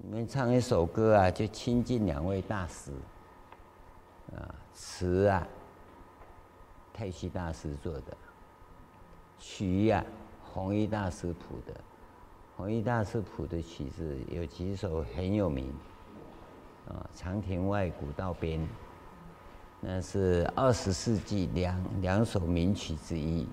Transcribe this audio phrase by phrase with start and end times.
[0.00, 2.92] 你们唱一首歌啊，就亲近两位大师，
[4.32, 5.44] 啊，词啊，
[6.94, 8.16] 太虚大师做的，
[9.40, 10.04] 曲呀、
[10.40, 11.74] 弘一大师谱的，
[12.56, 15.74] 弘一大师谱的曲子有几首很有名，
[16.86, 18.66] 啊，长亭外，古道边，
[19.80, 23.48] 那是二十世纪两两首名曲之一，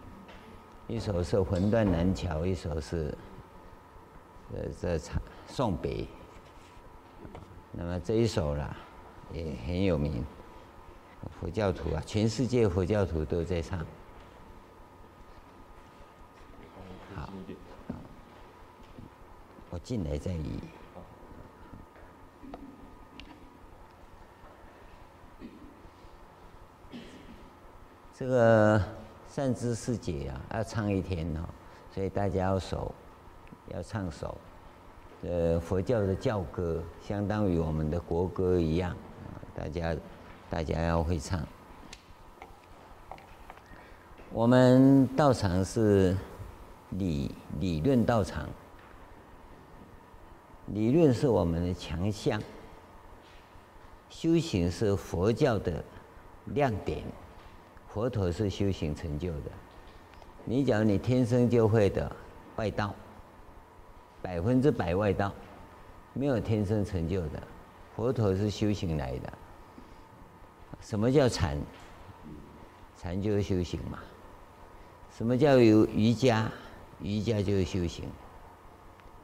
[0.88, 3.18] 一首是《魂断南桥》，一首是，
[4.54, 6.06] 呃，这唱送别。
[7.78, 8.74] 那么这一首啦，
[9.34, 10.24] 也很有名，
[11.42, 13.80] 佛教徒啊，全世界佛教徒都在唱。
[17.14, 17.30] 好，
[19.70, 20.60] 我进来再议。
[28.14, 28.82] 这个
[29.28, 31.42] 善知识节啊，要唱一天哦，
[31.92, 32.96] 所以大家要熟，
[33.68, 34.38] 要唱熟。
[35.28, 38.96] 呃，佛教的教歌相当于我们的国歌一样，
[39.56, 39.96] 大家
[40.52, 41.40] 大家要会唱。
[44.32, 46.16] 我们道场是
[46.92, 48.48] 理理论道场，
[50.68, 52.40] 理论是我们的强项，
[54.10, 55.84] 修行是佛教的
[56.46, 57.04] 亮点，
[57.88, 59.52] 佛陀是修行成就的。
[60.44, 62.16] 你讲你天生就会的
[62.58, 62.94] 外道。
[64.26, 65.32] 百分之百外道，
[66.14, 67.40] 没有天生成就的，
[67.96, 69.32] 佛陀是修行来的。
[70.82, 71.56] 什么叫禅？
[72.98, 74.00] 禅就是修行嘛。
[75.16, 76.52] 什么叫有瑜伽？
[77.04, 78.06] 瑜伽就是修行。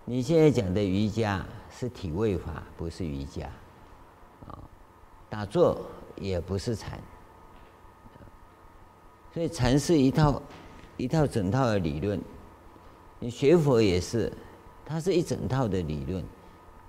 [0.05, 3.49] 你现在讲的瑜伽是体位法，不是瑜伽。
[4.47, 4.59] 啊，
[5.31, 5.81] 打坐
[6.15, 6.99] 也不是禅。
[9.33, 10.39] 所以禅是一套
[10.95, 12.21] 一套整套的理论。
[13.17, 14.31] 你学佛也是。
[14.91, 16.21] 它是一整套的理论，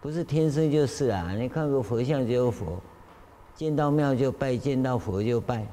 [0.00, 1.33] 不是天生就是啊！
[1.34, 2.77] 你看个佛像就有佛，
[3.55, 5.64] 见到庙就拜，见到佛就拜，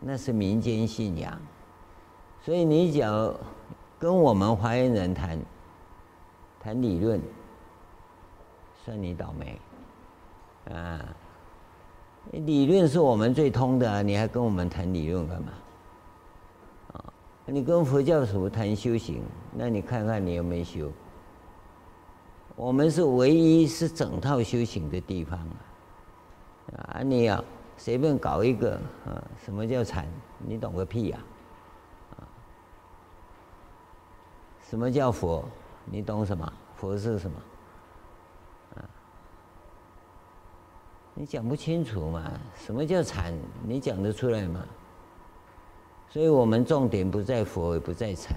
[0.00, 1.38] 那是民间信仰。
[2.42, 3.34] 所以你讲
[3.98, 5.38] 跟我们华严人谈
[6.58, 7.20] 谈理论，
[8.82, 9.60] 算你倒霉
[10.74, 11.04] 啊！
[12.32, 15.52] 理论是我们最通的，你还跟我们谈理论干嘛？
[17.52, 19.22] 你跟佛教徒谈修行，
[19.52, 20.92] 那你看看你有没有修？
[22.54, 26.94] 我们是唯一是整套修行的地方啊！
[26.94, 27.44] 啊，你要
[27.76, 28.74] 随便搞一个
[29.04, 29.20] 啊？
[29.44, 30.06] 什么叫禅？
[30.38, 31.18] 你懂个屁呀！
[32.12, 32.22] 啊，
[34.68, 35.44] 什么叫佛？
[35.86, 36.52] 你懂什么？
[36.76, 37.36] 佛是什么？
[41.14, 42.30] 你讲不清楚嘛？
[42.54, 43.34] 什么叫禅？
[43.64, 44.64] 你讲得出来吗？
[46.10, 48.36] 所以我们重点不在佛，也不在禅，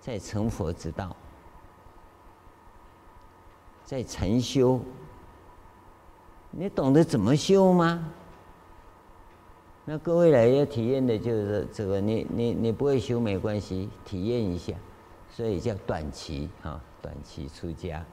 [0.00, 1.16] 在成佛之道，
[3.82, 4.78] 在禅修。
[6.50, 8.12] 你懂得怎么修吗？
[9.86, 14.74] 那各位来要体验的就是这个，你你你不会修没关系，体验一下，
[15.30, 18.04] 所以叫短期啊，短期出家。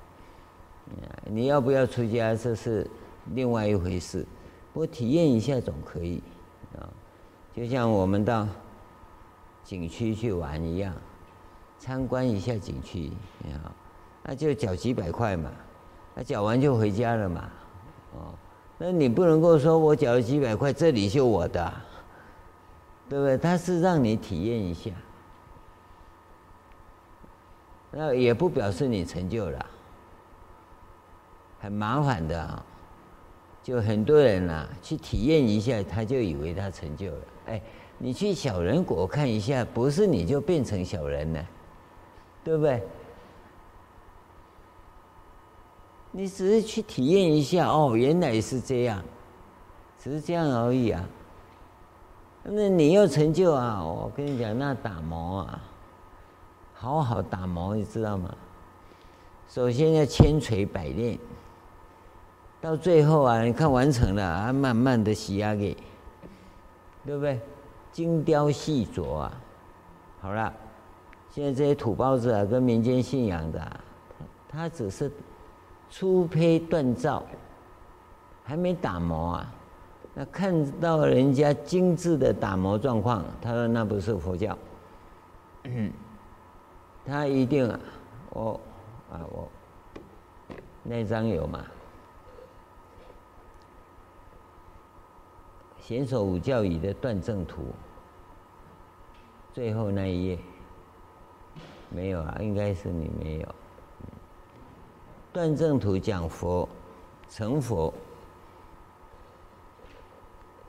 [1.25, 2.89] 你要不要出家，这是
[3.33, 4.25] 另外一回事，
[4.71, 6.21] 不过体验一下总可以
[6.77, 6.87] 啊。
[7.55, 8.47] 就像我们到
[9.63, 10.93] 景区去玩一样，
[11.77, 13.11] 参观一下景区，
[14.23, 15.51] 那就缴几百块嘛，
[16.15, 17.49] 那缴完就回家了嘛，
[18.13, 18.33] 哦，
[18.77, 21.73] 那你不能够说我缴了几百块，这里就我的，
[23.07, 23.37] 对不对？
[23.37, 24.91] 他是让你体验一下，
[27.91, 29.65] 那也不表示你成就了，
[31.59, 32.65] 很麻烦的啊，
[33.63, 37.21] 就很多人啊去体验一下，他就以为他成就了。
[37.45, 37.61] 哎，
[37.97, 41.45] 你去小人国看一下，不是你就变成小人了，
[42.43, 42.83] 对不对？
[46.11, 49.01] 你只是去体验一下，哦，原来是这样，
[49.97, 51.03] 只是这样而已啊。
[52.43, 55.63] 那你要成就啊，我跟你讲，那打磨啊，
[56.73, 58.35] 好好打磨，你知道吗？
[59.47, 61.17] 首先要千锤百炼，
[62.63, 65.75] 到最后啊，你看完成了啊，慢慢的洗压给。
[67.05, 67.37] 对不对？
[67.91, 69.41] 精雕细琢啊，
[70.21, 70.53] 好了，
[71.29, 73.79] 现在这些土包子啊，跟民间信仰的，
[74.47, 75.11] 他只是
[75.89, 77.21] 粗胚锻造，
[78.45, 79.53] 还没打磨啊。
[80.13, 84.57] 那看到人家精致的打磨状况，他说那不是佛教。
[87.05, 87.77] 他一定啊，
[88.29, 88.61] 我
[89.11, 89.49] 啊我
[90.81, 91.59] 那张有吗？
[95.85, 97.65] 贤首五教义的断证图，
[99.51, 100.39] 最后那一页
[101.89, 102.37] 没有啊？
[102.39, 103.55] 应该是你没有。
[105.33, 106.69] 断证图讲佛
[107.27, 107.93] 成佛、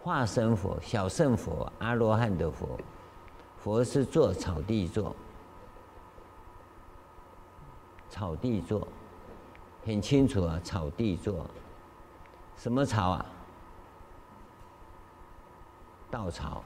[0.03, 2.77] 化身佛、小圣佛、阿罗汉的佛，
[3.59, 5.15] 佛是坐草地坐，
[8.11, 8.89] 草地坐，
[9.87, 11.47] 很清楚啊，草地坐，
[12.57, 13.27] 什么草啊？
[16.15, 16.63] 稻草。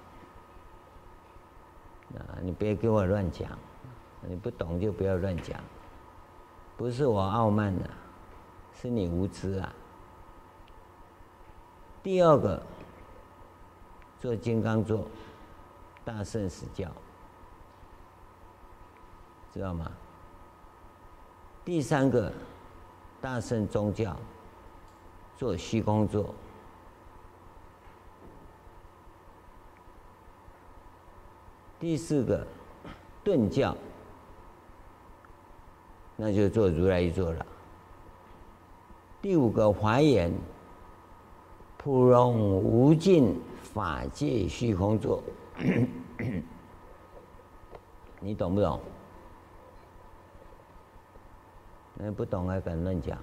[2.18, 3.48] 啊，你别给我乱讲，
[4.20, 5.58] 你不懂就不要乱讲。
[6.76, 7.88] 不是我傲慢的，
[8.74, 9.72] 是你无知啊。
[12.02, 12.62] 第二个，
[14.20, 15.06] 做金刚座，
[16.04, 16.90] 大乘实教，
[19.52, 19.90] 知道吗？
[21.64, 22.30] 第三个，
[23.20, 24.14] 大乘宗教，
[25.38, 26.34] 做虚空座。
[31.80, 32.44] 第四个，
[33.22, 33.76] 顿教，
[36.16, 37.46] 那就做如来一座了。
[39.22, 40.32] 第五个华严，
[41.76, 45.22] 普融无尽法界虚空座，
[48.20, 48.80] 你懂不懂？
[51.94, 53.16] 那不懂还敢乱讲？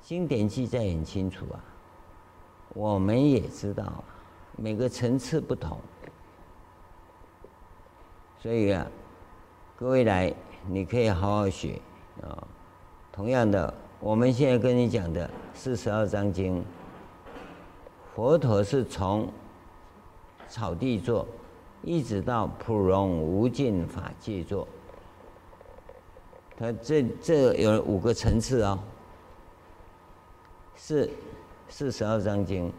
[0.00, 1.62] 经典记载很清楚啊。
[2.78, 4.04] 我们也知道，
[4.56, 5.80] 每个层次不同，
[8.40, 8.86] 所以啊，
[9.76, 10.32] 各位来，
[10.68, 11.80] 你可以好好学
[12.22, 12.46] 啊。
[13.10, 16.64] 同样的，我们现在跟你讲的四十二章经，
[18.14, 19.28] 佛陀是从
[20.48, 21.26] 草地坐，
[21.82, 24.68] 一直到普融无尽法界坐，
[26.56, 28.78] 他这这有五个层次哦，
[30.76, 31.10] 是。
[31.68, 32.72] 四十二章经，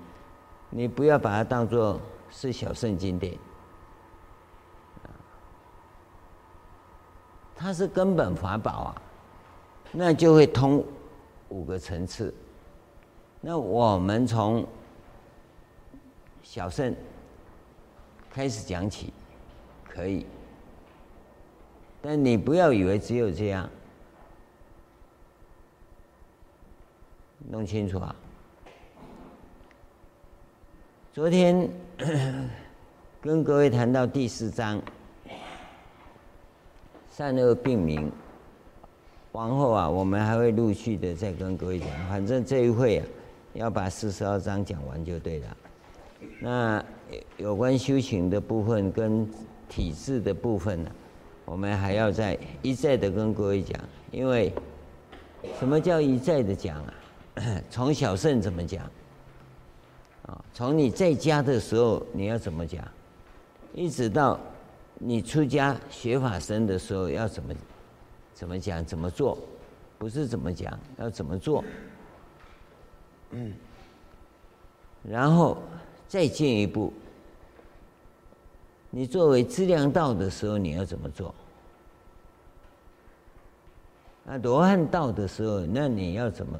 [0.69, 1.99] 你不要把它当做
[2.29, 3.37] 是小圣经典，
[7.55, 9.01] 它是根本法宝啊，
[9.91, 10.83] 那就会通
[11.49, 12.33] 五个层次。
[13.41, 14.67] 那我们从
[16.41, 16.93] 小圣
[18.29, 19.13] 开始讲起，
[19.87, 20.25] 可以，
[22.01, 23.69] 但你不要以为只有这样，
[27.49, 28.15] 弄清楚啊。
[31.19, 31.69] 昨天
[33.19, 34.81] 跟各位谈到第四章
[37.11, 38.09] 善恶并明，
[39.33, 41.89] 往后啊，我们还会陆续的再跟各位讲。
[42.07, 43.05] 反正这一会啊，
[43.51, 45.57] 要把四十二章讲完就对了。
[46.39, 46.85] 那
[47.35, 49.29] 有关修行的部分跟
[49.67, 50.89] 体质的部分呢，
[51.43, 53.77] 我们还要再一再的跟各位讲。
[54.11, 54.53] 因为
[55.59, 56.93] 什么叫一再的讲啊？
[57.69, 58.89] 从小圣怎么讲？
[60.29, 62.87] 啊从你在家的时候，你要怎么讲？
[63.73, 64.39] 一直到
[64.95, 67.53] 你出家学法身的时候，要怎么
[68.33, 68.85] 怎么讲？
[68.85, 69.37] 怎么做？
[69.97, 71.63] 不是怎么讲，要怎么做？
[73.31, 73.53] 嗯，
[75.03, 75.57] 然后
[76.07, 76.93] 再进一步，
[78.89, 81.33] 你作为资粮道的时候，你要怎么做？
[84.27, 86.59] 啊，罗汉道的时候，那你要怎么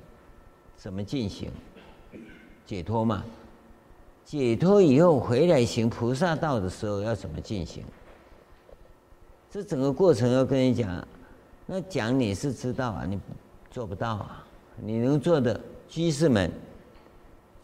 [0.75, 1.51] 怎么进行
[2.65, 3.23] 解脱嘛？
[4.29, 7.83] 解脱以后回来行菩萨道的时候要怎么进行？
[9.49, 11.07] 这整个过程要跟你讲，
[11.65, 13.19] 那讲你是知道啊，你
[13.71, 14.45] 做不到啊。
[14.75, 16.51] 你能做的居士们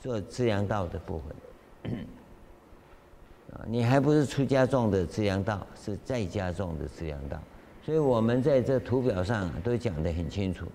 [0.02, 1.22] 做资阳道的部
[1.84, 1.94] 分，
[3.54, 7.40] 啊，你还不是出家众的资阳道，是在家众的资阳道。
[7.84, 10.66] 所以我们在这图表上都讲得很清楚，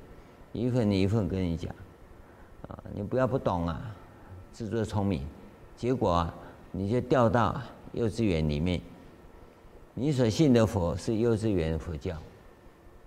[0.52, 1.74] 一份一份跟你讲，
[2.68, 3.92] 啊，你不要不懂啊，
[4.52, 5.26] 自作聪明。
[5.80, 6.34] 结果啊，
[6.72, 7.58] 你就掉到
[7.94, 8.78] 幼稚园里面。
[9.94, 12.14] 你所信的佛是幼稚园佛教，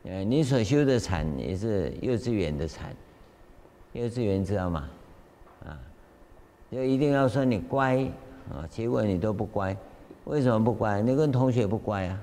[0.06, 2.92] 呃，你所修的禅也是幼稚园的禅。
[3.92, 4.90] 幼稚园知道吗？
[5.64, 5.78] 啊，
[6.72, 7.98] 就一定要说你乖
[8.50, 9.78] 啊，结果你都不乖，
[10.24, 11.00] 为什么不乖？
[11.00, 12.20] 你跟同学不乖啊。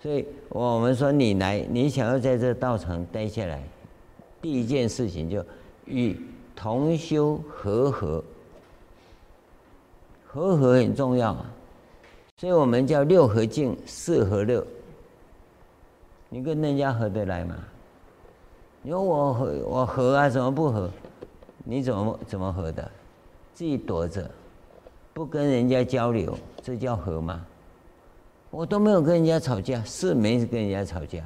[0.00, 3.60] 所以我们说你来，你想要在这道场待下来，
[4.40, 5.44] 第一件事情就
[5.86, 6.16] 与
[6.54, 8.22] 同修和合。
[10.30, 11.50] 和合很重要啊，
[12.36, 14.64] 所以我们叫六和敬，四和乐。
[16.28, 17.56] 你跟人家合得来吗？
[18.82, 20.90] 你说我和我和啊，怎么不和？
[21.64, 22.90] 你怎么怎么和的？
[23.54, 24.30] 自己躲着，
[25.14, 27.44] 不跟人家交流，这叫和吗？
[28.50, 31.24] 我都没有跟人家吵架，是没跟人家吵架，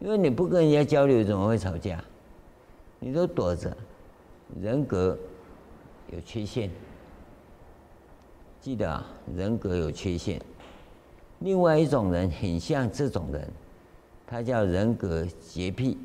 [0.00, 2.02] 因为你不跟人家交流，怎么会吵架？
[2.98, 3.76] 你都躲着，
[4.58, 5.16] 人格
[6.10, 6.70] 有缺陷。
[8.60, 10.40] 记得啊，人格有缺陷，
[11.38, 13.48] 另外一种人很像这种人，
[14.26, 15.96] 他叫人格洁癖。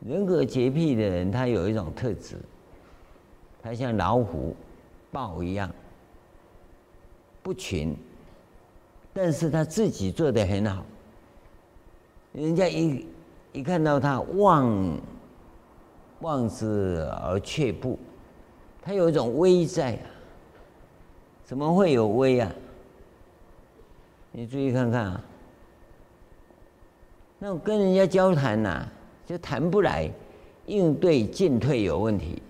[0.00, 2.36] 人格洁癖的人，他有一种特质，
[3.62, 4.54] 他像老虎、
[5.10, 5.70] 豹一样，
[7.42, 7.96] 不群，
[9.14, 10.84] 但是他自己做的很好，
[12.32, 13.06] 人家一
[13.52, 14.98] 一看到他望
[16.20, 17.98] 望之而却步，
[18.84, 20.04] 他有一种威在啊。
[21.44, 22.50] 怎么会有威啊？
[24.32, 25.24] 你注意看看啊，
[27.38, 28.88] 那我跟人家交谈呐、
[29.26, 30.10] 就谈不来，
[30.66, 32.42] 应对进退有问题，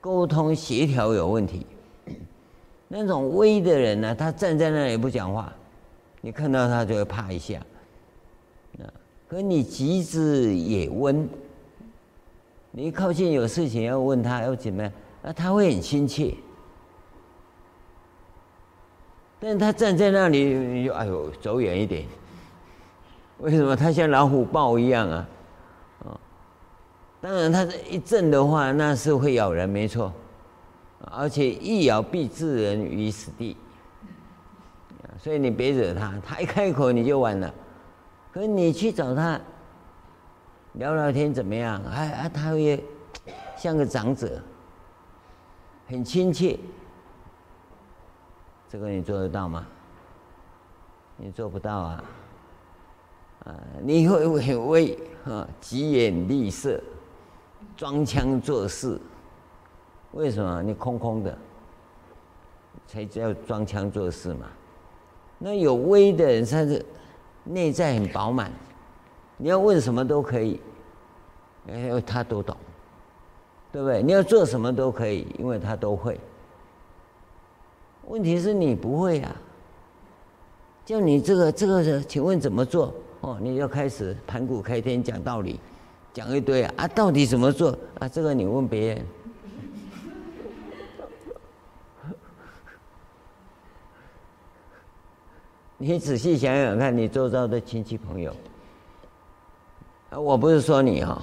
[0.00, 1.66] 沟通协调有问题。
[2.86, 5.52] 那种威的人呢、他站在那里不讲话，
[6.20, 7.58] 你看到他就会怕一下。
[8.78, 8.84] 啊，
[9.26, 11.26] 可你极之也温，
[12.70, 16.34] 你一靠近有事情要问他要怎么样，那他会很亲切。
[19.38, 22.04] 但他站在那里，哎呦，走远一点。
[23.38, 25.28] 为什么他像老虎豹一样啊？
[26.04, 26.20] 啊，
[27.20, 30.12] 当然他这一震的话，那是会咬人，没错。
[31.10, 33.56] 而且一咬必致人于死地。
[35.18, 37.52] 所以你别惹他，他一开口你就完了。
[38.32, 39.40] 可是你去找他
[40.74, 41.82] 聊聊天怎么样？
[41.84, 42.82] 哎啊，他会
[43.56, 44.40] 像个长者，
[45.92, 46.58] 很亲切。
[48.66, 49.66] 这个你做得到吗？
[51.18, 52.04] 你做不到啊！
[53.44, 56.82] 啊，你会很威啊，疾言厉色，
[57.76, 58.98] 装腔作势。
[60.12, 60.62] 为什么？
[60.62, 61.36] 你空空的，
[62.86, 64.46] 才叫装腔作势嘛。
[65.38, 66.82] 那有威的人，他是
[67.44, 68.50] 内在很饱满，
[69.36, 70.58] 你要问什么都可以，
[71.68, 72.56] 因为他都懂，
[73.72, 74.02] 对不对？
[74.02, 76.20] 你要做什么都可以，因为他都会。
[78.06, 79.34] 问题是你不会啊，
[80.84, 82.92] 叫你这个这个，请问怎么做？
[83.20, 85.58] 哦，你就开始盘古开天讲道理，
[86.12, 88.08] 讲一堆啊，啊，到底怎么做啊？
[88.08, 89.06] 这个你问别人。
[95.78, 98.34] 你仔细想想看，你周遭的亲戚朋友，
[100.10, 101.22] 啊，我不是说你哈，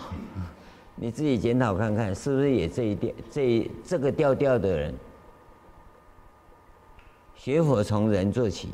[1.02, 4.94] 你自己检讨看看，是不是也这一调这这个调调的人？
[7.36, 8.68] 学佛从人做起，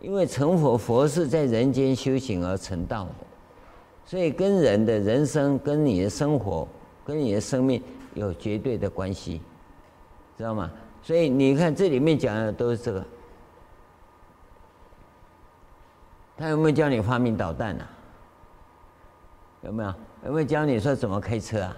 [0.00, 3.26] 因为成佛佛是在人间修行而成道的，
[4.04, 6.68] 所以跟人的人生、跟你的生活、
[7.04, 7.82] 跟你的生命
[8.14, 9.42] 有绝对的关系，
[10.38, 10.70] 知道吗？
[11.02, 13.04] 所以你看这里面讲的都是这个。
[16.36, 17.90] 他有没有教你发明导弹啊？
[19.62, 19.92] 有没有？
[20.26, 21.76] 有没有教你说怎么开车啊？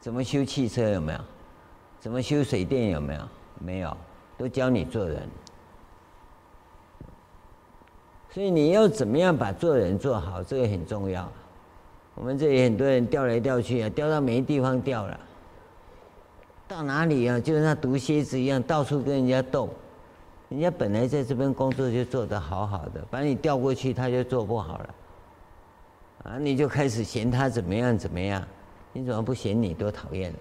[0.00, 0.88] 怎么修汽车？
[0.88, 1.20] 有没有？
[2.00, 3.28] 怎么修水电有没有？
[3.60, 3.96] 没有，
[4.38, 5.28] 都教你做人。
[8.30, 11.30] 所以你要怎么样把做人做好，这个很重要。
[12.14, 15.20] 我们这里很多人调来调去啊，调到没地方调了。
[16.66, 17.38] 到哪里啊？
[17.38, 19.68] 就像毒蝎子一样，到处跟人家斗。
[20.48, 24.94] 人家本来在这边工作就做得好好的，把你调过去，他就做不好了。
[26.24, 28.46] 啊，你就开始嫌他怎么样怎么样？
[28.92, 30.38] 你怎么不嫌你多讨厌呢？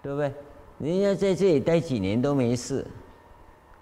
[0.00, 0.32] 对不对？
[0.78, 2.86] 人家在这里待几年都没事，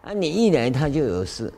[0.02, 1.52] 啊，你一来他就有事，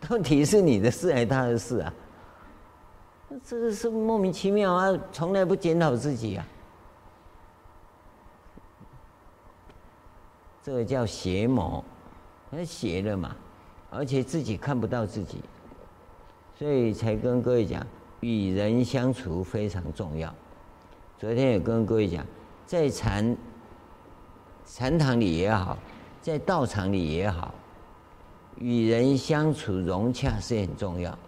[0.00, 1.92] 到底是你的事还是他的事啊？
[3.44, 6.46] 这个是莫名其妙啊，从来不检讨自己啊。
[10.62, 11.82] 这个叫邪魔，
[12.50, 13.34] 他邪了嘛，
[13.90, 15.38] 而且自己看不到自己，
[16.58, 17.86] 所以才跟各位讲，
[18.20, 20.32] 与人相处非常重要。
[21.18, 22.24] 昨天也跟各位讲，
[22.66, 23.36] 在禅
[24.66, 25.78] 禅堂里也好，
[26.20, 27.54] 在道场里也好，
[28.56, 31.18] 与人相处融洽是很重要。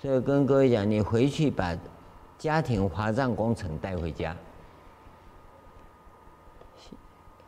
[0.00, 1.76] 所以跟各位讲，你回去把
[2.38, 4.36] 家庭华藏工程带回家。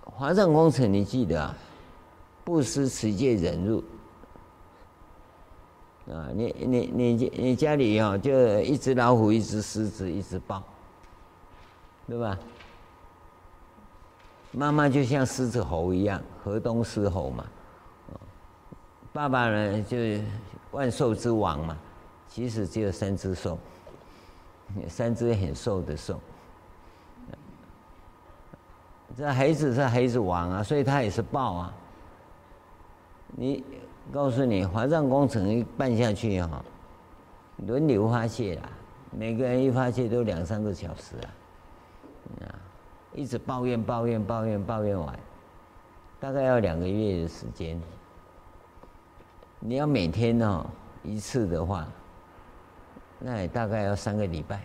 [0.05, 1.57] 华藏工程你记得啊？
[2.43, 3.85] 布施、持戒、忍辱
[6.13, 6.29] 啊！
[6.35, 10.63] 你你你你家里哦，就一只老虎，一只狮子，一只豹。
[12.09, 12.37] 对吧？
[14.53, 17.47] 妈妈就像狮子猴一样，河东狮吼嘛。
[19.13, 19.97] 爸爸呢，就
[20.73, 21.77] 万兽之王嘛。
[22.27, 23.59] 其实只有三只兽，
[24.89, 26.21] 三只很瘦的兽。
[29.17, 31.75] 这孩子是孩子王啊，所以他也是豹啊。
[33.29, 33.65] 你
[34.13, 36.65] 告诉你，华藏工程一办下去哈，
[37.67, 38.69] 轮流发泄啦，
[39.11, 41.29] 每个人一发泄都两三个小时啊。
[42.45, 42.55] 啊，
[43.15, 45.19] 一直抱怨抱怨抱怨抱怨完，
[46.19, 47.81] 大概要两个月的时间。
[49.59, 50.67] 你要每天哦
[51.03, 51.87] 一次的话，
[53.19, 54.63] 那也大概要三个礼拜，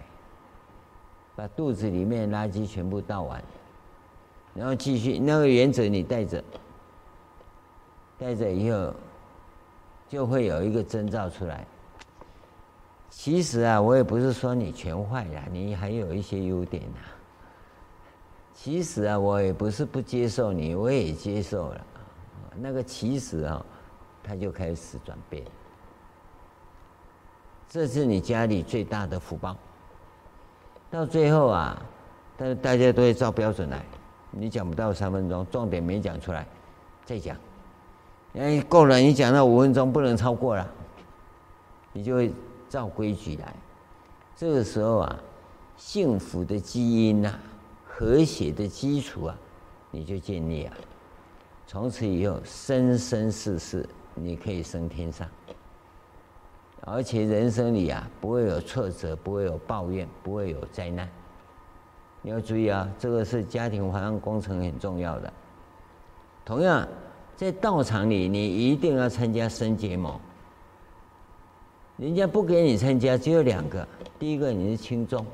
[1.36, 3.44] 把肚子里面垃圾全部倒完，
[4.54, 6.44] 然后继续那个原则你带着，
[8.18, 8.94] 带着以后
[10.08, 11.66] 就会有一个征兆出来。
[13.10, 17.00] 其实啊，我也不是说你全坏了，你还有一些优点呐。
[18.54, 21.86] 其实啊，我也不是不接受你，我也接受了。
[22.58, 23.66] 那个其实啊，
[24.24, 25.44] 它就开始转变。
[27.68, 29.58] 这是你家里最大的福报。
[30.90, 31.82] 到最后啊，
[32.38, 33.84] 但是大家都会照标准来，
[34.32, 36.46] 你讲不到三分钟，重点没讲出来，
[37.06, 37.36] 再讲。
[38.38, 40.68] 哎，够了，你讲到五分钟，不能超过了，
[41.94, 42.34] 你就会。
[42.68, 43.56] 照规矩来，
[44.36, 45.20] 这个时候啊，
[45.78, 47.40] 幸福的基因呐、
[47.86, 49.38] 和谐的基础啊，
[49.92, 50.74] 你就建立了。
[51.66, 55.26] 从此以后，生生世世你可以升天上，
[56.82, 61.08] 而且人生里啊，不会有挫折，不会有抱怨，不会有灾难。
[62.24, 65.32] 你要注意啊，这个是家庭环境工程很重要的。
[66.44, 66.86] 同样，
[67.36, 70.18] 在道场里，你一定要参加生结盟。
[71.98, 73.88] 人家不给你参加，只有两个。
[74.18, 75.26] 第一个你是轻重，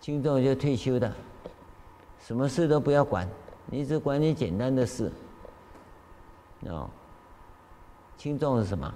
[0.00, 1.12] 轻重就退休的，
[2.18, 3.28] 什么事都不要管，
[3.66, 5.10] 你只管你简单的事。
[6.66, 6.88] 哦，
[8.18, 8.92] 轻重是什么？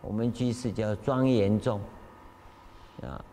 [0.00, 1.80] 我们居士叫庄严重。
[3.02, 3.24] 啊，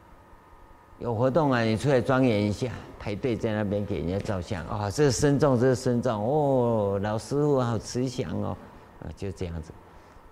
[1.00, 4.66] 有活动啊，你出来庄严一下，排队在那边给人家照相。
[4.66, 6.22] 啊、哦，这是僧众，这是僧众。
[6.22, 8.58] 哦，老师傅好慈祥哦，
[9.02, 9.72] 啊，就这样子。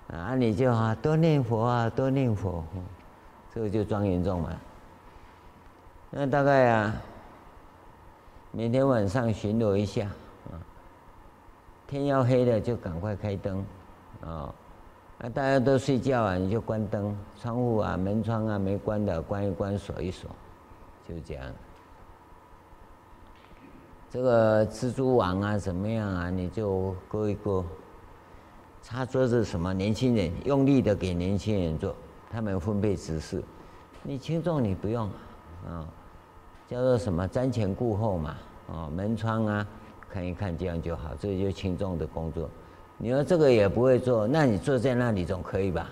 [0.07, 2.61] 啊，你就啊多念佛啊，多念佛，
[3.55, 4.51] 这个就庄严重嘛。
[6.09, 6.95] 那大概啊，
[8.51, 10.05] 每天晚上巡逻一下
[10.51, 10.59] 啊，
[11.87, 13.65] 天要黑了就赶快开灯
[14.21, 14.53] 啊。
[15.17, 20.29] 那大家都睡觉啊，你就关灯，窗户啊、门窗啊没关的关一关，锁一锁，
[21.07, 21.45] 就这样。
[24.09, 27.63] 这个蜘蛛网啊怎么样啊，你就勾一勾。
[28.81, 29.73] 擦桌子什么？
[29.73, 31.93] 年轻人用力的给年轻人做，
[32.31, 33.43] 他们分配指示。
[34.01, 35.09] 你轻重你不用
[35.67, 35.85] 啊，
[36.67, 38.35] 叫做什么瞻前顾后嘛，
[38.69, 39.67] 啊门窗啊
[40.09, 42.49] 看一看这样就好，这就轻重的工作。
[42.97, 45.89] 你说这个也不会做，那你坐在那里总可以吧？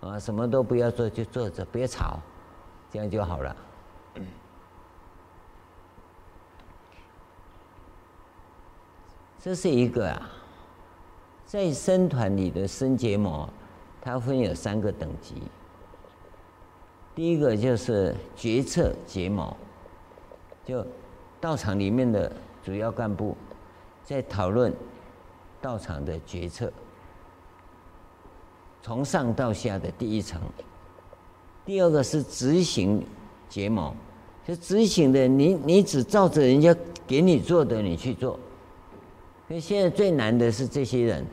[0.00, 2.20] 啊，什么都不要做，就坐着别吵，
[2.90, 3.56] 这样就好了。
[9.42, 10.30] 这是一个啊。
[11.44, 13.50] 在僧团里的僧结毛，
[14.00, 15.34] 它分有三个等级。
[17.12, 19.54] 第一个就是决策结毛，
[20.64, 20.86] 就
[21.40, 22.32] 道场里面的
[22.64, 23.36] 主要干部
[24.04, 24.72] 在讨论
[25.60, 26.72] 道场的决策，
[28.80, 30.40] 从上到下的第一层。
[31.66, 33.04] 第二个是执行
[33.48, 33.94] 结盟，
[34.46, 36.74] 就执行的你你只照着人家
[37.06, 38.38] 给你做的你去做。
[39.52, 41.26] 所以现在最难的是这些人。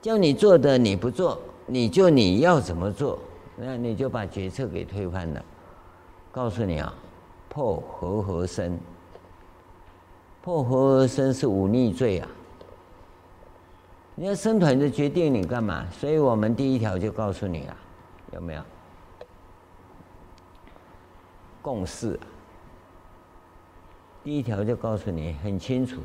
[0.00, 3.18] 叫你做的你不做，你就你要怎么做，
[3.56, 5.44] 那你就把决策给推翻了。
[6.32, 6.94] 告诉你啊，
[7.50, 8.80] 破和合身，
[10.40, 12.28] 破和合身是忤逆罪啊！
[14.14, 15.86] 你要生团的决定你干嘛？
[15.90, 17.76] 所以我们第一条就告诉你了，
[18.32, 18.62] 有没有？
[21.60, 22.18] 共识。
[24.24, 26.00] 第一条就告诉你很清楚。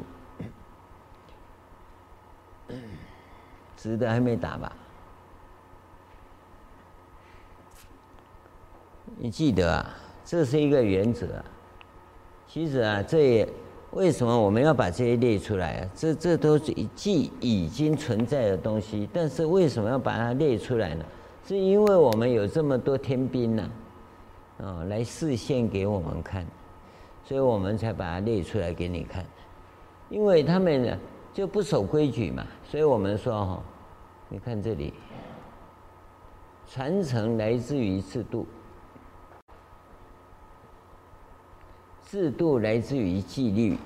[3.76, 4.72] 值的还没打吧？
[9.18, 9.94] 你记得啊，
[10.26, 11.28] 这是一个原则。
[12.48, 13.50] 其实啊，这也
[13.92, 15.90] 为什么我们要把这些列出来啊？
[15.96, 21.06] 这这都是既已经存在的东西，但是为什么要把它列出来呢？
[21.46, 23.70] 是因为我们有这么多天兵呢，
[24.60, 26.46] 啊，来示现给我们看，
[27.26, 29.26] 所以我们才把它列出来给你看。
[30.10, 30.98] 因为他们呢
[31.34, 33.60] 就不守规矩嘛，所以我们说哈。
[34.30, 34.94] 你看这里，
[36.68, 38.48] 传承来自于制度，
[42.06, 43.78] 制度来自于纪律，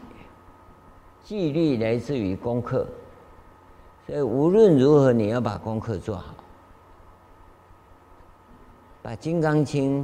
[1.23, 2.87] 纪律来自于功课。
[4.05, 6.33] 所以无论如何，你要把功课做好，
[9.01, 10.03] 把《金刚经》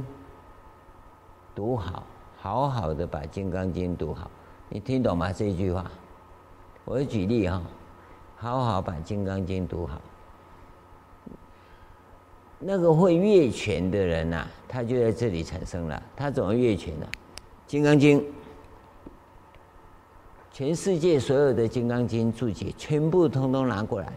[1.54, 2.02] 读好，
[2.36, 4.30] 好好的把《金刚经》读好。
[4.68, 5.32] 你听懂吗？
[5.32, 5.90] 这句话，
[6.84, 7.62] 我举例哈，
[8.36, 10.00] 好好把《金刚经》读好。
[12.58, 16.02] 那个会越权的人呐、啊，他就在这里产生了。
[16.14, 17.06] 他怎么越权呢？
[17.66, 18.20] 《金刚经》
[20.52, 24.12] 全世界所有的《金刚经》注解，全部通通拿过来。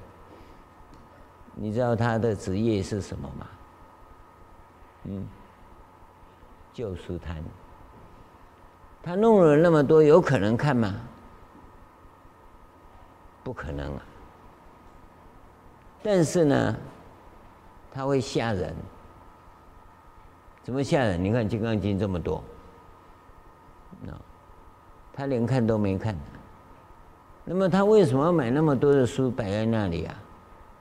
[1.56, 3.48] 你知道他的职业是什么吗？
[5.06, 5.28] 嗯，
[6.74, 7.44] 旧书摊。
[9.02, 10.94] 他弄了那么多，有可能看吗？
[13.48, 14.04] 不可能啊。
[16.04, 16.76] 但是呢，
[17.94, 18.76] 他会吓人。
[20.64, 21.24] 怎么吓人？
[21.24, 22.44] 你看《金刚经》这么多，
[24.02, 24.12] 那
[25.14, 26.14] 他连看都没看。
[27.46, 30.14] 那么他为什么买那么多的书摆在那里啊？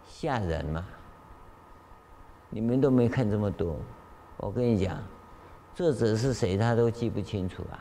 [0.05, 0.85] 吓人嘛！
[2.51, 3.77] 你们都没看这么多，
[4.39, 5.01] 我跟你讲，
[5.73, 7.79] 作者是谁他都记不清楚啊！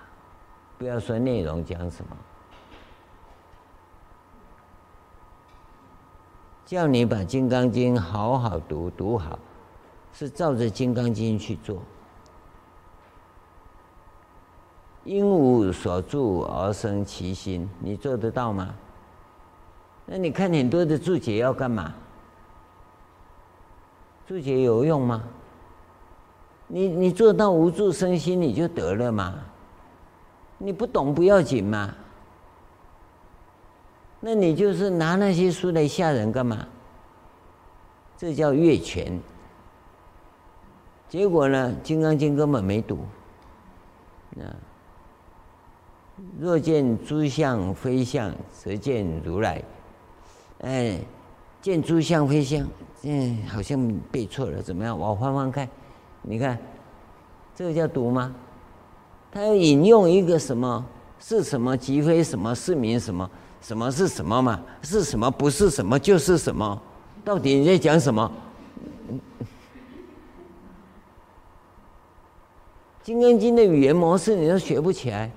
[0.78, 2.16] 不要说内容讲什么，
[6.66, 9.38] 叫你把《金刚经》好好读读好，
[10.12, 11.78] 是照着《金刚经》去做。
[15.04, 18.74] 应无所住而生其心，你做得到吗？
[20.08, 21.94] 那你看很多的注解要干嘛？
[24.26, 25.22] 注解有用吗？
[26.68, 29.36] 你你做到无住生心，你就得了嘛。
[30.58, 31.94] 你不懂不要紧嘛。
[34.28, 36.66] 那你就是拿那些书来吓人干嘛？
[38.18, 39.20] 这叫越权。
[41.08, 42.98] 结果呢，《金刚经》根本没读。
[46.40, 49.64] 若见诸相非相，则见如来。
[50.62, 51.00] 哎，
[51.62, 52.68] 见诸相非相，
[53.04, 54.98] 嗯，好像背错了，怎么样？
[54.98, 55.70] 我翻翻看，
[56.24, 56.58] 你看，
[57.54, 58.34] 这个叫读吗？
[59.32, 60.84] 他要引用一个什么？
[61.20, 62.56] 是什么即非什么？
[62.56, 63.30] 是名什么？
[63.66, 64.62] 什么是什么嘛？
[64.84, 66.80] 是什么不是什么就是什么？
[67.24, 68.32] 到底你在讲什么？
[73.02, 75.32] 《金刚经》的语言模式你都学不起来。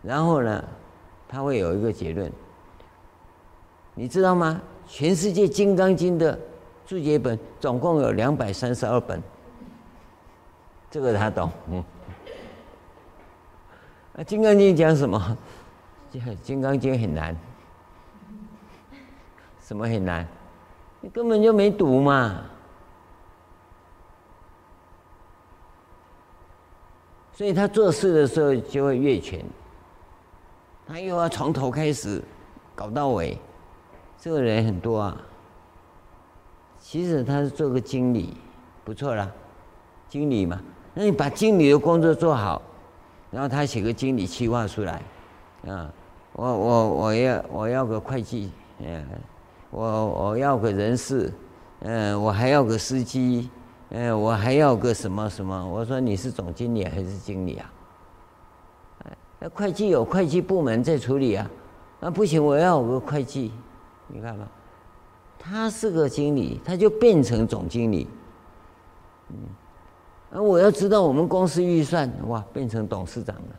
[0.00, 0.64] 然后呢，
[1.28, 2.32] 他会有一个结论，
[3.94, 4.58] 你知道吗？
[4.86, 6.38] 全世界《金刚经》的
[6.86, 9.22] 注解本总共有两百三十二本，
[10.90, 11.50] 这个他懂。
[11.70, 11.84] 嗯，
[14.18, 15.38] 啊，《金刚经》讲什么？
[16.42, 17.36] 《金刚经》很难，
[19.62, 20.26] 什么很难？
[21.00, 22.42] 你根本就没读嘛。
[27.32, 29.40] 所以他做事的时候就会越权。
[30.84, 32.20] 他又要从头开始
[32.74, 33.38] 搞到尾，
[34.18, 35.16] 这个人很多啊。
[36.80, 38.36] 其实他是做个经理，
[38.84, 39.30] 不错啦，
[40.08, 40.60] 经理嘛。
[40.92, 42.60] 那你把经理的工作做好，
[43.30, 45.02] 然后他写个经理计划出来，
[45.66, 45.92] 啊，
[46.32, 49.06] 我我我要我要个会计，嗯，
[49.70, 51.32] 我我要个人事，
[51.80, 53.50] 嗯，我还要个司机，
[53.90, 55.66] 嗯，我还要个什么什么？
[55.66, 57.70] 我说你是总经理还是经理啊？
[59.40, 61.48] 那会计有会计部门在处理啊，
[62.00, 63.52] 那不行，我要个会计，
[64.08, 64.48] 你看吧，
[65.38, 68.08] 他是个经理，他就变成总经理，
[69.28, 69.36] 嗯，
[70.30, 73.56] 那我要知道我们公司预算，哇，变成董事长了。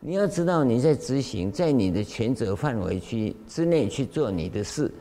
[0.00, 4.92] 你要知道你在执行，在你的权责范围区之内去做你的事，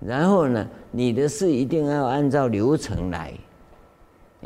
[0.00, 3.34] 然后呢，你的事一定要按照流程来。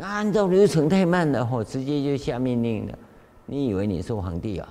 [0.00, 2.98] 按照流程太慢了，我直接就下命令了。
[3.46, 4.68] 你以为你是皇帝啊？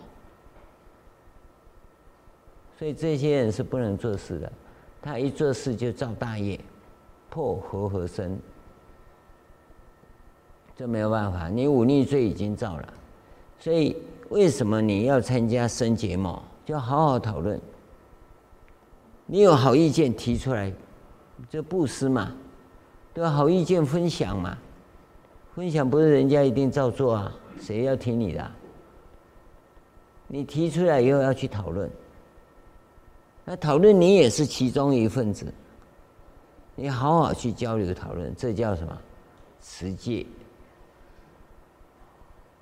[2.77, 4.51] 所以这些人是不能做事的。
[5.01, 6.59] 他一做事就造大业，
[7.29, 8.38] 破和合身，
[10.80, 11.50] 这没有办法。
[11.50, 12.94] 你忤逆罪已经造了，
[13.60, 13.94] 所以
[14.30, 16.42] 为什么你要参加生结盟？
[16.63, 17.60] 就好好讨论。
[19.26, 20.72] 你有好意见提出来，
[21.50, 22.32] 这布施嘛，
[23.13, 23.30] 对吧？
[23.30, 24.58] 好意见分享嘛。
[25.54, 28.52] 分享不是人家一定照做啊，谁要听你的？
[30.28, 31.92] 你提出来以后要去讨论，
[33.44, 35.46] 那讨论你也是其中一份子，
[36.74, 38.98] 你好好去交流讨论，这叫什么？
[39.62, 40.26] 持戒。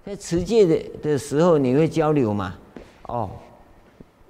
[0.07, 2.55] 在持戒的的时候，你会交流吗？
[3.09, 3.29] 哦，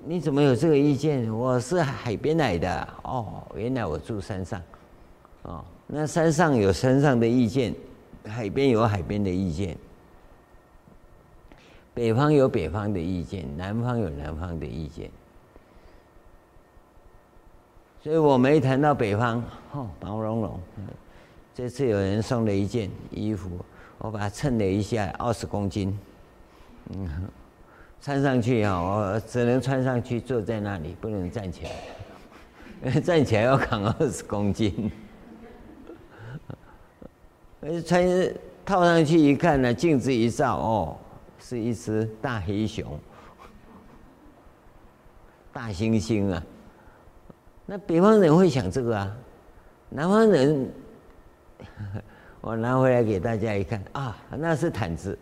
[0.03, 1.31] 你怎么有这个意见？
[1.31, 2.87] 我是海边来的。
[3.03, 4.59] 哦，原来我住山上。
[5.43, 7.75] 哦，那山上有山上的意见。
[8.25, 9.77] 海边有海边的意见，
[11.93, 15.11] 北方有北方的意见，南方有南方的意见。
[18.01, 20.59] 所以我没谈到北方，哦，毛茸茸。
[21.53, 23.63] 这次有人送了一件衣服，
[23.99, 25.97] 我把它称了一下，二十公斤。
[26.89, 27.09] 嗯，
[28.01, 31.65] 穿上去啊，我只能穿上去，坐在那里，不能站起
[32.83, 34.91] 来， 站起来要扛二十公斤。
[37.85, 38.05] 穿
[38.63, 40.97] 套上去一看呢，镜子一照，哦，
[41.39, 42.99] 是一只大黑熊，
[45.51, 46.43] 大猩猩啊。
[47.65, 49.17] 那北方人会想这个啊，
[49.89, 50.71] 南方人，
[52.47, 55.19] 我拿回来给大家一看啊，那是毯子，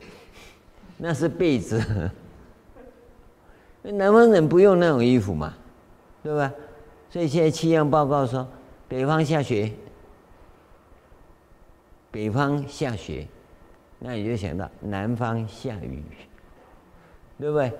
[0.95, 1.81] 那是被子。
[3.81, 5.51] 南方人不用那种衣服嘛，
[6.21, 6.53] 对吧？
[7.09, 8.47] 所以现在气象报告说，
[8.87, 9.71] 北方下雪，
[12.11, 13.27] 北方下雪，
[13.97, 16.03] 那你就想到南方下雨，
[17.39, 17.71] 对不对？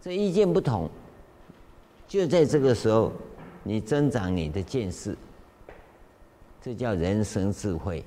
[0.00, 0.90] 这意见不同。
[2.08, 3.12] 就在这个时候，
[3.62, 5.16] 你增长你的见识，
[6.62, 8.04] 这叫人生智慧。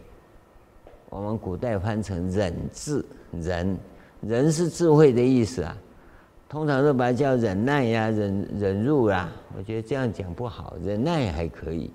[1.09, 3.77] 我们古代翻成忍智，忍，
[4.21, 5.77] 忍是智慧的意思啊。
[6.49, 9.31] 通常都把它叫忍耐呀、忍忍辱啊。
[9.57, 11.91] 我觉得这样讲不好，忍耐还可以，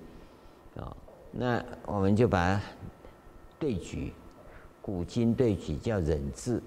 [0.75, 0.95] 啊，
[1.31, 2.61] 那我们就把
[3.57, 4.11] 对举，
[4.81, 6.61] 古今对举叫忍智。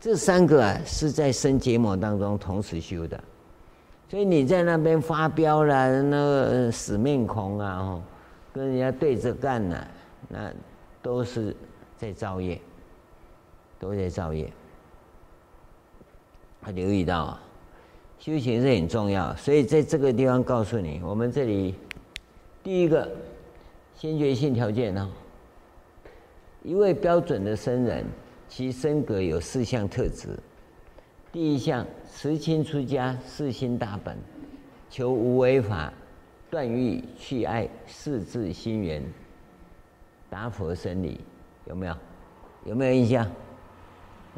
[0.00, 3.22] 这三个啊是在生结魔当中同时修的。
[4.10, 8.02] 所以你在那边发飙了，那个死面孔啊，
[8.52, 9.86] 跟人家对着干呢，
[10.28, 10.52] 那
[11.00, 11.54] 都是
[11.96, 12.60] 在造业，
[13.78, 14.50] 都在造业。
[16.60, 17.38] 他留意到，
[18.18, 21.76] 修行是很重要，所以在这个地方告诉你，我们这里
[22.64, 23.08] 第一个
[23.94, 25.08] 先决性条件呢，
[26.64, 28.04] 一位标准的僧人，
[28.48, 30.36] 其身格有四项特质。
[31.32, 34.16] 第一项，慈亲出家，四心大本，
[34.90, 35.92] 求无为法，
[36.50, 39.00] 断欲去爱，誓自心源，
[40.28, 41.20] 达佛生理，
[41.66, 41.94] 有没有？
[42.64, 43.24] 有没有印象？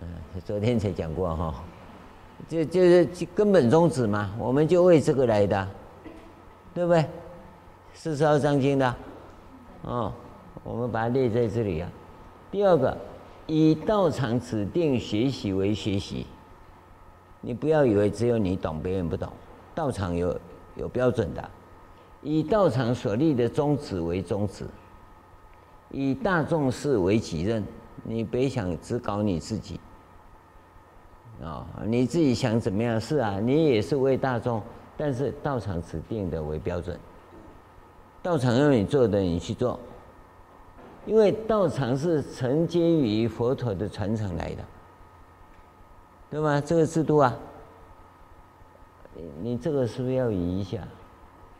[0.02, 0.06] 嗯，
[0.44, 1.64] 昨天才讲过哈，
[2.46, 5.68] 就就是根本宗旨嘛，我们就为这个来的，
[6.74, 7.06] 对不对？
[7.94, 8.94] 四十二章经的，
[9.82, 10.12] 哦，
[10.62, 11.90] 我们把它列在这里啊。
[12.50, 12.94] 第二个，
[13.46, 16.26] 以道场指定学习为学习。
[17.42, 19.28] 你不要以为只有你懂，别人不懂。
[19.74, 20.40] 道场有
[20.76, 21.50] 有标准的，
[22.22, 24.64] 以道场所立的宗旨为宗旨，
[25.90, 27.62] 以大众事为己任。
[28.04, 29.78] 你别想只搞你自己，
[31.42, 33.00] 啊，你自己想怎么样？
[33.00, 34.60] 是啊，你也是为大众，
[34.96, 36.98] 但是道场指定的为标准。
[38.22, 39.78] 道场让你做的，你去做，
[41.06, 44.64] 因为道场是承接于佛陀的传承来的。
[46.32, 46.58] 对吗？
[46.62, 47.36] 这个制度啊，
[49.14, 50.82] 你你这个是不是要移一下？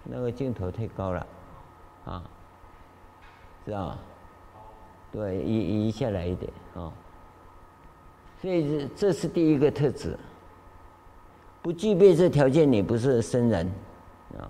[0.03, 1.27] 那个镜头太高了，
[2.07, 2.25] 啊，
[3.67, 3.99] 知道吗？
[5.13, 6.91] 对，移移下来一点啊。
[8.41, 10.19] 所以这这是第一个特质，
[11.61, 13.71] 不具备这条件，你不是僧人
[14.39, 14.49] 啊。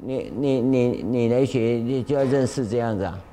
[0.00, 3.31] 你你你你来学，你就要认识这样子啊，啊。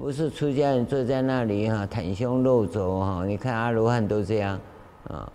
[0.00, 3.22] 不是出家人坐在那里哈，袒胸露肘哈。
[3.26, 4.58] 你看阿罗汉都这样
[5.06, 5.30] 啊，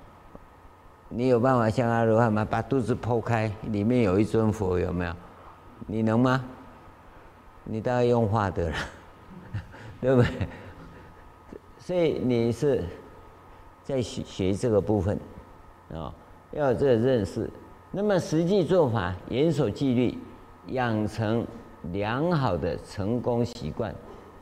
[1.08, 2.44] 你有办法像阿罗汉吗？
[2.50, 5.14] 把肚子剖开，里面有一尊佛，有没有？
[5.86, 6.44] 你能吗？
[7.64, 8.76] 你大概用画的了，
[10.02, 10.32] 对不对？
[11.78, 12.84] 所以你是
[13.84, 15.20] 在学学这个部分
[15.94, 16.12] 啊，
[16.54, 17.48] 要有这个认识。
[17.92, 20.18] 那么实际做法，严守纪律，
[20.70, 21.46] 养成
[21.94, 23.94] 良好的成功习惯。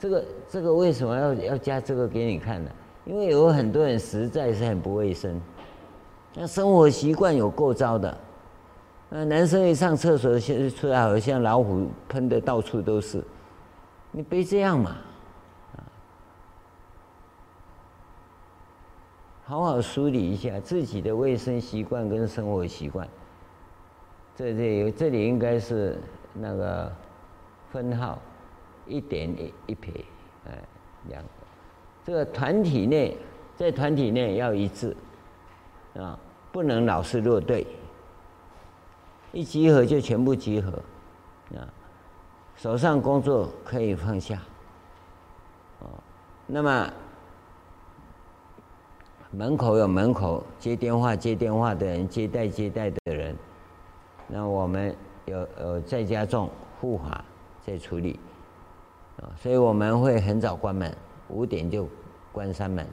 [0.03, 2.69] 这个这个为什么要要加这个给你看呢？
[3.05, 5.39] 因为有很多人实在是很不卫生，
[6.33, 8.17] 那生活习惯有够糟的，
[9.07, 13.23] 那男生一上厕所现出来好像老虎喷的到处都是，
[14.11, 14.97] 你别这样嘛，
[19.45, 23.07] 好好梳理一下自己的卫生习惯跟生活习惯。
[24.35, 25.97] 这里这里应该是
[26.33, 26.91] 那个
[27.71, 28.19] 分号。
[28.85, 29.93] 一点一一撇，
[30.45, 30.57] 哎，
[31.09, 31.29] 两个，
[32.03, 33.17] 这个团体内，
[33.55, 34.95] 在团体内要一致，
[35.95, 36.19] 啊，
[36.51, 37.65] 不能老是落队，
[39.31, 40.71] 一集合就全部集合，
[41.55, 41.63] 啊，
[42.55, 44.35] 手上工作可以放下，
[45.79, 45.87] 啊，
[46.45, 46.91] 那么
[49.31, 53.35] 门口有门口接电话接电话的人，接待接待的人，
[54.27, 57.23] 那我们有有在家众护法
[57.65, 58.19] 在处理。
[59.21, 60.95] 啊所以我们会很早关门，
[61.29, 61.87] 五点就
[62.31, 62.85] 关山门，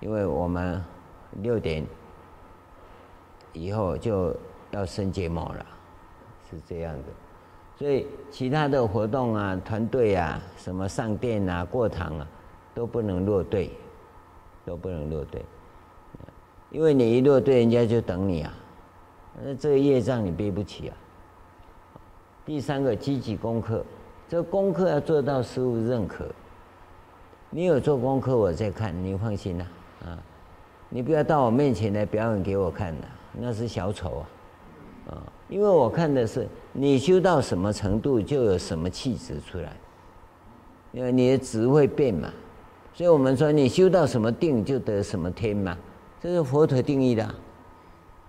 [0.00, 0.82] 因为我们
[1.40, 1.86] 六点
[3.52, 4.34] 以后就
[4.72, 5.66] 要升结魔了，
[6.50, 7.04] 是这样的。
[7.78, 12.26] 所以其他的活动啊、团队啊、什么上殿啊、过堂啊，
[12.74, 13.70] 都不能落队，
[14.64, 15.44] 都不能落队，
[16.70, 18.54] 因为你一落队，人家就等你啊，
[19.42, 20.96] 那这个业障你背不起啊。
[22.44, 23.84] 第三个，积极功课。
[24.32, 26.24] 这功课要做到师父认可。
[27.50, 29.66] 你有做功课，我再看，你放心啦，
[30.06, 30.16] 啊，
[30.88, 33.06] 你不要到我面前来表演给我看的，
[33.38, 34.24] 那是小丑
[35.06, 39.76] 啊，啊，因为我看的是你修到什么程度，就有什么气质出来，
[40.92, 42.30] 因为你的质会变嘛，
[42.94, 45.76] 所以我们说你修到什么定，就得什么天嘛，
[46.22, 47.34] 这是佛陀定义的。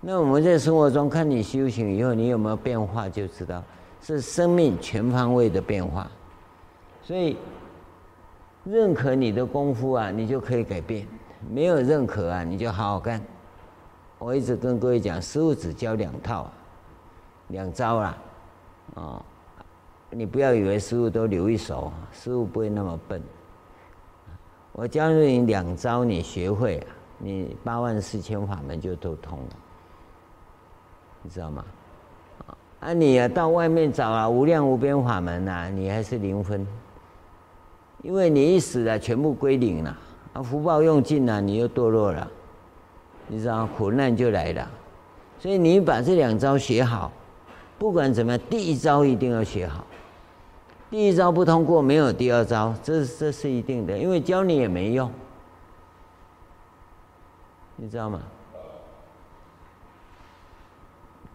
[0.02, 3.64] 那我们在生活中看你修行以后，你有没有变化，就知道。
[4.04, 6.08] 是生命全方位的变化，
[7.02, 7.36] 所以。
[8.66, 11.04] 认可你的功夫啊，你就可以改变；
[11.50, 13.20] 没有认可啊，你就好好干。
[14.18, 16.50] 我一直跟各位讲，师傅只教两套，
[17.48, 18.16] 两招啦，
[18.94, 19.22] 啊，
[20.08, 23.22] 你不要以为师傅都留一手，师傅不会那么笨。
[24.72, 26.82] 我教你两招，你学会，
[27.18, 29.56] 你八万四千法门就都通了，
[31.20, 31.62] 你知道吗？
[32.84, 36.66] 啊，你啊到外面找啊无量无边法门呐，你还是零分。
[38.02, 39.96] 因为你一死了，全部归零了，
[40.34, 42.30] 啊，福报用尽了，你又堕落了，
[43.26, 44.70] 你知道，苦难就来了。
[45.38, 47.10] 所以你把这两招学好，
[47.78, 49.82] 不管怎么样，第一招一定要学好。
[50.90, 55.10] 第一招不通过，没有第二招，这这是一定的，因为教你也没用，
[57.76, 58.20] 你知道吗？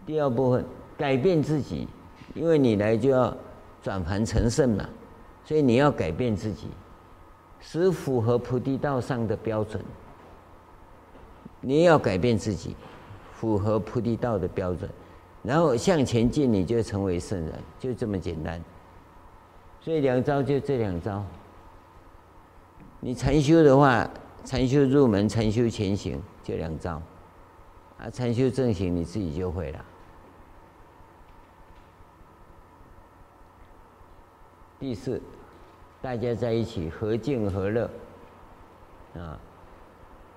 [0.06, 0.64] 第二部分，
[1.00, 1.88] 改变自己，
[2.34, 3.34] 因为你来就要
[3.82, 4.86] 转凡成圣嘛。
[5.46, 6.68] 所以你要改变自己，
[7.58, 9.82] 使符合菩提道上的标准。
[11.62, 12.76] 你要改变自己，
[13.32, 14.88] 符合菩提道的标准，
[15.42, 18.62] 然后向前进，你就成为圣人，就这么简单。
[19.80, 21.24] 所以两招就这两招。
[23.00, 24.08] 你禅修的话，
[24.44, 27.00] 禅修入门、禅修前行就两招，
[27.98, 29.84] 啊，禅修正行你自己就会了。
[34.80, 35.20] 第四。
[36.02, 37.90] 大家在一起和敬和乐，
[39.14, 39.38] 啊，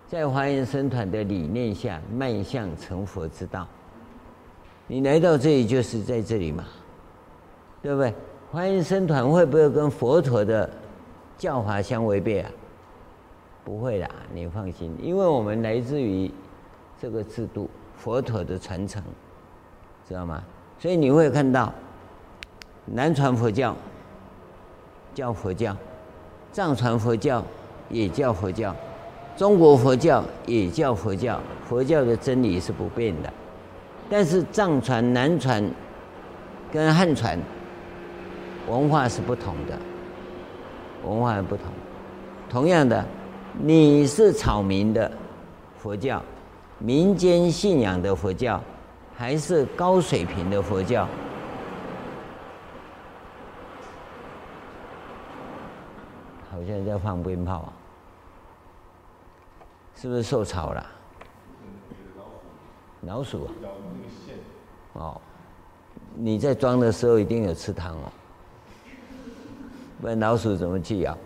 [0.10, 3.66] 在华严僧团的理念下迈向成佛之道。
[4.88, 6.66] 你来到这里就是在这里嘛，
[7.82, 8.14] 对不对？
[8.52, 10.70] 华严僧团会不会跟佛陀的
[11.38, 12.52] 教法相违背啊？
[13.64, 16.30] 不会啦，你放心，因为我们来自于
[17.00, 19.02] 这个制度，佛陀的传承，
[20.06, 20.44] 知道吗？
[20.78, 21.74] 所以你会看到
[22.86, 23.74] 南传佛教。
[25.14, 25.76] 叫佛教，
[26.52, 27.44] 藏传佛教
[27.90, 28.76] 也叫佛教，
[29.38, 31.40] 中国佛教也叫佛教。
[31.68, 33.34] 佛教的真理是不变的，
[34.10, 35.64] 但是藏传、南传
[36.72, 37.40] 跟汉传
[38.70, 39.78] 文化是不同的，
[41.04, 41.66] 文化不同。
[42.50, 43.04] 同样的，
[43.60, 45.12] 你是草民的
[45.78, 46.22] 佛教，
[46.78, 48.62] 民间信仰的佛教，
[49.16, 51.08] 还是高水平的佛教？
[56.54, 57.74] 好像在放鞭炮啊，
[59.96, 60.86] 是不是受潮了？
[63.02, 63.52] 老鼠啊！
[64.94, 65.22] 哦，
[66.14, 68.12] 你在装的时候一定有吃糖哦，
[70.00, 71.18] 不然老鼠怎么去咬？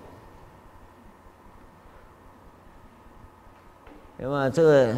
[4.16, 4.96] 那么这个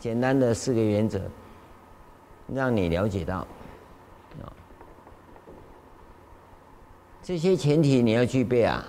[0.00, 1.20] 简单的四个原则，
[2.48, 3.46] 让你了解到
[4.42, 4.50] 啊，
[7.22, 8.84] 这些前提你要具备啊。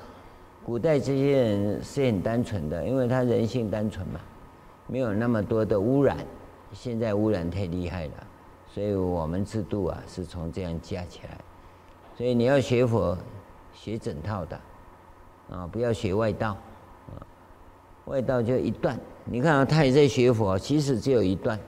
[0.63, 4.19] 古代这些人是很单纯的，因为他人性单纯嘛，
[4.87, 6.17] 没有那么多的污染。
[6.71, 8.13] 现在污染太厉害了，
[8.67, 11.37] 所以我们制度啊是从这样加起来。
[12.15, 13.17] 所以你要学佛，
[13.73, 14.59] 学整套的，
[15.49, 16.51] 啊，不要学外道，
[17.07, 17.19] 啊，
[18.05, 18.97] 外道就一段。
[19.25, 21.59] 你看啊，他也在学佛，其实只有一段。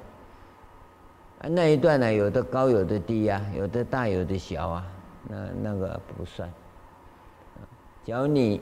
[1.41, 4.87] 那一段呢，有的高，有的低呀，有的大，有的小啊，
[5.27, 6.49] 那那个不算。
[8.05, 8.61] 假如你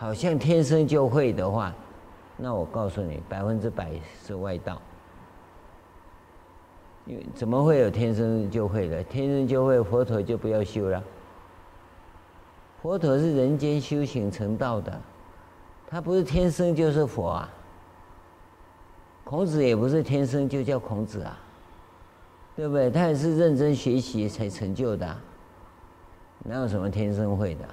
[0.00, 1.74] 好像天生就会的话，
[2.38, 3.92] 那我告诉你，百分之百
[4.24, 4.80] 是外道。
[7.04, 9.04] 因为怎么会有天生就会的？
[9.04, 11.04] 天生就会，佛陀就不要修了。
[12.80, 14.98] 佛陀是人间修行成道的，
[15.86, 17.52] 他不是天生就是佛啊。
[19.22, 21.38] 孔子也不是天生就叫孔子啊，
[22.56, 22.90] 对不对？
[22.90, 25.14] 他也是认真学习才成就的，
[26.38, 27.68] 哪有什么天生会的？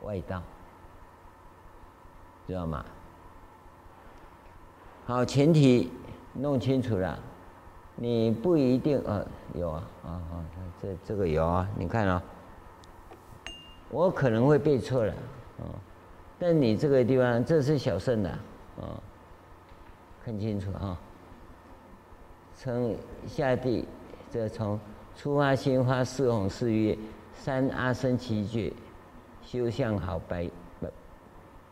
[0.00, 0.42] 外道。
[2.50, 2.84] 知道吗？
[5.06, 5.88] 好，前提
[6.32, 7.16] 弄清楚了，
[7.94, 9.24] 你不一定呃
[9.54, 10.44] 有啊啊啊，
[10.82, 12.20] 这这个有啊，你看啊，
[13.88, 15.12] 我可能会背错了，
[15.60, 15.78] 啊，
[16.40, 18.30] 但你这个地方这是小乘的，
[18.80, 18.98] 啊，
[20.24, 20.98] 看清楚啊，
[22.56, 22.96] 从
[23.28, 23.86] 下地，
[24.28, 24.78] 这从
[25.14, 26.98] 初发心发四弘四月
[27.32, 28.72] 三阿僧只劫，
[29.40, 30.90] 修相好百百，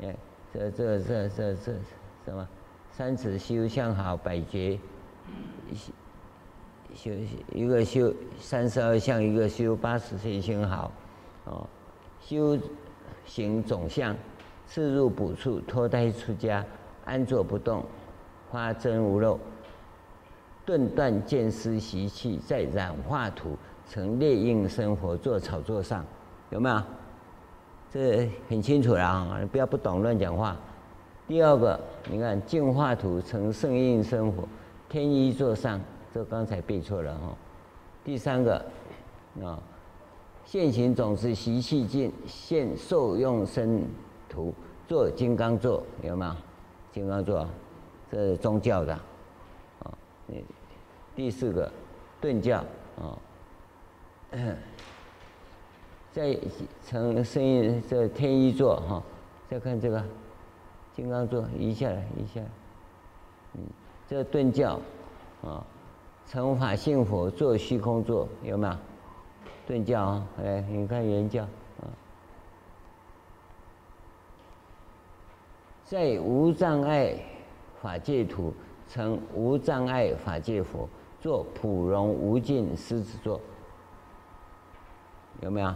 [0.02, 0.16] 哎，
[0.58, 1.72] 这这这这这
[2.24, 2.48] 什么？
[2.90, 4.76] 三尺修相好百劫，
[6.92, 7.12] 修
[7.52, 10.90] 一个修三十二相，一个修八十随行好，
[11.44, 11.64] 哦，
[12.20, 12.58] 修
[13.24, 14.16] 行总相，
[14.66, 16.64] 次入补处，脱胎出家，
[17.04, 17.84] 安坐不动，
[18.50, 19.38] 花真无漏，
[20.66, 23.56] 顿断见思习气，在染化土，
[23.88, 26.04] 成列应生活，坐草座上，
[26.50, 26.82] 有没有？
[27.90, 29.38] 这很清楚了啊！
[29.40, 30.56] 你不要不懂乱讲话。
[31.26, 31.78] 第二个，
[32.10, 34.46] 你看净化土成圣应生活，
[34.88, 35.80] 天一座上，
[36.12, 37.34] 这刚才背错了哈。
[38.04, 38.56] 第三个，
[39.42, 39.58] 啊，
[40.44, 43.82] 现行总是习气尽，现受用生
[44.28, 44.54] 土，
[44.86, 46.32] 做金刚座，有没有？
[46.92, 47.46] 金刚座，
[48.10, 48.92] 这是宗教的，
[49.82, 49.92] 啊，
[51.14, 51.70] 第四个，
[52.20, 52.58] 顿教，
[52.98, 53.16] 啊，
[56.12, 56.36] 再
[56.84, 59.02] 成胜应这天一座哈，
[59.48, 60.04] 再看这个。
[60.94, 62.46] 金刚座移下来，移下来，
[63.54, 63.60] 嗯，
[64.08, 64.80] 这顿教，
[65.44, 65.64] 啊，
[66.26, 68.74] 成法性佛坐虚空座，有没有？
[69.64, 71.86] 顿教啊，来，你看圆教，啊，
[75.84, 77.14] 在无障碍
[77.80, 78.52] 法界土
[78.88, 80.88] 成无障碍法界佛，
[81.20, 83.40] 坐普荣无尽狮子座，
[85.42, 85.72] 有没有？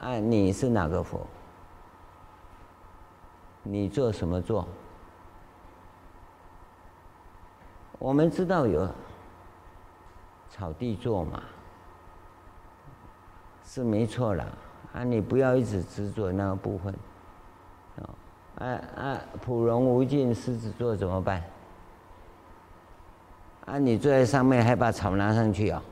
[0.00, 1.26] 啊，你是哪个佛？
[3.62, 4.66] 你做什么做？
[7.98, 8.86] 我们知道有
[10.50, 11.42] 草地座嘛，
[13.64, 14.44] 是没错了
[14.92, 15.02] 啊！
[15.02, 16.94] 你不要一直执着那个部分，
[17.96, 18.14] 啊
[18.58, 18.66] 啊
[18.96, 19.20] 啊！
[19.42, 21.42] 普荣无尽狮子座怎么办？
[23.64, 25.82] 啊，你坐在上面还把草拿上去啊？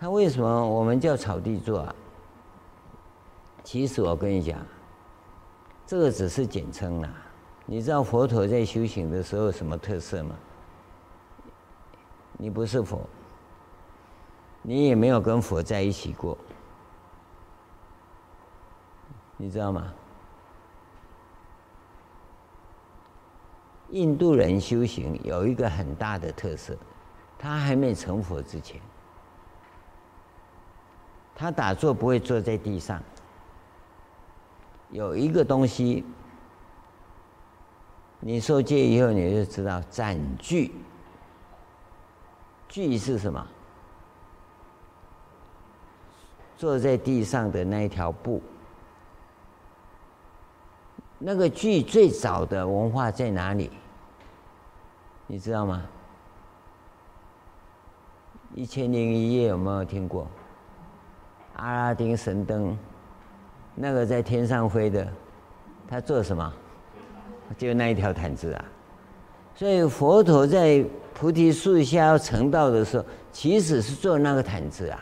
[0.00, 1.94] 他为什么我们叫草地座啊？
[3.62, 4.58] 其实我跟你讲，
[5.86, 7.10] 这个只是简称啦。
[7.66, 10.34] 你知道佛陀在修行的时候有什么特色吗？
[12.38, 13.06] 你不是佛，
[14.62, 16.38] 你也没有跟佛在一起过，
[19.36, 19.92] 你知道吗？
[23.90, 26.74] 印度人修行有一个很大的特色，
[27.38, 28.80] 他还没成佛之前，
[31.40, 33.02] 他打坐不会坐在地上。
[34.90, 36.04] 有一个东西，
[38.18, 40.70] 你受戒以后你就知道，斩具。
[42.68, 43.46] 具是什么？
[46.58, 48.42] 坐在地上的那一条布。
[51.18, 53.70] 那个具最早的文化在哪里？
[55.26, 55.82] 你知道吗？
[58.54, 60.28] 一千零一夜有没有听过？
[61.60, 62.76] 阿拉丁神灯。
[63.74, 65.06] 那个在天上飞的，
[65.88, 66.52] 他做什么？
[67.56, 68.64] 就那一条毯子啊。
[69.54, 70.84] 所以佛陀在
[71.14, 75.00] 菩提树下要成道的时候，其实是做那个毯子啊。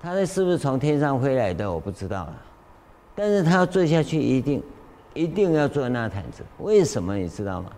[0.00, 1.70] 他那是不是从天上飞来的？
[1.70, 2.34] 我不知道啊。
[3.14, 4.62] 但是他要坐下去，一定
[5.14, 6.42] 一定要做那毯子。
[6.58, 7.70] 为什么你知道吗？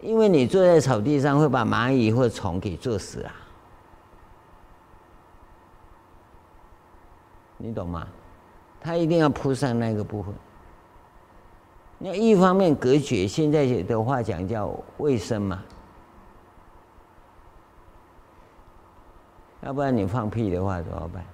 [0.00, 3.34] 因为你坐在草地上会把蚂蚁或虫给坐死啊。
[7.64, 8.06] 你懂吗？
[8.78, 10.34] 他一定要铺上那个部分。
[11.98, 15.62] 那一方面隔绝，现在的话讲叫卫生嘛。
[19.62, 21.24] 要不然你放屁的话怎么办？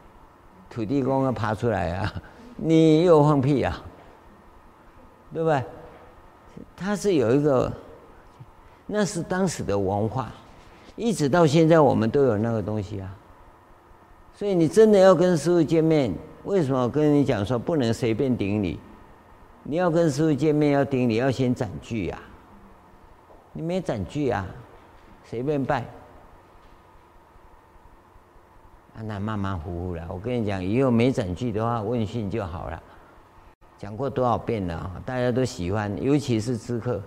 [0.71, 2.15] 土地公要爬出来啊！
[2.55, 3.83] 你又放屁啊，
[5.35, 5.65] 对不对？
[6.77, 7.73] 他是有一个，
[8.87, 10.31] 那是当时的文化，
[10.95, 13.17] 一直到现在我们都有那个东西啊。
[14.41, 16.11] 所以你真的要跟师傅见面，
[16.45, 18.81] 为什么我跟你讲说不能随便顶礼？
[19.65, 22.19] 你要跟师傅见面要顶礼，要先斩具啊！
[23.53, 24.47] 你没斩具啊，
[25.25, 25.83] 随便拜，
[28.95, 30.07] 啊，那马马虎虎了。
[30.09, 32.83] 我跟你讲，以后没斩具的话，问讯就好了。
[33.77, 36.99] 讲过多少遍了，大家都喜欢，尤其是知客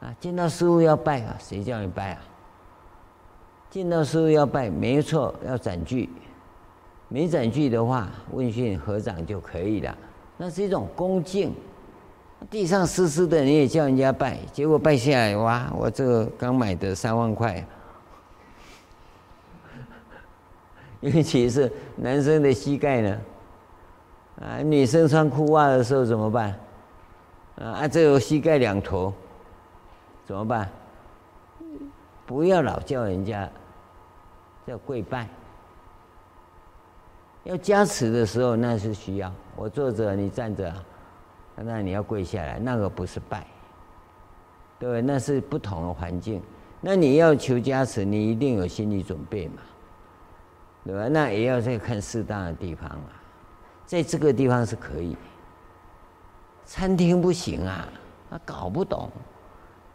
[0.00, 2.20] 啊，见到师傅要拜啊，谁叫你拜啊？
[3.70, 6.08] 见到师傅要拜，没错，要斩具。
[7.08, 9.96] 没斩具的话，问讯合掌就可以了。
[10.36, 11.54] 那是一种恭敬。
[12.48, 15.68] 地上湿湿的，你也叫人家拜，结果拜下来，哇！
[15.76, 17.66] 我这个刚买的三万块，
[21.00, 23.20] 尤其是男生的膝盖呢，
[24.40, 26.56] 啊，女生穿裤袜的时候怎么办？
[27.56, 29.12] 啊，这有膝盖两头
[30.24, 30.70] 怎么办？
[32.24, 33.50] 不要老叫人家
[34.64, 35.26] 叫跪拜。
[37.44, 40.72] 要加持的时候，那是需要我坐着，你站着，
[41.56, 43.46] 那你要跪下来，那个不是拜，
[44.78, 46.42] 对，那是不同的环境。
[46.80, 49.62] 那你要求加持，你一定有心理准备嘛，
[50.84, 51.08] 对吧？
[51.08, 53.10] 那也要再看适当的地方啊，
[53.86, 55.16] 在这个地方是可以，
[56.64, 57.88] 餐厅不行啊，
[58.30, 59.10] 他搞不懂，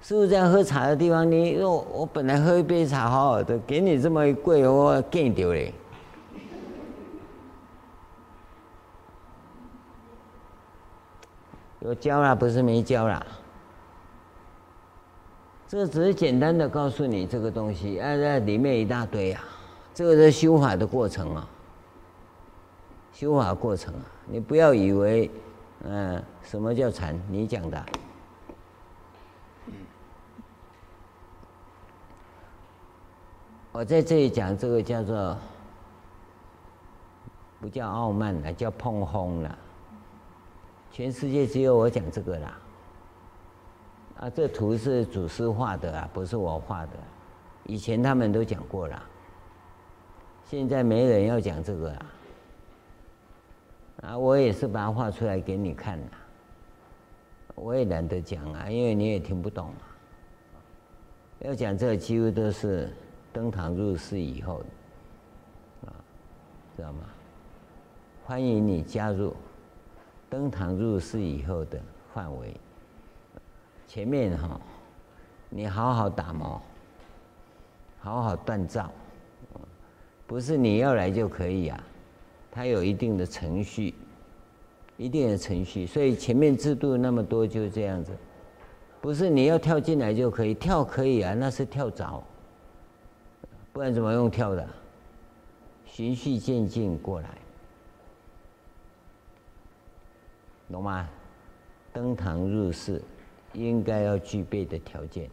[0.01, 1.29] 是不是在喝茶的地方？
[1.29, 5.73] 你我我本来喝一杯茶好好的，给你这么一跪，我给你丢嘞。
[11.83, 13.25] 有教了，不是没教了。
[15.67, 19.43] 这只是简单的告诉你这个东西，啊，在里面一大堆啊，
[19.93, 21.45] 这个是修法的过程啊，
[23.11, 25.29] 修法过程啊，你不要以为，
[25.83, 27.19] 嗯，什么叫禅？
[27.29, 27.85] 你讲的。
[33.73, 35.37] 我在这里讲这个叫做，
[37.59, 39.57] 不叫傲慢了，叫碰轰了。
[40.93, 42.59] 全世界只有我讲这个啦，
[44.19, 46.91] 啊，这图是祖师画的啊，不是我画的，
[47.65, 49.03] 以前他们都讲过了，
[50.45, 52.05] 现在没人要讲这个啊，
[54.03, 56.05] 啊，我也是把它画出来给你看的，
[57.55, 59.81] 我也懒得讲啊，因为你也听不懂啊，
[61.39, 62.93] 要讲这个几乎都是
[63.33, 64.61] 登堂入室以后，
[65.87, 65.89] 啊，
[66.77, 66.99] 知道吗？
[68.25, 69.35] 欢迎你加入。
[70.33, 71.79] 登堂入室以后的
[72.11, 72.55] 范围，
[73.87, 74.59] 前面哈，
[75.47, 76.59] 你好好打磨，
[77.99, 78.91] 好好锻造，
[80.25, 81.83] 不是你要来就可以啊，
[82.51, 83.93] 它有一定的程序，
[84.97, 88.11] 一定的程序，所以前面制度那么多就这样子，
[89.01, 92.23] 不是你要跳进来就可以，跳可以啊，那是跳蚤，
[93.71, 94.67] 不然怎么用跳的？
[95.85, 97.29] 循序渐进过来。
[100.71, 101.07] 懂吗？
[101.91, 102.99] 登堂入室
[103.53, 105.29] 应该要具备的条件。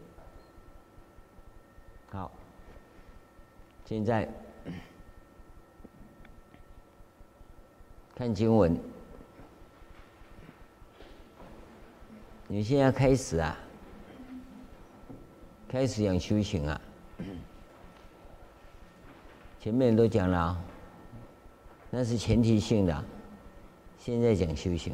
[2.11, 2.31] 好，
[3.85, 4.29] 现在
[8.13, 8.79] 看经文。
[12.47, 13.57] 你现在开始啊，
[15.67, 16.79] 开始讲修行啊。
[19.59, 20.61] 前面都讲了，
[21.89, 23.03] 那是前提性的。
[23.97, 24.93] 现在讲修行。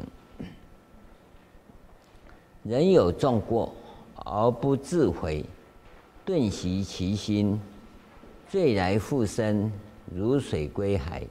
[2.68, 3.74] 人有众过
[4.26, 5.42] 而不自悔，
[6.22, 7.58] 顿息其心，
[8.46, 9.72] 罪来复生，
[10.14, 11.26] 如水归海，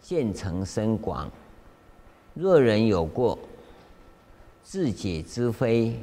[0.00, 1.28] 渐成深广。
[2.34, 3.36] 若人有过，
[4.62, 5.96] 自解知非，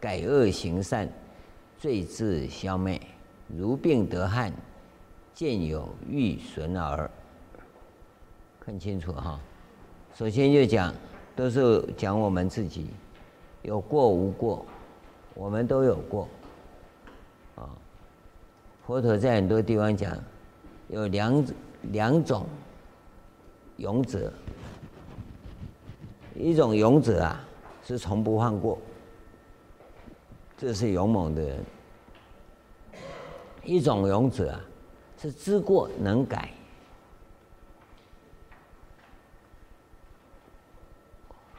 [0.00, 1.08] 改恶行善，
[1.78, 3.00] 罪自消灭，
[3.46, 4.52] 如病得汗，
[5.32, 7.08] 见有欲损耳。
[8.58, 9.38] 看清楚哈，
[10.12, 10.92] 首先就讲，
[11.36, 12.88] 都是讲我们自己。
[13.66, 14.64] 有过无过，
[15.34, 16.28] 我们都有过，
[17.56, 17.68] 啊，
[18.86, 20.16] 佛陀在很多地方讲，
[20.86, 21.44] 有两
[21.90, 22.46] 两种
[23.78, 24.32] 勇者，
[26.36, 27.44] 一种勇者啊
[27.84, 28.78] 是从不犯过，
[30.56, 31.58] 这是勇猛的人；
[33.64, 34.60] 一种勇者啊
[35.20, 36.52] 是知过能改，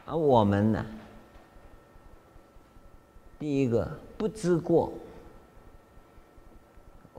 [0.06, 0.86] 而我们呢？
[3.40, 4.92] 第一个不知过，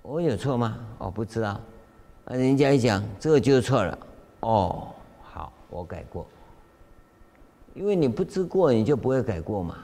[0.03, 0.79] 我有错吗？
[0.99, 3.99] 我不知道，啊，人家一讲这个就错了，
[4.41, 4.89] 哦，
[5.23, 6.27] 好，我改过。
[7.75, 9.77] 因为你不知过，你就不会改过嘛，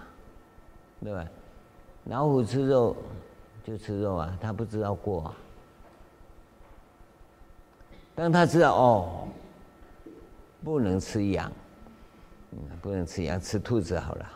[1.00, 1.24] 对吧？
[2.06, 2.96] 老虎吃肉
[3.62, 5.36] 就吃肉啊，他不知道过啊。
[8.16, 9.28] 当他知道哦，
[10.64, 11.50] 不能吃羊，
[12.82, 14.30] 不能吃羊，吃兔子好了。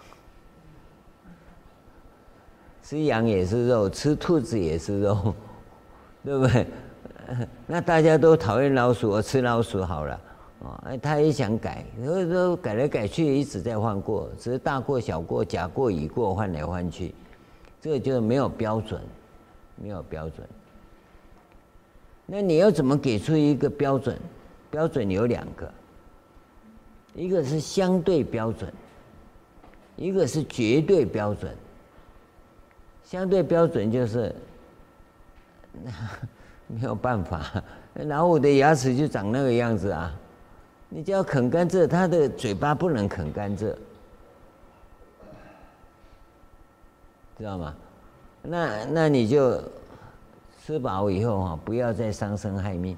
[2.89, 5.35] 吃羊也是肉，吃兔子也是肉，
[6.25, 6.67] 对不对？
[7.69, 10.19] 那大家都讨厌老鼠，我吃老鼠好了。
[10.65, 17.15] 啊，他也想改，所以说改来改去，一直在犯过，只是大过小过、甲过乙过换来换去，
[17.79, 18.99] 这个就没有标准，
[19.77, 20.49] 没有标准。
[22.25, 24.19] 那你要怎么给出一个标准？
[24.71, 25.71] 标准有两个，
[27.15, 28.73] 一个是相对标准，
[29.95, 31.55] 一个是绝对标准。
[33.11, 34.35] 相对标准就是，
[36.69, 37.43] 没有办法，
[37.95, 40.15] 老虎的牙齿就长那个样子啊！
[40.91, 43.75] 你只要啃甘蔗，它的嘴巴不能啃甘蔗，
[47.39, 47.75] 知道吗？
[48.43, 49.59] 那那你就
[50.63, 52.95] 吃饱以后啊，不要再伤生害命。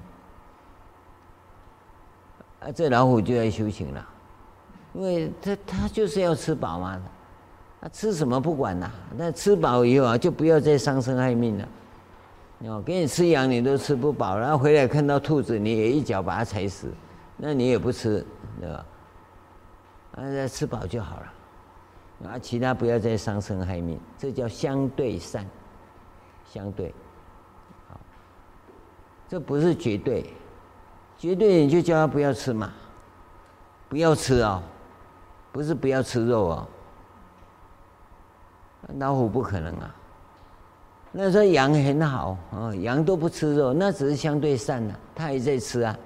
[2.59, 4.09] 啊，这老虎就要修行了，
[4.93, 7.01] 因为他他就是要吃饱嘛，
[7.81, 11.67] 他吃什么不管呐，那吃饱以后啊，就不要再伤生害命了。
[12.65, 16.93] 哦，给你吃羊你都吃不饱，然后回来看到兔子，你也一脚把它踩死，
[17.37, 18.23] 那你也不吃，
[18.59, 18.85] 对吧？
[20.11, 25.43] 啊，吃饱就好了，啊，其他不要再伤生害命，这叫相对善，
[26.45, 26.93] 相对，
[27.89, 27.99] 好，
[29.27, 30.31] 这不是绝对。
[31.17, 32.71] 绝对你就叫他不要吃嘛，
[33.89, 34.61] 不要吃哦，
[35.51, 36.67] 不是不要吃肉哦。
[38.97, 39.95] 老虎不可能啊。
[41.11, 45.97] 那说羊很好啊，羊都不吃肉，那只是相对善了，他也在吃啊。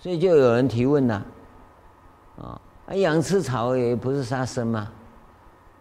[0.00, 1.22] 所以就有人提问呐，
[2.40, 2.60] 啊，
[2.94, 4.90] 羊吃草也不是杀生吗？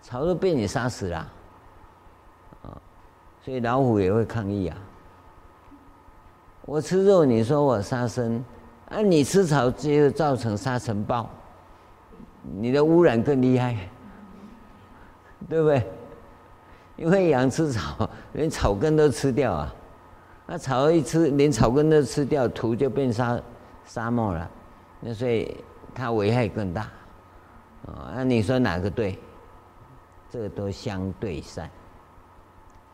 [0.01, 1.17] 草都被你杀死了，
[2.63, 2.77] 啊，
[3.43, 4.77] 所以老虎也会抗议啊。
[6.65, 8.43] 我吃肉，你说我杀生，
[8.89, 11.29] 啊，你吃草就造成沙尘暴，
[12.43, 13.89] 你的污染更厉害，
[15.47, 15.83] 对不对？
[16.97, 19.73] 因为羊吃草， 连草根都吃掉啊，
[20.47, 23.39] 那草一吃，连草根都吃掉，土就变沙
[23.85, 24.51] 沙漠了，
[24.99, 25.63] 那所以
[25.95, 26.81] 它危害更大，
[27.85, 29.17] 啊，那你说哪个对？
[30.29, 31.69] 这个都相对善，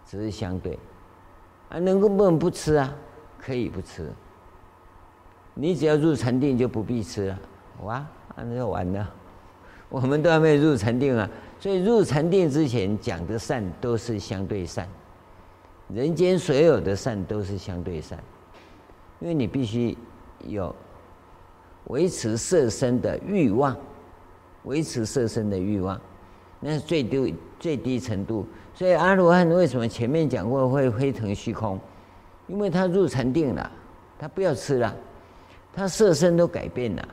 [0.05, 0.77] 只是相对，
[1.69, 2.93] 啊，能够不能不吃啊？
[3.39, 4.11] 可以不吃，
[5.53, 7.39] 你只要入禅定就不必吃了。
[7.81, 9.13] 哇，那就完了。
[9.89, 11.29] 我们都还没有入禅定啊，
[11.59, 14.87] 所以入禅定之前讲的善都是相对善，
[15.89, 18.21] 人间所有的善都是相对善，
[19.19, 19.97] 因为你必须
[20.47, 20.75] 有
[21.85, 23.75] 维持色身的欲望，
[24.63, 25.99] 维持色身的欲望，
[26.59, 28.45] 那是最低最低程度。
[28.73, 31.79] 所以阿罗汉为什么前面讲过会飞腾虚空？
[32.47, 33.71] 因为他入禅定了，
[34.19, 34.95] 他不要吃了，
[35.73, 37.07] 他色身都改变了。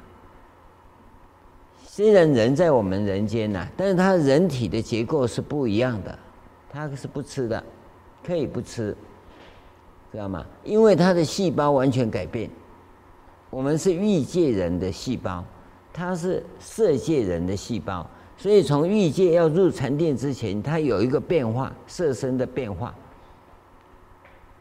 [1.94, 6.18] 虽然人在我们人间呐，但是他人体的结构是不一样的，
[6.70, 7.62] 他是不吃的，
[8.24, 8.96] 可以不吃，
[10.10, 10.42] 知道吗？
[10.64, 12.48] 因为他的细胞完全改变。
[13.50, 15.44] 我们是欲界人的细胞，
[15.92, 22.94] 他是色界人的细胞，所以从欲界要入禅定之前，他有一个变化，色身的变化。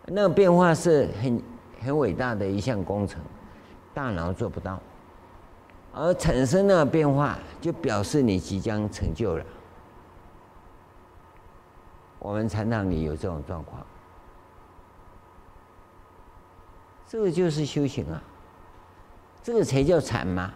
[0.08, 1.42] 那个变化是很
[1.82, 3.22] 很伟大的一项工程，
[3.94, 4.78] 大脑做不到，
[5.94, 9.46] 而产生那个变化，就表示你即将成就了。
[12.20, 13.86] 我们禅堂里有这种状况，
[17.08, 18.22] 这个就是修行啊，
[19.44, 20.54] 这个才叫禅嘛。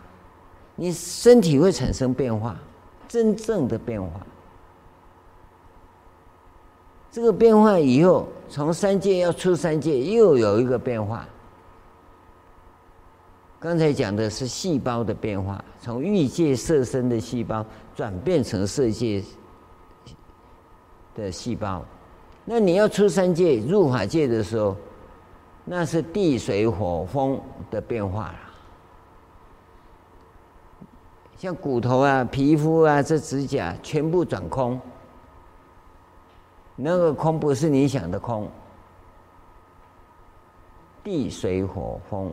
[0.76, 2.58] 你身体会产生变化，
[3.08, 4.22] 真正的变化。
[7.10, 11.26] 这个变化以后，从三界要出三界，又有一个变化。
[13.66, 19.24] 刚才讲的是细胞的变化，从欲界色身的细胞转变成色界
[21.16, 21.84] 的细胞。
[22.46, 24.78] 那你要出三界入法界的时候，
[25.64, 27.42] 那是地水火风
[27.72, 28.40] 的变化了。
[31.36, 34.80] 像骨头啊、皮肤啊、这指甲全部转空。
[36.76, 38.48] 那个空不是你想的空，
[41.04, 42.32] 地水火风，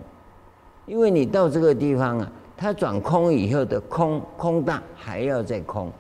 [0.87, 5.91] 因为你到这个地方啊，它转空以后的空空大还要再空，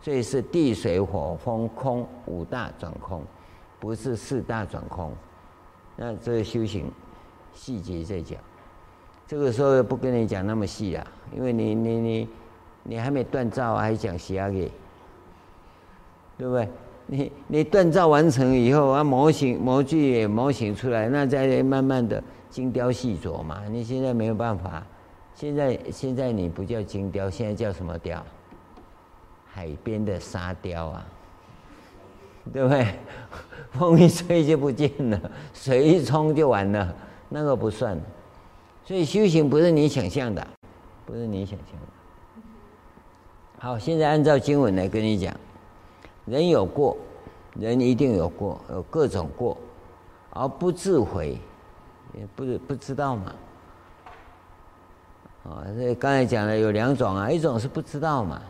[0.00, 3.22] 所以是地水火风空五大转空，
[3.80, 5.12] 不是四大转空。
[5.96, 6.90] 那这个修行
[7.54, 8.38] 细节再讲，
[9.26, 12.28] 这个时候不跟你讲那么细啊，因为你你你
[12.82, 14.70] 你还没锻造，还讲西亚给，
[16.36, 16.68] 对不对？
[17.08, 22.22] 你你锻造完成以后啊，模型模具也模型出来，那再慢慢的
[22.56, 23.64] 精雕细琢嘛。
[23.68, 24.82] 你现在没有办法，
[25.34, 28.24] 现在现在你不叫精雕，现在叫什么雕？
[29.44, 31.06] 海边的沙雕啊，
[32.50, 32.94] 对不对？
[33.72, 36.96] 风一吹就不见了，水一冲就完了，
[37.28, 38.00] 那个不算。
[38.86, 40.46] 所以修行不是你想象的，
[41.04, 42.42] 不是你想象的。
[43.58, 45.34] 好，现在按照经文来跟你讲。
[46.24, 46.96] 人有过，
[47.54, 49.58] 人一定有过，有各种过，
[50.30, 51.38] 而不自悔，
[52.16, 53.32] 也不不知道嘛。
[55.44, 58.40] 啊，这刚才讲的有两种啊，一种是不知道嘛，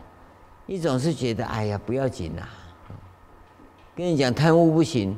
[0.65, 2.41] 一种是觉得哎呀不要紧呐。
[3.95, 5.15] 跟你讲贪污不行，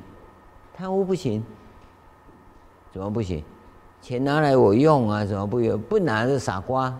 [0.75, 1.43] 贪污不行，
[2.91, 3.43] 怎么不行？
[4.01, 5.79] 钱拿来我用啊，怎么不用？
[5.81, 6.93] 不拿是傻瓜。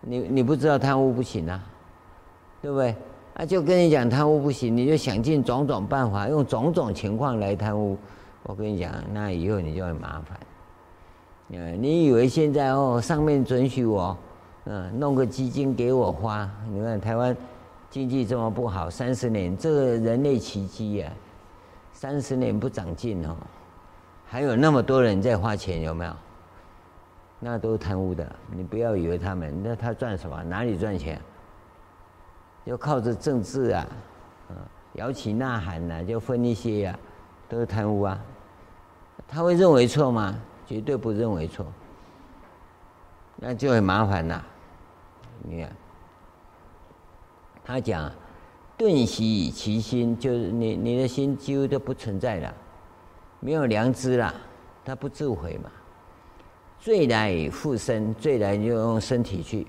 [0.00, 1.60] 你你不知道贪污不行啊，
[2.62, 2.94] 对不对？
[3.34, 7.98] 啊，就跟你讲贪污不行，你就想尽种种办法，用种种情况来贪污。
[8.48, 10.40] 我跟你讲，那以后你就很麻烦。
[11.48, 14.16] 嗯，你以为现在哦，上面准许我，
[14.64, 16.50] 嗯，弄个基金给我花？
[16.70, 17.36] 你看台湾
[17.90, 21.12] 经济这么不好，三十年这个人类奇迹呀，
[21.92, 23.36] 三十年不长进哦，
[24.26, 26.12] 还有那么多人在花钱，有没有？
[27.40, 30.42] 那都是贪污的，你不要以为他们，那他赚什么？
[30.42, 31.20] 哪里赚钱？
[32.64, 33.86] 就靠着政治啊，
[34.48, 34.56] 嗯，
[34.94, 36.98] 摇旗呐喊呐，就分一些呀，
[37.46, 38.18] 都是贪污啊。
[39.26, 40.38] 他会认为错吗？
[40.66, 41.66] 绝对不认为错。
[43.36, 44.42] 那就很麻烦呐。
[45.42, 45.72] 你看，
[47.64, 48.10] 他讲，
[48.76, 52.54] 顿息其心，就是你你的心几乎都不存在了，
[53.40, 54.34] 没有良知了，
[54.84, 55.70] 他不自悔嘛。
[56.80, 59.66] 罪来复生，罪来就用身体去，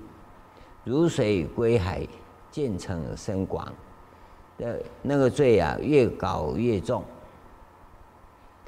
[0.84, 2.06] 如水归海，
[2.50, 3.66] 渐成深广。
[4.58, 7.02] 的那个罪啊，越搞越重。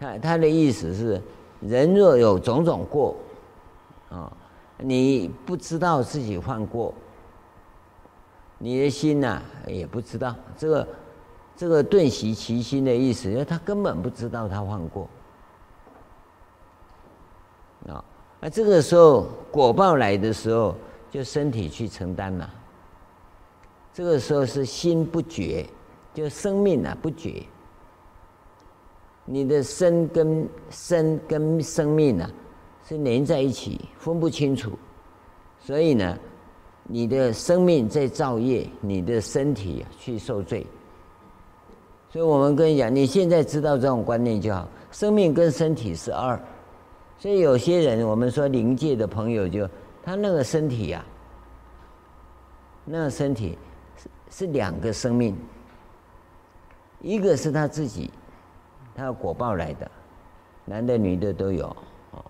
[0.03, 1.23] 他他的意思是，
[1.61, 3.15] 人若有种种过，
[4.11, 4.33] 啊，
[4.79, 6.93] 你不知道自己犯过，
[8.59, 10.35] 你的心呐、也不知道。
[10.59, 10.89] 这个
[11.57, 15.09] 这个顿息其心的意思，因为他根本不知道他犯过。
[17.87, 18.05] 啊。
[18.41, 20.75] 那这个时候果报来的时候，
[21.13, 22.51] 就身体去承担了。
[23.95, 25.65] 这个时候是心不觉，
[26.13, 27.45] 就生命啊不觉。
[29.25, 32.31] 你的身跟身跟生命啊
[32.89, 34.73] 是连在一起，分不清楚。
[35.61, 36.19] 所以呢，
[36.85, 40.67] 你的生命在造业，你的身体去受罪。
[42.11, 46.39] 所以我们跟你讲，你现在知道这种观念就好，生命跟身体是二。
[47.17, 49.69] 所以有些人，我们说灵界的朋友就，
[50.03, 51.07] 他那个身体呀、啊，
[52.85, 53.57] 那个身体
[53.97, 55.35] 是是两个生命，
[57.01, 58.11] 一个是他自己，
[58.95, 59.91] 他果报来的，
[60.65, 61.67] 男的女的都有，
[62.11, 62.25] 哦。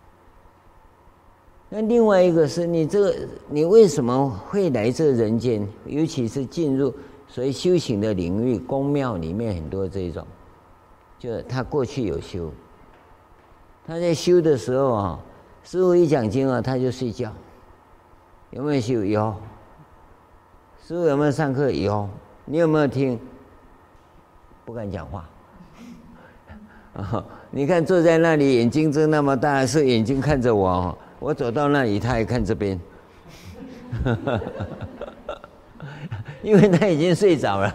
[1.68, 3.16] 那另外一个是你这个，
[3.48, 5.66] 你为什么会来这人间？
[5.86, 6.94] 尤其是进入
[7.26, 10.26] 所谓修行的领域，宫庙里面很多这种，
[11.18, 12.50] 就他过去有修。
[13.86, 15.18] 他在修的时候啊，
[15.64, 17.32] 师傅一讲经啊，他就睡觉。
[18.50, 19.02] 有没有修？
[19.04, 19.34] 有。
[20.84, 21.70] 师傅有没有上课？
[21.70, 22.08] 有。
[22.44, 23.18] 你有没有听？
[24.64, 25.28] 不敢讲话。
[26.95, 30.99] 啊， 你看坐在那里，眼睛睁那么大，是眼睛看着我哦。
[31.18, 32.78] 我走到那里，他也看这边。
[36.43, 37.68] 因为他已经睡着了。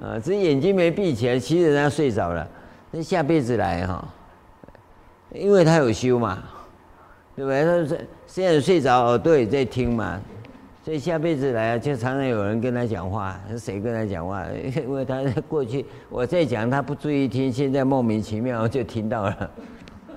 [0.00, 2.46] 啊， 只眼睛没闭起来，其实他睡着了。
[2.90, 4.04] 那下辈子来哈。
[5.32, 6.42] 因为他有修嘛，
[7.36, 7.64] 对不对？
[7.64, 10.20] 他是现在睡着，耳朵也在听嘛，
[10.90, 13.40] 所以下辈子来啊，就常常有人跟他讲话。
[13.48, 14.44] 是谁跟他讲话？
[14.84, 19.50] 因为他在 过去我在讲，他不注意听，现在莫名其妙就听到了，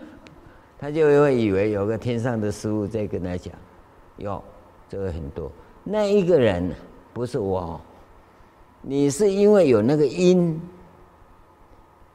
[0.80, 3.54] 他就会以为有个天上的师父在跟他讲。
[4.18, 4.44] 哟，
[4.90, 5.52] 这个很多。
[5.84, 6.72] 那一个人
[7.14, 7.80] 不是我，
[8.82, 10.60] 你是因为有那个因。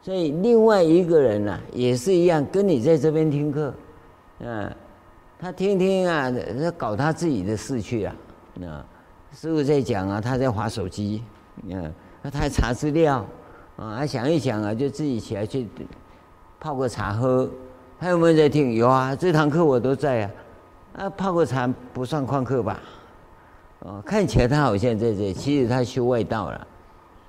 [0.03, 3.73] 所以另外一个人呢、也是一样，跟你在这边听课，
[4.41, 4.69] 嗯，
[5.39, 6.29] 他听听啊，
[6.61, 8.17] 他搞他自己的事去啊，
[8.67, 8.85] 啊，
[9.33, 11.23] 师傅在讲啊，他在划手机，
[11.71, 11.79] 啊，
[12.23, 13.25] 他还查资料，
[13.77, 15.67] 啊，他想一想啊，就自己起来去
[16.59, 17.49] 泡个茶喝。
[18.01, 18.75] 还有没有在听？
[18.75, 20.31] 有啊，这堂课我都在啊。
[20.99, 22.81] 啊，泡个茶不算旷课吧？
[23.81, 26.67] 哦，看起来他好像在这，其实他修外道了，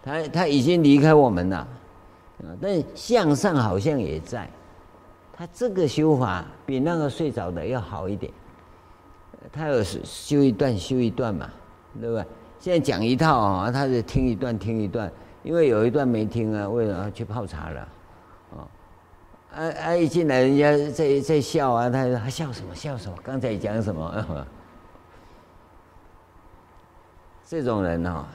[0.03, 1.57] 他他已经离开我们了。
[1.57, 4.49] 啊，但向上好像也在，
[5.33, 8.31] 他这个修法比那个睡着的要好一点。
[9.51, 11.49] 他有修一段修一段嘛，
[11.99, 12.25] 对不对？
[12.59, 15.09] 现在讲一套啊，他是听一段听一段，
[15.43, 17.87] 因为有一段没听啊，为了去泡茶了。
[18.51, 18.67] 哦，
[19.55, 19.95] 啊啊！
[19.95, 23.17] 一进来人家在在笑啊，他说他笑什么笑什么？
[23.23, 24.45] 刚才讲什么？
[27.47, 28.25] 这种人哦，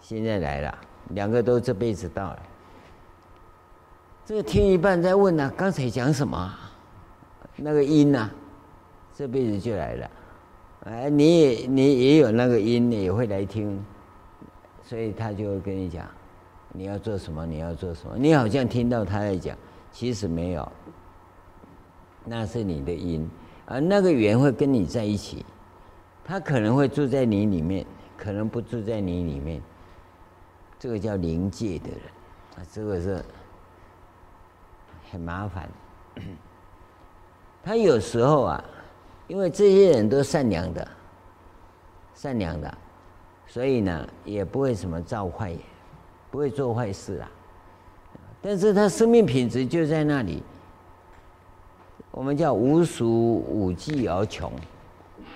[0.00, 0.78] 现在来了，
[1.10, 2.42] 两个都这辈子到了。
[4.24, 6.54] 这个听一半再问呢、刚才讲什么？
[7.56, 8.30] 那个音呐、啊，
[9.14, 10.10] 这辈子就来了。
[10.84, 13.84] 哎，你也你也有那个因，你也会来听，
[14.82, 16.06] 所以他就会跟你讲，
[16.72, 18.16] 你要做什么，你要做什么。
[18.18, 19.56] 你好像听到他在讲，
[19.90, 20.72] 其实没有，
[22.24, 23.28] 那是你的因，
[23.66, 25.44] 而那个缘会跟你在一起，
[26.24, 29.62] 他可能会住在你里面，可能不住在你里面。
[30.78, 32.00] 这个叫灵界的人
[32.56, 33.24] 啊，这个是。
[35.10, 35.68] 很麻烦，
[37.62, 38.64] 他有时候啊，
[39.32, 40.86] 因为这些人都善良的，
[42.14, 42.78] 善良的，
[43.46, 45.56] 所以呢，也不会什么造坏，
[46.30, 47.30] 不会做坏事啊。
[48.42, 50.42] 但是他生命品质就在那里，
[52.10, 54.52] 我们叫无鼠无忌而穷，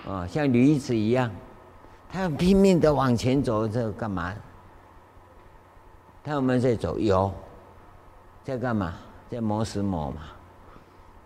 [0.06, 1.30] 啊，像驴子一样，
[2.12, 4.34] 他拼命的往前走，这干嘛？
[6.22, 6.98] 他有没有在走？
[6.98, 7.32] 有，
[8.44, 8.92] 在干嘛？
[9.30, 10.20] 在磨石磨嘛。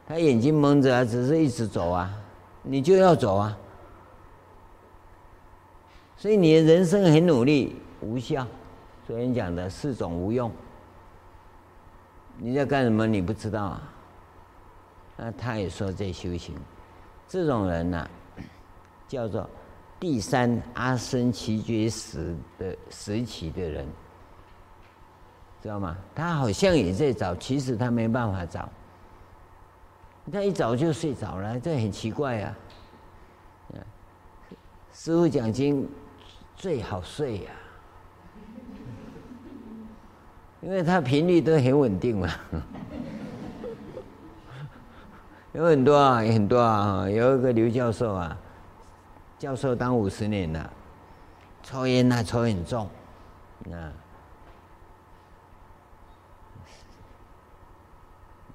[0.06, 2.08] 他眼睛蒙着啊，只是一直走啊，
[2.62, 3.56] 你就要走啊。
[6.16, 8.46] 所以你的人生很努力，无效。
[9.06, 10.50] 昨天讲的四种无用。
[12.36, 13.06] 你在干什么？
[13.06, 13.82] 你不知道啊？
[15.16, 16.54] 那他也说在修行，
[17.28, 18.08] 这种人呢、
[19.06, 19.46] 叫做
[19.98, 23.86] 第三阿僧只觉时的时期的人，
[25.62, 25.94] 知道吗？
[26.14, 28.66] 他好像也在找，其实他没办法找，
[30.30, 32.56] 他一早就睡着了，这很奇怪啊。
[34.92, 35.88] 师父讲经
[36.56, 37.58] 最好睡呀、啊。
[40.60, 42.28] 因为他频率都很稳定嘛，
[45.52, 47.08] 有很多啊，有很多啊。
[47.08, 48.36] 有一个刘教授啊，
[49.38, 50.70] 教授当五十年了，
[51.62, 52.86] 抽烟啊抽很重，
[53.72, 53.88] 啊，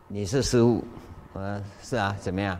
[0.07, 0.83] 你是师父，
[1.35, 2.57] 我说是啊，怎么样？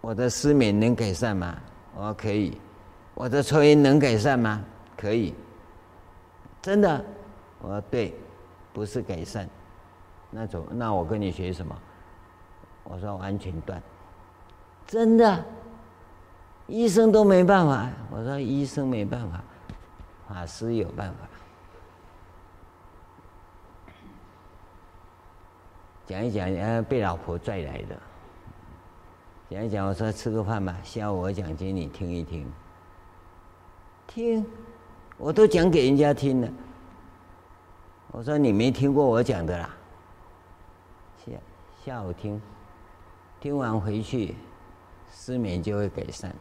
[0.00, 1.54] 我的失眠能改善吗？
[1.94, 2.58] 我说可以。
[3.12, 4.64] 我的抽烟能改善吗？
[4.96, 5.34] 可以。
[6.62, 7.04] 真的，
[7.60, 8.14] 我说对，
[8.72, 9.46] 不是改善，
[10.30, 11.76] 那种那我跟你学什么？
[12.84, 13.80] 我说完全断，
[14.86, 15.44] 真的，
[16.66, 17.90] 医生都没办法。
[18.10, 19.44] 我说医生没办法，
[20.26, 21.28] 法师有办法。
[26.06, 27.96] 讲一讲，呃，被老婆拽来的。
[29.50, 32.50] 讲一讲，我说吃个饭吧，下午我讲经你听一听，
[34.06, 34.46] 听。
[35.18, 36.48] 我都讲给人家听了，
[38.10, 39.70] 我说你没听过我讲的啦。
[41.24, 41.32] 下
[41.84, 42.40] 下午听，
[43.40, 44.34] 听完回去，
[45.12, 46.34] 失眠就会改善。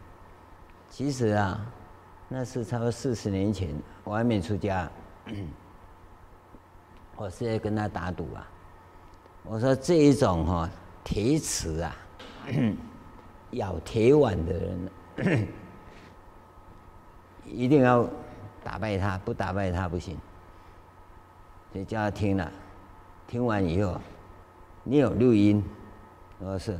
[0.89, 1.63] 其实啊，
[2.27, 4.89] 那是差不多四十年前，我还没出家，
[7.15, 8.47] 我是在跟他打赌啊。
[9.43, 10.69] 我说这一种哈
[11.03, 11.95] 铁齿啊，
[13.51, 15.47] 咬铁碗的人，
[17.45, 18.07] 一定要。
[18.63, 20.15] 打败他，不打败他不行。
[21.73, 22.51] 就叫他听了，
[23.25, 23.99] 听完以后，
[24.83, 25.63] 你有录音？
[26.37, 26.79] 我说是。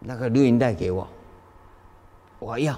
[0.00, 1.06] 那个录音带给我，
[2.40, 2.76] 我要。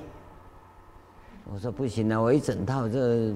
[1.44, 3.34] 我说不行了，我一整套这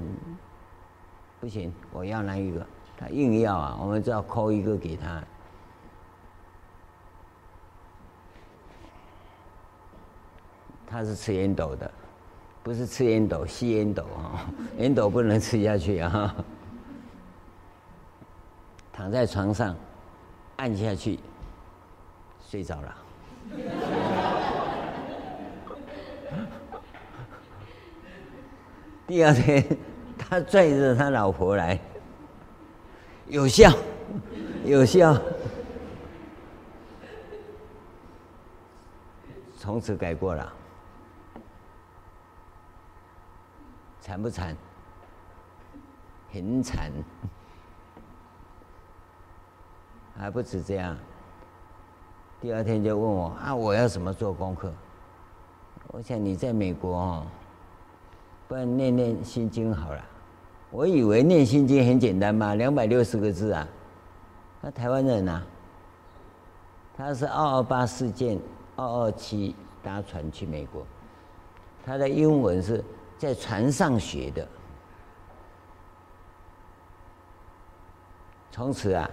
[1.41, 2.67] 不行，我要那一个。
[3.01, 5.25] 他硬要啊，我们只要抠一个给他。
[10.87, 11.91] 他是吃烟斗的。
[12.63, 14.45] 不是吃烟斗，吸烟斗啊！
[14.77, 16.35] 烟斗不能吃下去啊！
[18.93, 19.75] 躺在床上，
[20.57, 21.19] 按下去，
[22.47, 22.95] 睡着了。
[29.07, 29.65] 第二天，
[30.19, 31.81] 他拽着他老婆来，
[33.31, 33.73] 有效，
[34.65, 35.17] 有效，
[39.57, 40.53] 从此改过了。
[44.01, 44.57] 惨不惨？
[46.33, 46.91] 很惨，
[50.17, 50.97] 还不止这样。
[52.41, 54.73] 第二天就问我啊，我要怎么做功课？
[55.93, 57.27] 我想你在美国哦，
[58.49, 60.05] 不然念念心经好了。
[60.71, 63.67] 我以为念心经很简单嘛，两百六十个字啊。
[64.63, 65.43] 他台湾人啊，
[66.97, 68.39] 他是二二八事件
[68.77, 70.87] 二二七搭船去美国，
[71.85, 72.85] 他的英文是。
[73.21, 74.49] 在船上学的，
[78.51, 79.11] 从此啊，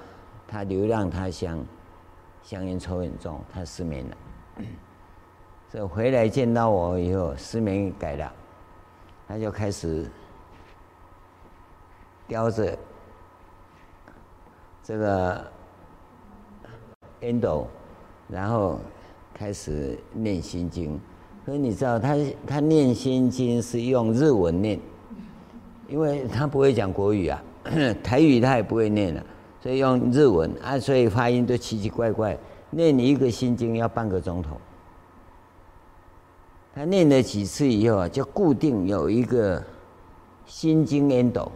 [0.47, 1.61] 他流浪他乡，
[2.41, 4.17] 香烟抽很重，他失眠了。
[5.69, 8.33] 这回来见到我以后，失眠改了，
[9.27, 10.09] 他就开始
[12.27, 12.77] 叼着
[14.83, 15.51] 这个
[17.21, 17.67] 烟斗，
[18.27, 18.79] 然后
[19.33, 20.99] 开始念心经。
[21.45, 22.15] 所以你知道他
[22.45, 24.77] 他念心经是用日文念，
[25.87, 27.41] 因为他不会讲国语啊，
[28.03, 29.23] 台语他也不会念了，
[29.61, 32.37] 所以用日文啊，所以发音都奇奇怪怪。
[32.69, 34.59] 念一个心经要半个钟头，
[36.75, 39.63] 他念了几次以后啊，就固定有一个
[40.45, 41.49] 心经烟斗，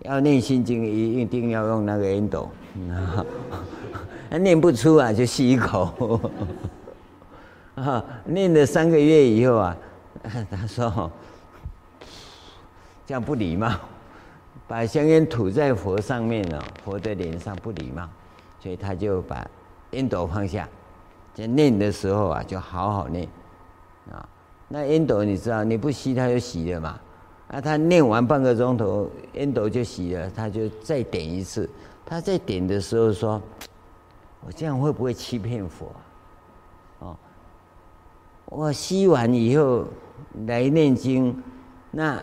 [0.00, 2.48] 要念心经一一定要用那个烟斗，
[4.30, 6.20] 他 念不出啊，就吸一口。
[7.74, 9.76] 啊， 念了三个月以后啊，
[10.50, 11.10] 他说
[13.06, 13.72] ：“这样不礼貌，
[14.66, 18.08] 把香烟吐在佛上面了，佛的脸上不礼貌，
[18.60, 19.46] 所以他就把
[19.92, 20.68] 烟斗放下，
[21.34, 23.28] 在念的时候啊，就好好念
[24.10, 24.28] 啊。
[24.68, 26.98] 那烟斗你知道，你不吸它就熄了嘛。
[27.48, 31.68] 啊，他念完半个钟头，烟斗就熄了，他就再点一次。
[32.06, 33.40] 他在点的时候说
[34.46, 36.00] ：‘我这样会不会欺骗佛啊？’
[37.00, 37.16] 哦，
[38.46, 39.84] 我吸完以后。”
[40.48, 41.42] 来念经，
[41.92, 42.20] 那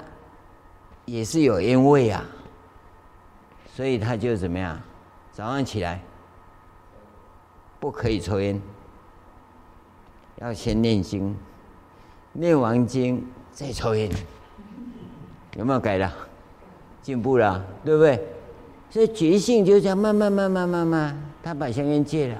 [1.06, 2.26] 也是有烟味啊，
[3.74, 4.78] 所以他就怎么样？
[5.32, 6.02] 早上起来
[7.80, 8.62] 不可以抽烟，
[10.40, 11.34] 要先念经，
[12.34, 14.12] 念完经再抽烟，
[15.56, 16.14] 有没有改了？
[17.02, 18.20] 进步了，对不对？
[18.90, 22.38] 所以觉性就这样慢慢慢慢慢慢，他把香烟戒了。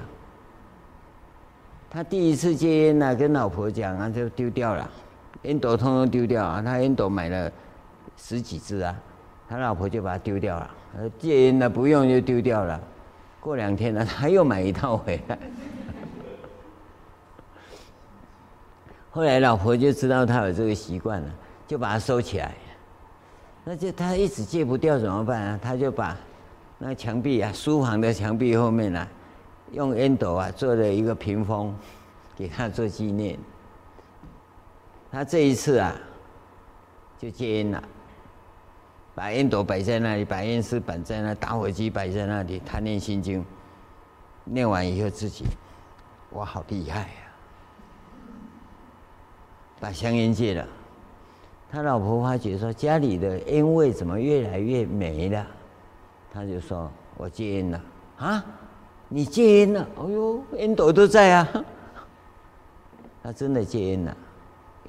[1.88, 4.90] 他第一次戒烟呢，跟老婆讲啊，就丢掉了。
[5.42, 6.60] 烟斗通通丢掉啊！
[6.60, 7.50] 他烟斗买了
[8.16, 8.94] 十几支啊，
[9.48, 10.70] 他老婆就把它丢掉了。
[11.18, 12.80] 戒烟的不用就丢掉了。
[13.38, 15.38] 过两天呢，他又买一套回来。
[19.10, 21.28] 后来老婆就知道他有这个习惯了，
[21.66, 22.54] 就把它收起来。
[23.68, 25.60] 那就他一直戒不掉怎么办啊？
[25.60, 26.16] 他就把
[26.78, 29.08] 那墙壁啊，书房的墙壁后面啊，
[29.72, 31.76] 用烟斗啊做了一个屏风，
[32.36, 33.36] 给他做纪念。
[35.10, 35.96] 他这一次啊，
[37.18, 37.82] 就戒烟了，
[39.16, 43.44] 把烟斗摆在那里，把烟丝摆在那，打火机摆在那里，他念心经，
[44.44, 45.44] 念完以后自己，
[46.30, 47.08] 我好厉害呀，
[49.80, 50.64] 把香烟戒了。
[51.76, 55.46] 他老婆发觉说家里的烟味怎么越来越没了，
[56.32, 57.78] 他就说我戒烟了
[58.16, 58.42] 啊，
[59.10, 59.86] 你戒烟了？
[59.98, 61.64] 哎呦，烟斗都在啊，
[63.22, 64.16] 他真的戒烟了。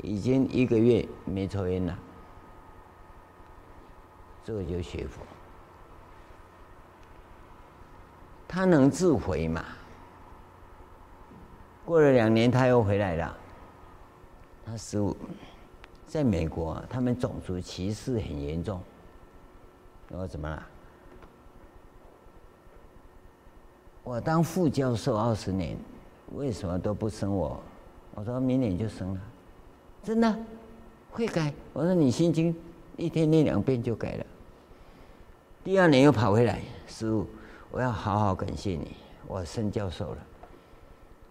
[0.01, 1.99] 已经一个月没抽烟了，
[4.45, 5.21] 这个就学佛。
[8.47, 9.65] 他能自回嘛？
[11.83, 13.37] 过了两年，他又回来了。
[14.65, 15.13] 他十五
[16.07, 18.81] 在美国，他们种族歧视很严重。
[20.09, 20.67] 我怎么了？
[24.03, 25.77] 我当副教授二十年，
[26.33, 27.61] 为什么都不生我？
[28.15, 29.21] 我说明年就生了。
[30.01, 30.39] 真的
[31.11, 31.53] 会改？
[31.73, 32.55] 我说你心经
[32.95, 34.25] 一天念两遍就改了。
[35.61, 37.27] 第二年又跑回来，师父，
[37.69, 38.95] 我要好好感谢你，
[39.27, 40.17] 我升教授了。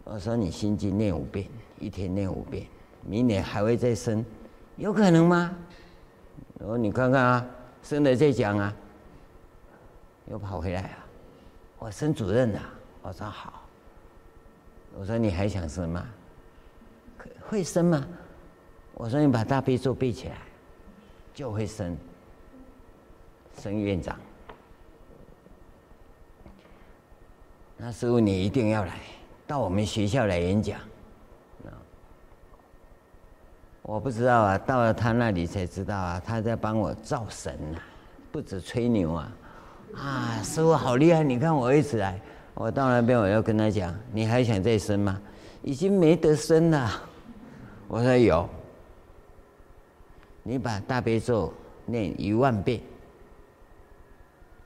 [0.05, 1.49] 我说你心经念五遍，
[1.81, 2.67] 一天念五遍，
[3.03, 4.23] 明年还会再升，
[4.77, 5.57] 有可能吗？
[6.59, 7.47] 我说你看看啊，
[7.83, 8.75] 升了再讲啊。
[10.27, 11.07] 又跑回来啊，
[11.79, 12.61] 我升主任了。
[13.03, 13.63] 我说好。
[14.99, 16.07] 我说你还想升吗？
[17.17, 18.07] 可会升吗？
[18.95, 20.37] 我说你把大悲咒背起来，
[21.35, 21.97] 就会升
[23.59, 24.19] 升院长。
[27.77, 28.99] 那时候你一定要来
[29.47, 30.81] 到我们学校来演讲。
[33.89, 37.79] 我不知道啊，到了他那里才知道啊，他在帮我造神啊，
[38.33, 39.33] 不止吹牛啊。
[39.95, 41.23] 啊，师傅好厉害！
[41.23, 42.21] 你看我一直来，
[42.55, 45.21] 我到那边我要跟他讲，你还想再生吗？
[45.63, 46.91] 已经没得生了。
[47.87, 48.49] 我说有。
[50.43, 51.55] 你把大悲咒
[51.87, 52.81] 念一万遍，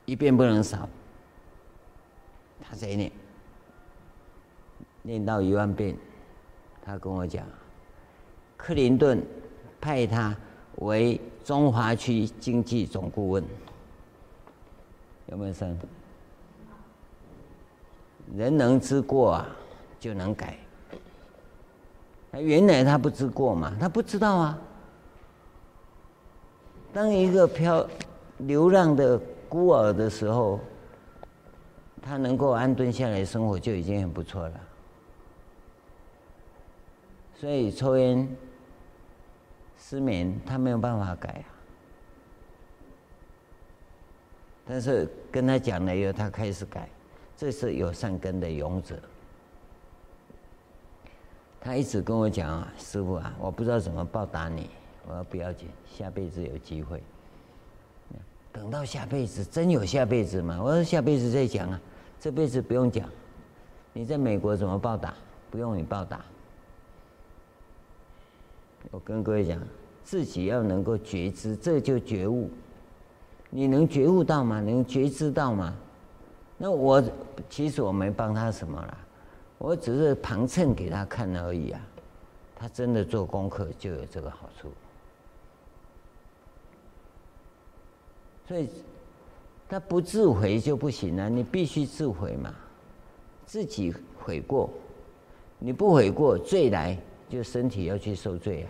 [0.05, 0.89] 一遍不能少。
[2.59, 3.11] 他在念，
[5.03, 5.95] 念到一万遍，
[6.83, 7.45] 他跟我讲，
[8.63, 9.19] 克林顿
[9.81, 10.35] 派他
[10.75, 13.43] 为中华区经济总顾问，
[15.25, 15.75] 有没有生？
[18.37, 19.47] 人能知过啊，
[19.99, 20.55] 就能改。
[22.33, 24.61] 原来他不知过嘛，他不知道啊。
[26.93, 27.85] 当一个漂
[28.37, 30.59] 流浪的孤儿的时候，
[31.99, 34.53] 他能够安顿下来生活就已经很不错了。
[37.35, 38.29] 所以抽烟、
[39.91, 41.45] 失眠，他没有办法改啊。
[44.65, 46.87] 但是跟他讲了以后，他开始改，
[47.35, 48.97] 这是有善根的勇者。
[51.59, 54.69] 他一直跟我讲啊，师父啊，我不知道怎么报答你。
[55.05, 57.03] 我说不要紧，下辈子有机会。
[58.53, 60.57] 等到下辈子，真有下辈子吗？
[60.63, 61.77] 我说下辈子再讲啊，
[62.17, 63.09] 这辈子不用讲。
[63.91, 65.13] 你在美国怎么报答？
[65.49, 66.23] 不用你报答。
[68.89, 69.61] 我跟各位讲，
[70.03, 72.49] 自己要能够觉知，这就觉悟。
[73.49, 74.59] 你能觉悟到吗？
[74.61, 75.75] 能觉知到吗？
[76.57, 77.03] 那我
[77.49, 78.97] 其实我没帮他什么啦，
[79.57, 81.81] 我只是旁衬给他看而已啊。
[82.55, 84.69] 他真的做功课就有这个好处。
[88.47, 88.69] 所以，
[89.67, 92.53] 他不自悔就不行了，你必须自悔嘛，
[93.45, 94.69] 自己悔过，
[95.57, 96.97] 你不悔过，罪来
[97.29, 98.69] 就身体要去受罪啊。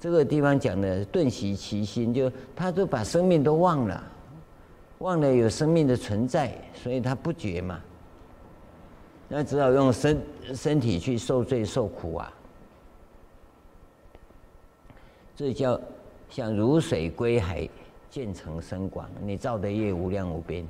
[0.00, 4.02] 这个地方讲的顿息其心，就他都把生命都忘了，
[4.98, 7.78] 忘了有生命的存在，所以他不觉嘛。
[9.28, 10.20] 那只好用身
[10.54, 12.32] 身体去受罪受苦啊。
[15.36, 15.80] 这叫
[16.30, 17.68] 像如水归海。
[18.12, 20.66] 渐成深广，你造的业无量无边，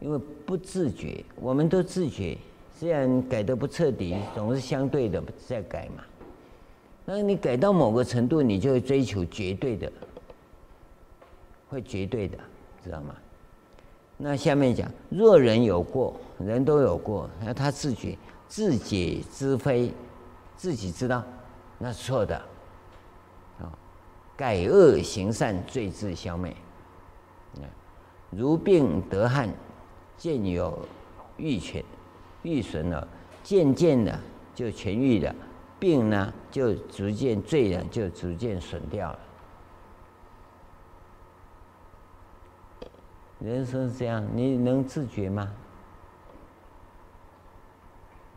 [0.00, 2.36] 因为不自觉，我们都自觉，
[2.78, 6.04] 虽然改得不彻底，总是相对的在改嘛。
[7.04, 9.90] 那你改到某个程度，你就会追求绝对的，
[11.68, 12.38] 会绝对的，
[12.84, 13.14] 知道吗？
[14.16, 19.92] 那下面讲，若人有过，人都有过，那他自觉自解知非，
[20.56, 21.24] 自己知道
[21.78, 22.40] 那是错的。
[24.36, 26.54] 改恶行善，罪自消灭。
[28.30, 29.48] 如病得汗，
[30.16, 30.86] 渐有
[31.36, 31.84] 愈全
[32.42, 33.06] 愈损了，
[33.42, 34.18] 渐渐的
[34.54, 35.34] 就痊愈了。
[35.82, 39.18] 病呢，就逐渐罪呢，就逐渐损掉了。
[43.40, 45.52] 人生是这样，你能自觉吗？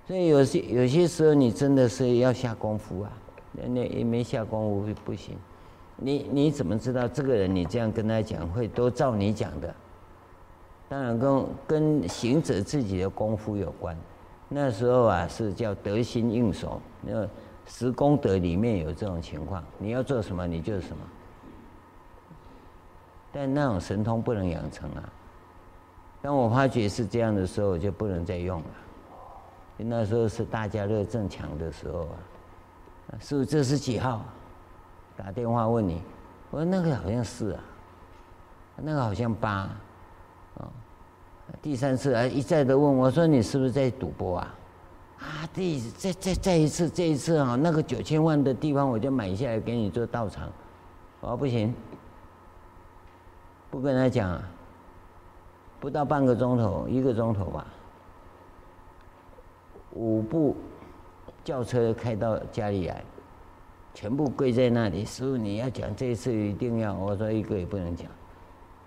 [0.07, 3.11] 所以有些有些时候，你真的是要下功夫啊！
[3.51, 5.37] 那也没下功夫不行。
[5.97, 7.55] 你你怎么知道这个人？
[7.55, 9.75] 你这样跟他讲，会都照你讲的？
[10.89, 13.95] 当然跟跟行者自己的功夫有关。
[14.47, 16.81] 那时候啊，是叫得心应手。
[17.01, 17.27] 那
[17.65, 21.03] 十功德里面有这种情况，你要做什么，你就是什么。
[23.31, 25.03] 但那种神通不能养成啊。
[26.21, 28.67] 当我发觉是这样的时候，我就不能再用了。
[29.77, 32.15] 那时候是大家乐正强的时候啊。
[33.19, 34.23] 师父，这是几号？
[35.17, 36.01] 打电话问你，
[36.51, 37.63] 我说那个好像是啊，
[38.77, 39.69] 那个好像八，
[41.61, 44.55] 第三次啊一再的问我说，你是不是在赌博啊？
[45.19, 50.49] 啊，第再再再一次这一次啊，那个九千万的地方我就买下来给你做道场，
[51.21, 51.73] 我说不行，
[53.69, 54.41] 不跟他讲啊，
[55.79, 57.65] 不到半个钟头一个钟头吧，
[59.93, 60.55] 五部
[61.43, 63.03] 轿车开到家里来。
[63.93, 68.05] 全部跪在那里，师傅你要讲这一次一定要，我说一个也不能讲，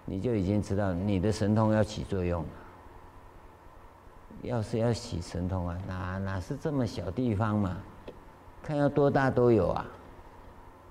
[0.08, 2.48] 你就已经知道你的神通要起作用了。
[4.42, 7.76] 要是要起神通啊，哪哪是这么小地方嘛？
[8.62, 9.84] 看要多大都有啊，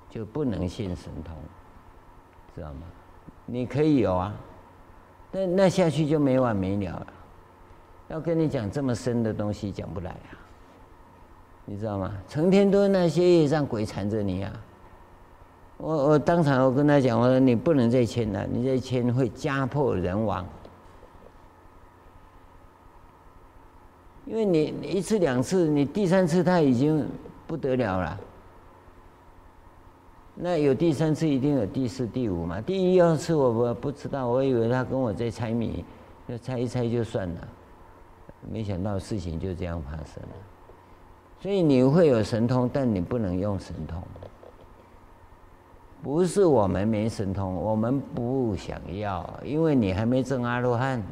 [0.09, 1.35] 就不能现神通，
[2.55, 2.81] 知道吗？
[3.45, 4.33] 你可以有啊，
[5.31, 7.07] 但那下去就没完没了了。
[8.09, 10.37] 要跟你讲这么深的东西，讲不来啊。
[11.65, 12.13] 你知道吗？
[12.27, 14.53] 成天都那些业障鬼缠着你啊！
[15.77, 20.45] 我我当场我跟他讲，我说你不能再签了，你再签会家破人亡。
[24.25, 27.07] 因为你一次两次，你第三次他已经
[27.45, 28.19] 不得了了。
[30.35, 32.59] 那有第三次，一定有第四、第五嘛？
[32.59, 35.85] 第一二次我不不知道，我以为他跟我在猜谜，
[36.27, 37.47] 就猜一猜就算了。
[38.51, 40.35] 没想到事情就这样发生了。
[41.39, 44.01] 所以你会有神通，但你不能用神通。
[46.01, 51.03] 不是我们没神通，我们不想要，因为你还没证阿罗汉。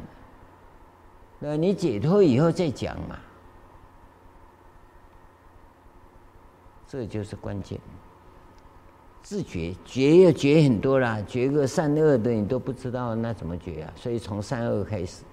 [1.39, 3.17] 那你解脱以后再讲嘛，
[6.87, 7.79] 这就是关键。
[9.21, 13.91] 自觉觉要觉很多啦，觉个善恶的你都不知道，那怎么觉啊？
[13.95, 15.23] 所以从善恶开始，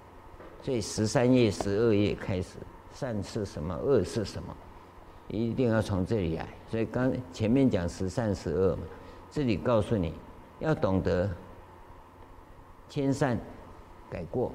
[0.63, 2.57] 所以十三业、十二业开始，
[2.93, 4.57] 善是什么，恶是什么？
[5.29, 8.83] 一定要从这里来，所以刚前面讲十善十恶嘛，
[9.33, 10.13] 这里告诉你
[10.59, 11.27] 要懂得
[12.91, 13.41] 迁善
[14.11, 14.53] 改过，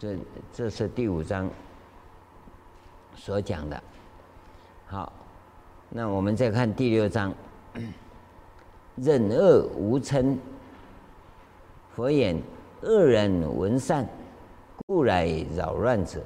[0.00, 0.16] 这
[0.52, 1.48] 这是第五章
[3.14, 3.80] 所讲的。
[4.86, 5.12] 好，
[5.88, 7.32] 那我们再看第六章，
[8.96, 10.36] 忍恶无嗔。
[11.94, 12.42] 佛言：
[12.82, 14.04] 恶人闻善，
[14.88, 16.20] 故来扰乱者，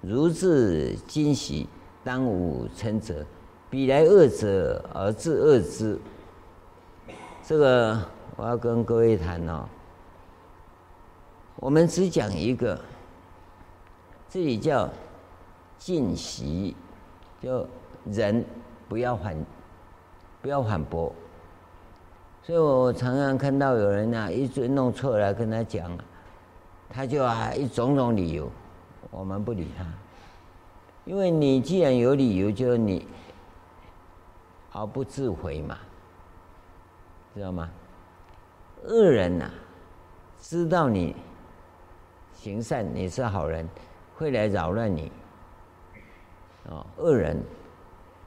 [0.00, 1.68] 如至今昔。
[2.02, 3.24] 当无嗔者，
[3.68, 5.98] 彼来恶者而自恶之。
[7.46, 8.00] 这个
[8.36, 9.68] 我要跟各位谈哦。
[11.56, 12.80] 我们只讲一个，
[14.30, 14.88] 这里叫
[15.76, 16.74] 尽习，
[17.42, 17.68] 就
[18.06, 18.42] 人
[18.88, 19.36] 不要反，
[20.40, 21.12] 不要反驳。
[22.42, 25.90] 所以我常常看到有人啊，一直弄错了跟他讲，
[26.88, 28.50] 他就啊一种种理由，
[29.10, 29.84] 我们不理他。
[31.04, 33.06] 因为你既然有理由，就你
[34.72, 35.76] 而不自悔嘛，
[37.34, 37.68] 知道吗？
[38.84, 39.50] 恶人呐、
[40.40, 41.16] 知道你
[42.32, 43.68] 行善，你是好人，
[44.16, 45.10] 会来扰乱你。
[46.68, 47.42] 哦，恶人，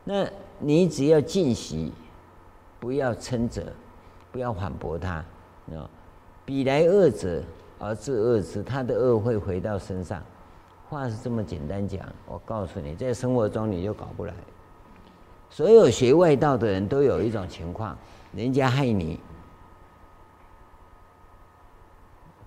[0.04, 0.28] 那
[0.60, 1.94] 你只要尽惜，
[2.80, 3.64] 不要称责，
[4.32, 5.24] 不要反驳他。
[5.74, 5.90] 啊，
[6.44, 7.42] 彼来恶者
[7.80, 10.22] 而自恶之，他的恶会回到身上。
[10.90, 14.34] 话是这么简单讲，我告诉你，在生活中你就搞不来。
[15.50, 17.98] 所有学外道的人都有一种情况，
[18.38, 19.20] 人家害你。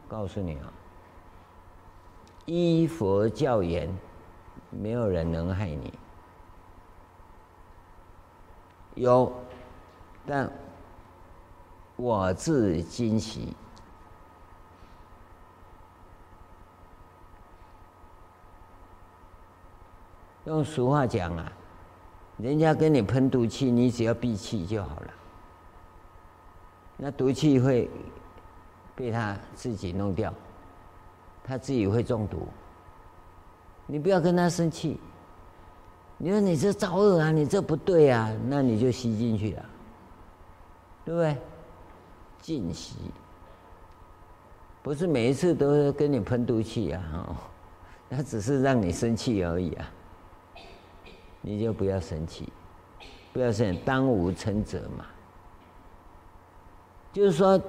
[0.06, 0.72] 告诉你啊，
[2.46, 3.92] 依佛教言，
[4.70, 5.92] 没有人能害你。
[8.94, 9.32] 有，
[10.24, 10.48] 但
[11.96, 13.56] 我自惊喜。
[20.44, 21.52] 用俗话讲啊，
[22.36, 25.14] 人家跟你喷毒气，你只要闭气就好了。
[27.00, 27.90] 那毒气会。
[28.92, 30.30] 被他自己弄掉，
[31.42, 32.46] 他自己会中毒。
[33.86, 35.00] 你不要跟他生气，
[36.18, 39.64] 你说你这造恶啊，你这不对啊，那你就吸进去了，
[41.02, 41.34] 对不对？
[42.42, 42.96] 尽吸，
[44.82, 47.36] 不是每一次都跟你喷毒气啊，哦，
[48.06, 49.90] 那只是让你生气而已啊。
[51.40, 52.52] 你就不要生气，
[53.32, 55.06] 不要生，当无称责嘛，
[57.12, 57.60] 就是说。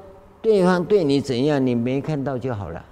[0.43, 2.83] 对方对你怎样，你没看到就好了。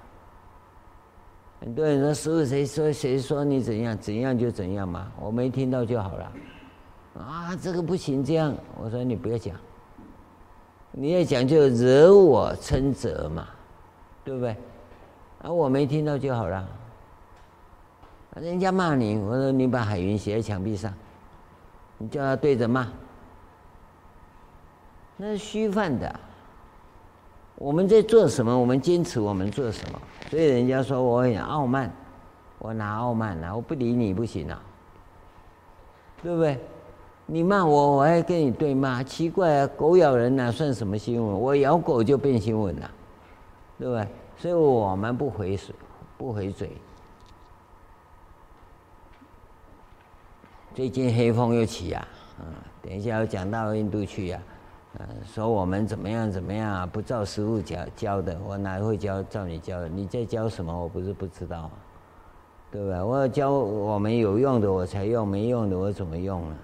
[1.59, 6.31] 很多人说师父谁说谁说你怎样，怎样就怎样嘛，我没听到就好了。
[7.17, 9.55] 啊，这个不行，这样我说你不要讲，
[10.91, 13.47] 你要讲就惹我称责嘛，
[14.23, 14.55] 对不对？
[15.41, 16.69] 啊，我没听到就好了。
[18.35, 20.93] 人家骂你，我说你把海云写在墙壁上，
[21.97, 22.88] 你叫他对着骂，
[25.17, 26.19] 那是虚幻的。
[27.60, 28.57] 我们在做什么？
[28.57, 30.02] 我们坚持我们做什么？
[30.30, 31.91] 所以人家说我很傲慢，
[32.57, 33.53] 我哪傲慢啊？
[33.53, 34.61] 我不理你不行啊，
[36.23, 36.57] 对不对？
[37.26, 39.68] 你骂我，我还跟你对骂，奇怪啊！
[39.77, 41.40] 狗咬人哪算什么新闻？
[41.40, 42.90] 我咬狗就变新闻了，
[43.77, 44.07] 对不对？
[44.38, 45.76] 所以我们不回水，
[46.18, 46.72] 不回嘴。
[50.73, 52.07] 最近黑风又起啊，
[52.40, 52.45] 嗯，
[52.81, 54.41] 等一下要讲到印度去呀。
[54.97, 56.85] 嗯，说我们怎么样怎么样啊？
[56.85, 59.87] 不照师父教教的，我哪会教照你教的？
[59.87, 60.75] 你在教什么？
[60.75, 61.71] 我不是不知道啊，
[62.71, 63.05] 对吧？
[63.05, 66.55] 我要教我们有用的我才用，没用的我怎么用呢？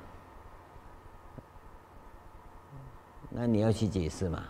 [3.29, 4.41] 那你要去解释嘛？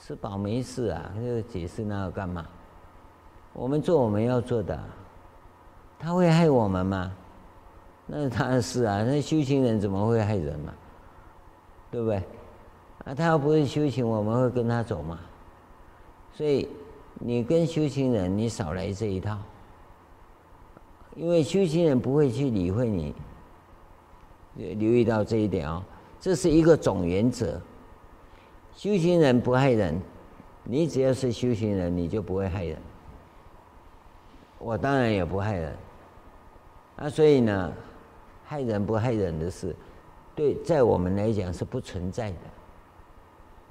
[0.00, 2.46] 吃饱没事啊，就解释那个干嘛？
[3.52, 4.80] 我们做我们要做的，
[5.98, 7.12] 他会害我们吗？
[8.06, 10.72] 那是他的事啊，那修行人怎么会害人嘛？
[11.92, 12.16] 对不对？
[13.04, 15.20] 啊，他要不会修行，我们会跟他走吗？
[16.32, 16.66] 所以
[17.20, 19.36] 你跟修行人，你少来这一套，
[21.14, 23.14] 因为修行人不会去理会你。
[24.54, 25.82] 留意到这一点哦，
[26.20, 27.60] 这是一个总原则。
[28.74, 30.00] 修行人不害人，
[30.64, 32.78] 你只要是修行人，你就不会害人。
[34.58, 35.76] 我当然也不害人。
[36.96, 37.72] 啊，所以呢，
[38.44, 39.74] 害人不害人的事。
[40.34, 42.38] 对，在我们来讲是不存在的，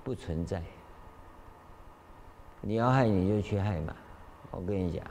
[0.03, 0.61] 不存在。
[2.61, 3.95] 你要害你就去害嘛，
[4.51, 5.03] 我跟你讲，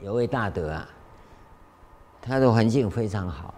[0.00, 0.88] 有位大德啊，
[2.22, 3.52] 他的环境非常好，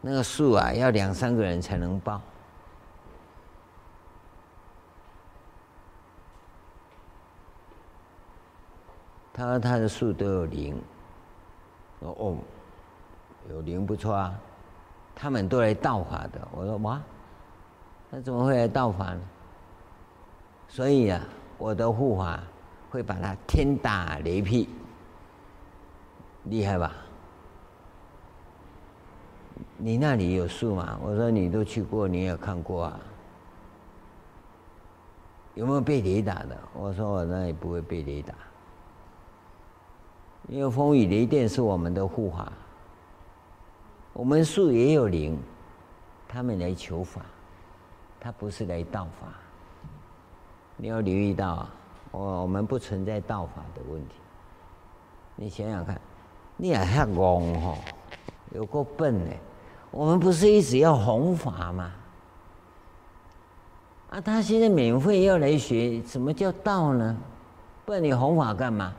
[0.00, 2.18] 那个树啊要两三个人才能抱。
[9.34, 10.82] 他说他的树都有灵，
[12.00, 12.38] 哦，
[13.50, 14.40] 有灵不错啊。
[15.14, 17.00] 他们都来道法的，我说哇，
[18.10, 19.20] 那怎么会来道法呢？
[20.68, 21.20] 所以啊，
[21.56, 22.40] 我的护法
[22.90, 24.68] 会把他天打雷劈，
[26.44, 26.92] 厉害吧？
[29.76, 30.98] 你那里有树吗？
[31.02, 33.00] 我说你都去过，你也看过啊，
[35.54, 36.58] 有没有被雷打的？
[36.72, 38.34] 我说我那里不会被雷打，
[40.48, 42.52] 因为风雨雷电是我们的护法。
[44.14, 45.36] 我们树也有灵，
[46.28, 47.20] 他们来求法，
[48.20, 49.26] 他不是来道法。
[50.76, 51.70] 你要留意到啊，
[52.12, 54.14] 我我们不存在道法的问题。
[55.34, 56.00] 你想想看，
[56.56, 57.76] 你也太戆吼，
[58.52, 59.30] 有够笨呢。
[59.90, 61.92] 我们不是一直要弘法吗？
[64.10, 67.16] 啊，他现在免费要来学，什么叫道呢？
[67.84, 68.92] 不然你弘法干嘛？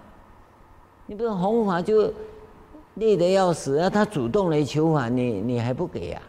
[1.06, 2.12] 你不是弘法就
[2.96, 3.90] 累得要死啊！
[3.90, 6.28] 他主动来求法，你你还不给呀、啊？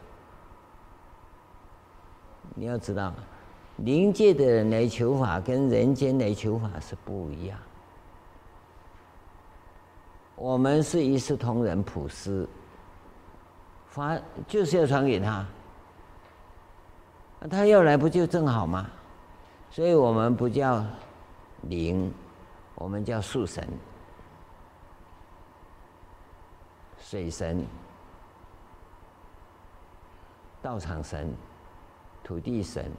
[2.54, 3.12] 你要知道，
[3.76, 7.58] 灵界的人来求法跟人间来求法是不一样。
[10.34, 12.48] 我们是一视同仁，普施，
[13.86, 15.46] 法就是要传给他。
[17.50, 18.86] 他要来不就正好吗？
[19.70, 20.82] 所以我们不叫
[21.62, 22.10] 灵，
[22.74, 23.66] 我们叫树神。
[27.08, 27.64] 水神、
[30.60, 31.32] 道场神、
[32.24, 32.90] 土地神，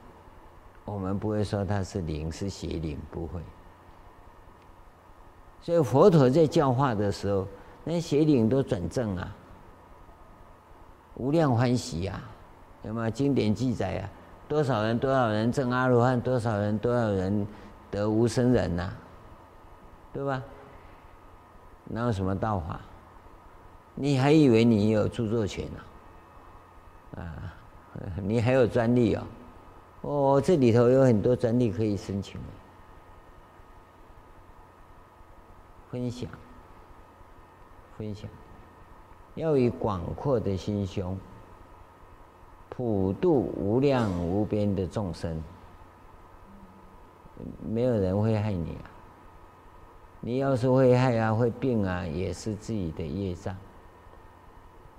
[0.86, 3.42] 我们不会说他是灵，是邪灵，不会。
[5.60, 7.46] 所以佛陀在教化的时候，
[7.84, 9.30] 那邪灵都转正啊，
[11.16, 12.18] 无量欢喜啊，
[12.84, 14.08] 有没有经典记载啊？
[14.48, 17.46] 多少人多少人证阿罗汉，多少人多少人
[17.90, 18.90] 得无生忍呐，
[20.14, 20.42] 对吧？
[21.84, 22.80] 哪有什么道法？
[24.00, 27.20] 你还以为你有著作权呢？
[27.20, 27.52] 啊，
[28.22, 29.26] 你还有专利哦？
[30.02, 32.40] 哦，这里头有很多专利可以申请。
[35.90, 36.30] 分享，
[37.96, 38.30] 分享，
[39.34, 41.18] 要以广阔的心胸，
[42.68, 45.42] 普度无量无边的众生。
[47.68, 48.86] 没有人会害你啊！
[50.20, 53.56] 你要是会害啊，会病啊，也是自己的业障。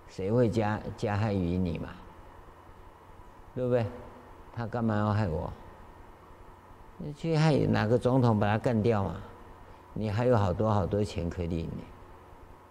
[0.10, 1.90] 谁会加加害于你嘛？
[3.56, 3.86] 对不对？
[4.54, 5.52] 他干嘛要害我？
[6.98, 9.16] 你去害哪个总统，把他干掉嘛？
[9.94, 11.84] 你还有好多好多钱可以领呢，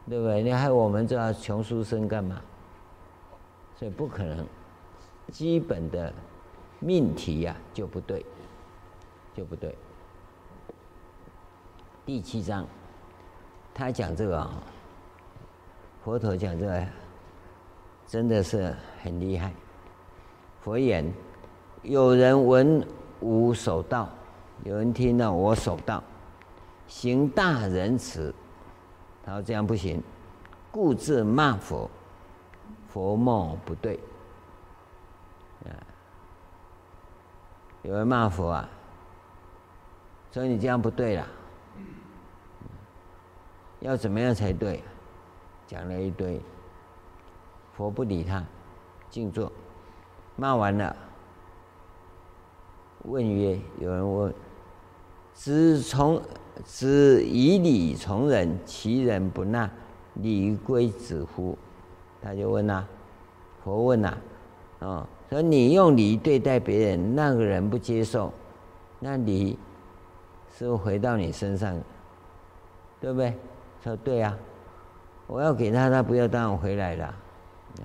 [0.08, 0.42] 对不对？
[0.42, 2.40] 你害我们这穷书生干嘛？
[3.76, 4.46] 所以不可能，
[5.32, 6.12] 基本的
[6.80, 8.24] 命题呀、就不对，
[9.34, 9.76] 就不对。
[12.04, 12.66] 第七章，
[13.72, 14.62] 他讲这个啊，
[16.04, 16.86] 佛陀讲这个。
[18.08, 19.52] 真的是很厉害。
[20.62, 21.12] 佛言：
[21.82, 22.84] 有人闻
[23.20, 24.08] 吾守道，
[24.64, 26.02] 有人听到我守道，
[26.86, 28.34] 行大仁慈，
[29.22, 30.02] 他说这样不行，
[30.72, 31.88] 故自骂佛，
[32.88, 34.00] 佛莫不对。
[37.82, 38.68] 有人骂佛啊，
[40.32, 41.26] 说你这样不对了，
[43.80, 44.82] 要怎么样才对？
[45.66, 46.40] 讲了一堆。
[47.78, 48.42] 佛不理他，
[49.08, 49.52] 静坐。
[50.34, 50.96] 骂完了，
[53.04, 54.34] 问曰：“有人问，
[55.32, 56.20] 子从
[56.64, 59.70] 子以礼从人，其人不纳，
[60.14, 61.56] 礼归子乎？”
[62.20, 62.84] 他就问呐，
[63.62, 64.18] 佛问呐，
[64.80, 68.32] 哦，说你用礼对待别人，那个人不接受，
[68.98, 69.56] 那礼
[70.52, 71.80] 是不是回到你身上？
[73.00, 73.32] 对不对？
[73.84, 74.36] 说对啊，
[75.28, 77.14] 我要给他，他不要，当然回来了。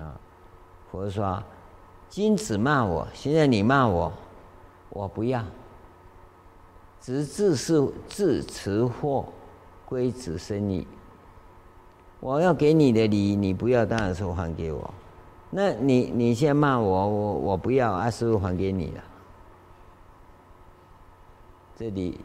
[0.00, 0.18] 啊，
[0.90, 1.42] 佛说
[2.08, 4.12] ：“今子骂我，现在你骂我，
[4.90, 5.44] 我不要。
[7.00, 9.26] 只自是自持货，
[9.84, 10.86] 归子生矣。
[12.20, 14.94] 我要给你的礼，你不要，当然是还给我。
[15.50, 19.04] 那你你先骂我，我我不要，啊，是不是还给你了？
[21.76, 22.18] 这里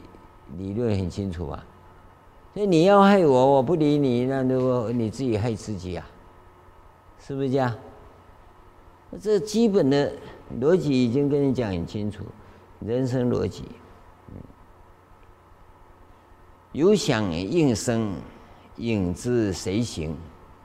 [0.57, 1.65] 理论很清楚啊。
[2.53, 6.05] 所以你要害我，我不理你，那如果你自己害自己啊。”
[7.19, 7.75] 是不是这样？
[9.19, 10.11] 这基本的
[10.61, 12.23] 逻辑已经跟你讲很清楚，
[12.79, 13.65] 人生逻辑。
[16.71, 18.13] 有想应生，
[18.77, 20.15] 应知随行，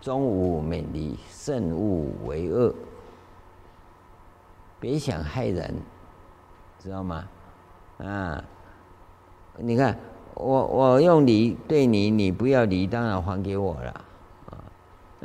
[0.01, 2.75] 终无美离，慎勿为恶。
[4.79, 5.75] 别想害人，
[6.79, 7.27] 知道吗？
[7.97, 8.45] 啊，
[9.57, 9.99] 你看
[10.35, 14.04] 我我用礼对你，你不要礼，当然还给我了。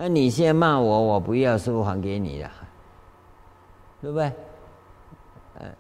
[0.02, 2.50] 那你先骂我，我不要，是不是还给你了？
[4.02, 4.32] 对不对？
[5.56, 5.76] 嗯，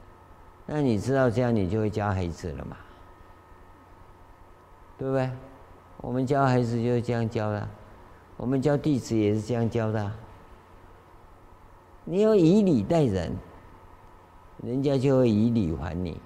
[0.65, 2.75] 那你知道这样，你就会教孩子了嘛？
[4.97, 5.29] 对不对？
[6.01, 7.65] 我们教孩子就是这样教的，
[8.35, 10.11] 我们教弟子也是这样教的。
[12.03, 13.31] 你要以礼待人，
[14.61, 16.17] 人家就会以礼还你；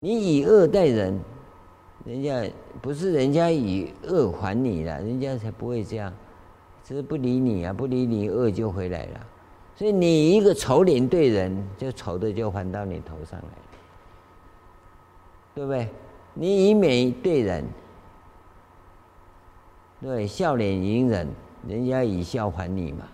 [0.00, 1.18] 你以恶待人，
[2.04, 2.46] 人家
[2.82, 6.12] 不是人家以恶还你了，人家才不会这样。
[6.84, 9.20] 只是不理你啊，不理你，恶就回来了。
[9.74, 13.48] 所以你一个丑脸对人，就丑的就还到你头上来，
[15.54, 15.88] 对不对？
[16.34, 17.64] 你以美对人，
[20.00, 21.28] 对，笑脸迎人，
[21.66, 23.08] 人家以笑还你嘛。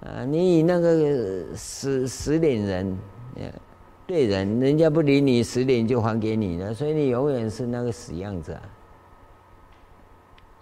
[0.00, 2.98] 啊，你以那个死死脸人，
[4.06, 6.74] 对人，人家不理你，死脸就还给你了。
[6.74, 8.62] 所以你永远是那个死样子啊。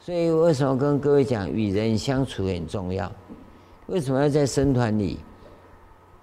[0.05, 3.11] 所以为什么跟各位讲与人相处很重要？
[3.87, 5.20] 为什么要在僧团里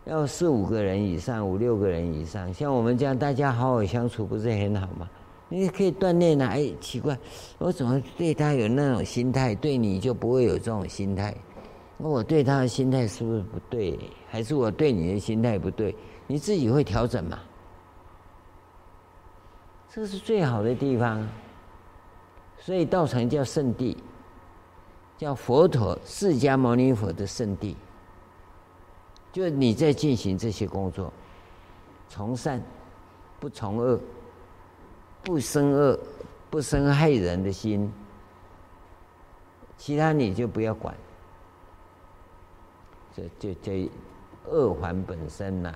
[0.03, 2.53] 要四五个人以上、五六个人以上？
[2.53, 5.07] 像我们这样大家好好相处，不是很好吗？
[5.47, 6.47] 你可以锻炼啊！
[6.47, 7.17] 哎，奇怪，
[7.57, 11.33] 我怎么对他有那种心态，对你就不会有这种心态？
[11.97, 13.97] 那我对他的心态是不是不对？
[14.27, 15.95] 还是我对你的心态不对？
[16.27, 17.39] 你自己会调整嘛？
[19.89, 21.25] 这是最好的地方。
[22.59, 23.97] 所以道场叫圣地，
[25.17, 27.75] 叫佛陀释迦牟尼佛的圣地。
[29.31, 31.11] 就你在进行这些工作，
[32.09, 32.61] 从善
[33.39, 33.99] 不从恶，
[35.23, 35.99] 不生恶，
[36.49, 37.91] 不生害人的心，
[39.77, 40.95] 其他你就不要管。
[43.15, 43.89] 这就这
[44.47, 45.73] 恶还本身呐、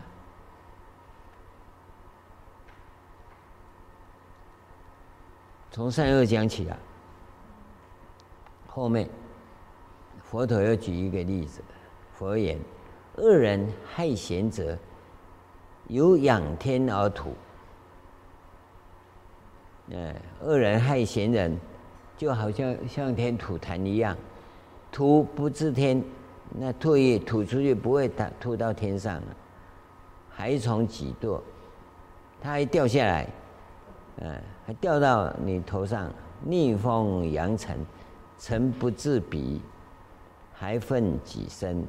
[5.74, 6.78] 从善恶讲起啊，
[8.68, 9.10] 后面
[10.22, 11.64] 佛陀又举一个例子，
[12.14, 12.60] 佛言：
[13.16, 14.78] 恶人害贤者，
[15.88, 17.34] 有仰天而土。
[19.92, 21.58] 哎，恶人害贤人，
[22.16, 24.16] 就好像向天吐痰一样，
[24.92, 26.04] 吐不至天，
[26.52, 28.08] 那唾液吐出去不会
[28.40, 29.36] 吐到天上了，
[30.30, 31.42] 还从几堕，
[32.40, 33.28] 它还掉下来。
[34.18, 36.10] 嗯，还掉到你头上，
[36.44, 37.78] 逆风扬尘，
[38.40, 39.62] 尘不至彼，
[40.54, 41.86] 还愤己身。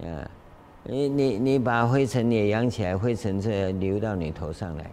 [0.00, 0.30] 啊，
[0.84, 4.90] 你你你把灰尘也扬起来，灰尘这流到你头上来，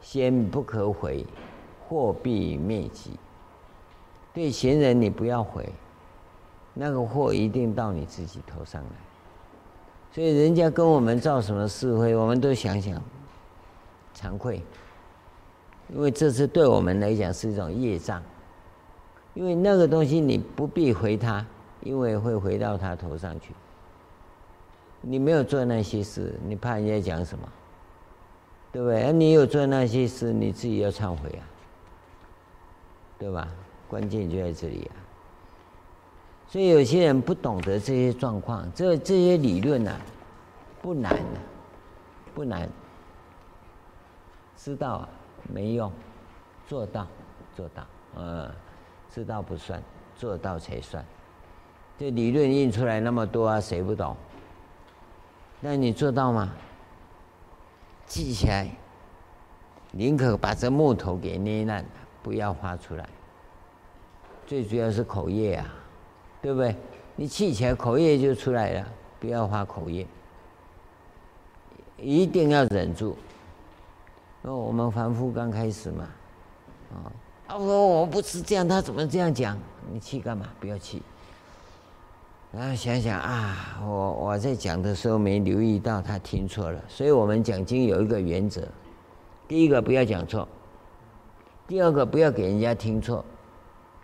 [0.00, 1.24] 先不可毁，
[1.88, 3.18] 祸必灭己。
[4.32, 5.72] 对贤人你不要毁，
[6.74, 8.90] 那个祸一定到你自己头上来。
[10.12, 13.00] 所以人家跟我们造什么是非，我们都想想。
[14.14, 14.62] 惭愧，
[15.92, 18.22] 因为这是对我们来讲是一种业障，
[19.34, 21.44] 因为那个东西你不必回他，
[21.82, 23.52] 因为会回到他头上去。
[25.00, 27.48] 你没有做那些事，你怕人家讲什么？
[28.72, 29.12] 对不对？
[29.12, 31.42] 你有做那些事，你自己要忏悔啊，
[33.18, 33.48] 对吧？
[33.88, 34.94] 关键就在这里啊。
[36.46, 40.00] 所以有些人不懂得这些状况，这这些理论啊，
[40.80, 41.40] 不难的，
[42.32, 42.68] 不难。
[44.56, 45.08] 知道啊
[45.48, 45.90] 没用，
[46.66, 47.06] 做到
[47.56, 47.86] 做到，
[48.16, 48.50] 嗯，
[49.12, 49.82] 知道不算，
[50.16, 51.04] 做到才算。
[51.98, 54.16] 这理论印出来那么多啊，谁不懂？
[55.60, 56.50] 那你做到吗？
[58.06, 58.68] 记起来，
[59.92, 61.84] 宁可把这木头给捏烂，
[62.22, 63.08] 不要发出来。
[64.46, 65.66] 最主要是口业啊，
[66.42, 66.74] 对不对？
[67.16, 68.88] 你气起来口业就出来了，
[69.20, 70.06] 不要发口业，
[71.98, 73.16] 一定要忍住。
[74.42, 76.08] 哦，我们凡夫刚开始嘛，
[76.94, 77.12] 啊，
[77.46, 79.58] 他说我不是这样，他怎么这样讲？
[79.92, 80.46] 你气干嘛？
[80.58, 81.02] 不要气。
[82.52, 88.66] 然后想想啊，我我在讲的时候没留意到他听错了，所以我们讲经有一个原则：
[89.46, 90.48] 第一个不要讲错，
[91.68, 93.24] 第二个不要给人家听错，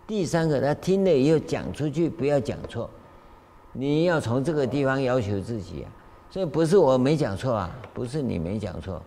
[0.05, 2.89] 第三个他听了以后讲出去不要讲错。
[3.73, 5.91] 你要从这个地方要求自己啊，
[6.29, 9.01] 所以不是我没讲错啊，不是你没讲错。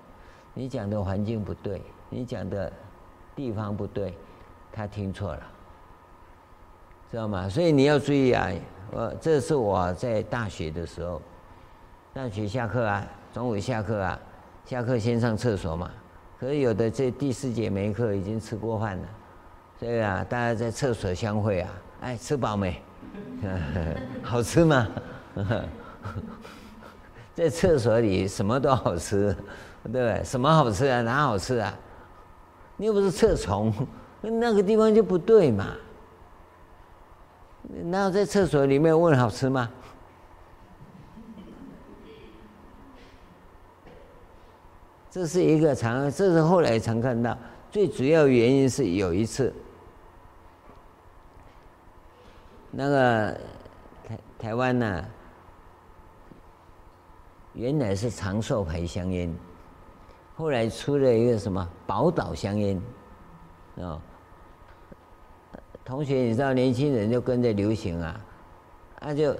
[0.60, 1.80] 你讲的环境不对，
[2.10, 2.70] 你讲的
[3.34, 4.12] 地方不对，
[4.70, 5.42] 他听错了，
[7.10, 7.48] 知道吗？
[7.48, 8.46] 所以你要注意啊！
[8.90, 11.22] 我这是我在大学的时候，
[12.12, 14.20] 大学下课啊，中午下课啊，
[14.66, 15.90] 下课先上厕所嘛。
[16.38, 19.08] 可是有的这第四节没课，已经吃过饭了，
[19.78, 21.70] 所以啊，大家在厕所相会啊，
[22.02, 22.82] 哎，吃饱没？
[24.22, 24.86] 好吃吗？
[27.34, 29.34] 在厕所里什么都好吃。
[29.85, 30.23] 对不对？
[30.24, 31.02] 什么好吃啊？
[31.02, 31.74] 哪好吃啊？
[32.77, 33.73] 你又不是厕虫，
[34.23, 35.74] 那个地方就不对嘛。
[37.85, 39.70] 哪有在厕所里面问好吃吗？
[45.11, 47.36] 这是一个常，这是后来常看到。
[47.70, 49.52] 最主要原因是有一次，
[52.70, 53.40] 那个
[54.07, 55.05] 台台湾呢、
[57.55, 59.32] 原来是长寿牌香烟。
[60.40, 62.80] 后来出了一个什么宝岛香烟，
[63.78, 64.00] 啊，
[65.84, 68.18] 同学，你知道年轻人就跟着流行啊，
[68.98, 69.36] 他就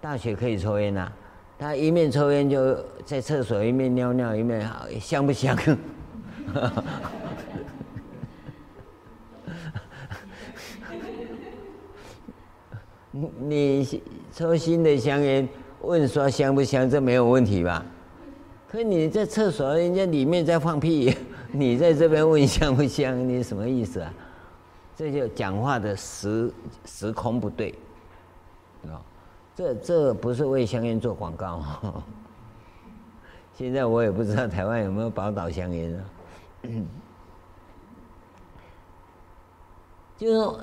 [0.00, 1.12] 大学可以抽烟呐，
[1.58, 2.74] 他一面抽烟就
[3.04, 5.54] 在厕所一面尿尿一面好香不香？
[13.40, 14.02] 你
[14.32, 15.46] 抽新的香烟
[15.82, 17.84] 问说香不香，这没有问题吧？
[18.72, 21.14] 可你在厕所，人家里面在放屁，
[21.52, 23.28] 你在这边问香不香？
[23.28, 24.10] 你什么意思啊？
[24.96, 26.50] 这就讲话的时
[26.86, 27.74] 时空不对，
[28.86, 28.96] 啊，
[29.54, 31.62] 这这不是为香烟做广告。
[33.52, 36.04] 现在我也不知道台湾有没有宝岛香烟啊。
[40.16, 40.58] 就是，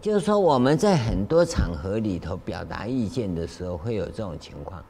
[0.00, 4.82] 就是说我们在很多场合里头表达意见的时候，会有这种情况。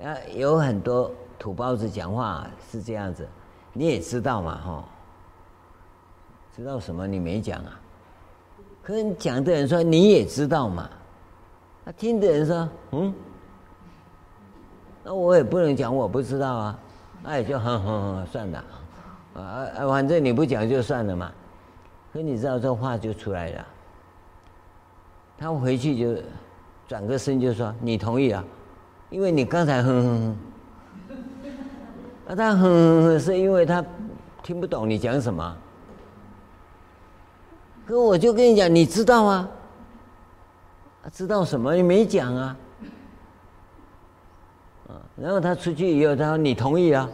[0.00, 3.26] 啊，有很多土包子讲话是这样子，
[3.72, 4.84] 你也知道嘛，哈。
[6.56, 7.06] 知道什么？
[7.06, 7.80] 你没讲啊？
[8.82, 10.88] 可是讲的人说你也知道嘛？
[11.84, 13.14] 他听的人说，嗯，
[15.04, 16.78] 那我也不能讲我不知道啊，
[17.22, 18.64] 那也就哼哼哼算了，
[19.34, 19.42] 啊
[19.76, 21.30] 啊，反正你不讲就算了嘛。
[22.12, 23.66] 可你知道这话就出来了，
[25.36, 26.20] 他回去就
[26.88, 28.42] 转个身就说你同意啊，
[29.10, 30.36] 因为你刚才哼哼哼，
[32.28, 33.84] 啊他哼哼哼是因为他
[34.42, 35.56] 听不懂你讲什么，
[37.86, 39.48] 可我就跟你讲，你知道啊，
[41.10, 41.74] 知道什么？
[41.74, 42.56] 你没讲啊，
[45.16, 47.08] 然后他出去以后他说你同意啊，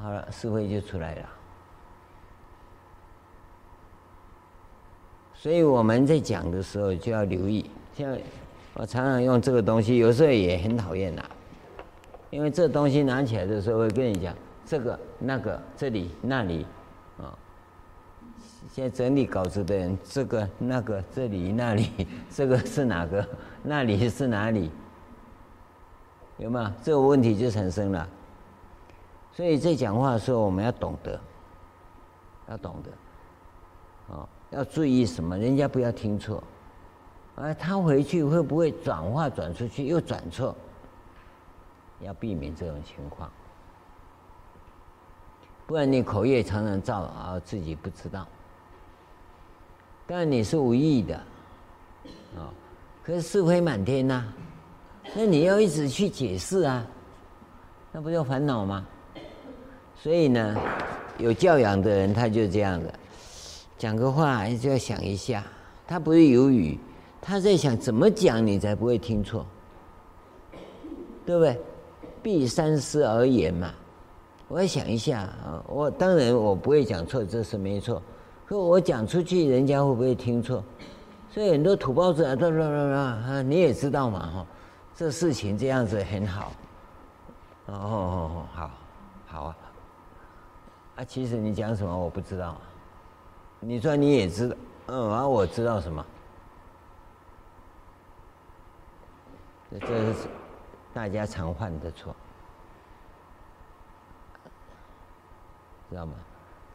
[0.00, 1.28] 好了，社会就出来了。
[5.34, 7.68] 所以我们在讲的时候就要留意，
[7.98, 8.16] 像
[8.74, 11.22] 我常常用这个东西，有时候也很讨厌呐，
[12.34, 14.34] 因为这东西拿起来的时候会跟你讲
[14.66, 16.66] 这个、那个、这里、那里，
[17.16, 17.30] 啊，
[18.72, 21.88] 现在整理稿子的人，这个、那个、这里、那里，
[22.34, 23.24] 这个是哪个？
[23.62, 24.68] 那里是哪里？
[26.38, 26.68] 有没有？
[26.82, 28.04] 这个问题就产生了。
[29.30, 31.20] 所以在讲话的时候，我们要懂得，
[32.48, 34.28] 要懂得，啊。
[34.50, 35.38] 要注意什么？
[35.38, 36.42] 人家不要听错，
[37.36, 40.52] 啊，他回去会不会转话转出去又转错？
[42.04, 43.30] 要避免这种情况，
[45.66, 48.26] 不然你口业常常造而自己不知道。
[50.06, 51.16] 但你是无意的，
[52.36, 52.52] 啊，
[53.02, 54.22] 可是是非满天呐，
[55.14, 56.86] 那你要一直去解释啊，
[57.90, 58.86] 那不就烦恼吗？
[59.96, 60.54] 所以呢，
[61.16, 62.92] 有教养的人他就这样的。
[63.78, 65.42] 讲个话就要想一下，
[65.86, 66.78] 他不是犹豫，
[67.20, 69.46] 他在想怎么讲你才不会听错，
[71.24, 71.58] 对不对？
[72.24, 73.70] 必三思而言嘛。
[74.48, 78.00] 我要想一下啊，我当然我不会讲错，这是没错。
[78.46, 80.64] 可我讲出去，人家会不会听错？
[81.30, 84.46] 所以很多土包子啊，啦啦啦啊，你也知道嘛哈，
[84.94, 86.52] 这事情这样子很好。
[87.66, 88.70] 哦哦哦，好，
[89.26, 89.56] 好啊。
[90.96, 92.56] 啊，其实你讲什么我不知道。
[93.60, 94.56] 你说你也知道，
[94.86, 96.06] 嗯，啊，我知道什么？
[99.80, 100.14] 这是
[100.94, 102.14] 大家常犯的错，
[105.90, 106.14] 知道吗？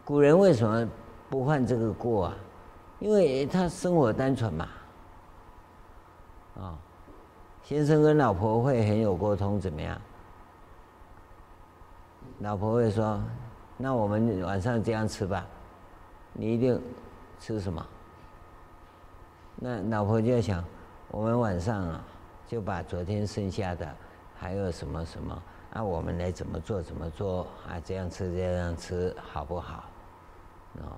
[0.04, 0.88] 古人为什么
[1.30, 2.36] 不犯这个过啊？
[3.00, 4.68] 因为他生活单纯嘛。
[6.60, 6.78] 啊，
[7.64, 10.00] 先生跟老婆会很有沟通，怎么样？
[12.40, 13.22] 老婆会说
[13.78, 15.48] ：“那我们晚上这样吃吧。”
[16.34, 16.82] 你一定
[17.40, 17.86] 吃什么？
[19.56, 20.62] 那老婆就想，
[21.10, 22.04] 我们晚上啊，
[22.48, 23.96] 就把昨天剩下的
[24.40, 25.44] 还有什么什么
[25.74, 27.76] 啊，我们来怎么做怎么做啊？
[27.84, 29.84] 这样吃这样吃好不好？
[30.78, 30.96] 哦，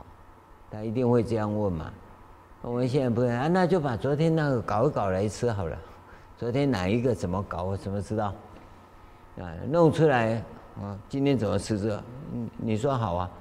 [0.70, 1.92] 他一定会这样问嘛。
[2.62, 5.78] 我们现在不会啊，那就把昨天那个搞一搞来吃好了。
[6.38, 8.34] 昨天哪一个怎么搞，我怎么知道？
[9.40, 10.36] 啊，弄出来
[10.80, 12.04] 啊，今天怎么吃这？
[12.32, 13.32] 你你说好啊？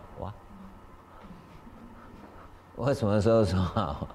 [2.76, 4.08] 我什么时候说好？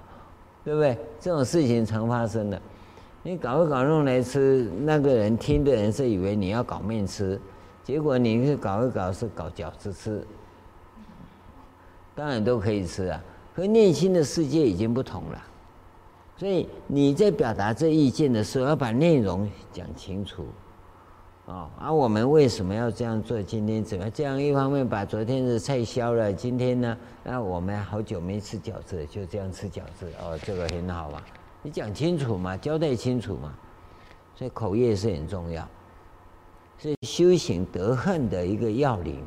[0.64, 0.98] 对不对？
[1.20, 2.60] 这种事情常发生的。
[3.26, 7.40] 你搞一搞弄来吃，那个人听的人是以为你要搞面吃，
[7.82, 10.24] 结果你是搞一搞是搞饺子吃。
[12.14, 13.20] 当然都可以吃啊，
[13.52, 15.42] 和内心的世界已经不同了。
[16.36, 20.46] 所以你在表达这意见的时候，要把内容讲清楚。
[21.46, 23.42] 哦，而、啊、我们为什么要这样做？
[23.42, 24.40] 今天怎么这样？
[24.40, 26.96] 一方面把昨天的菜消了，今天呢？
[27.24, 30.06] 那我们好久没吃饺子，就这样吃饺子。
[30.22, 31.20] 哦，这个很好嘛，
[31.62, 33.54] 你讲清楚嘛，交代清楚嘛。
[34.34, 35.66] 所以口业是很重要，
[36.78, 39.24] 是修行得恨的一个要领。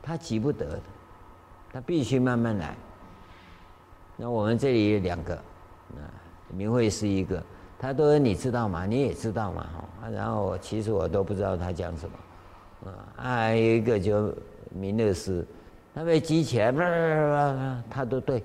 [0.00, 0.82] 他急不得的，
[1.72, 2.76] 他必须慢慢来。
[4.16, 6.06] 那我们这里有两个，啊，
[6.48, 7.42] 明慧是一个。
[7.78, 8.86] 他都你知道吗？
[8.86, 9.66] 你也知道嘛？
[10.00, 14.32] 哈，然后其实我都不知道他讲什么，啊，还有一个就
[14.70, 15.44] 弥勒师，
[15.92, 16.70] 他被激起来，
[17.90, 18.40] 他都对，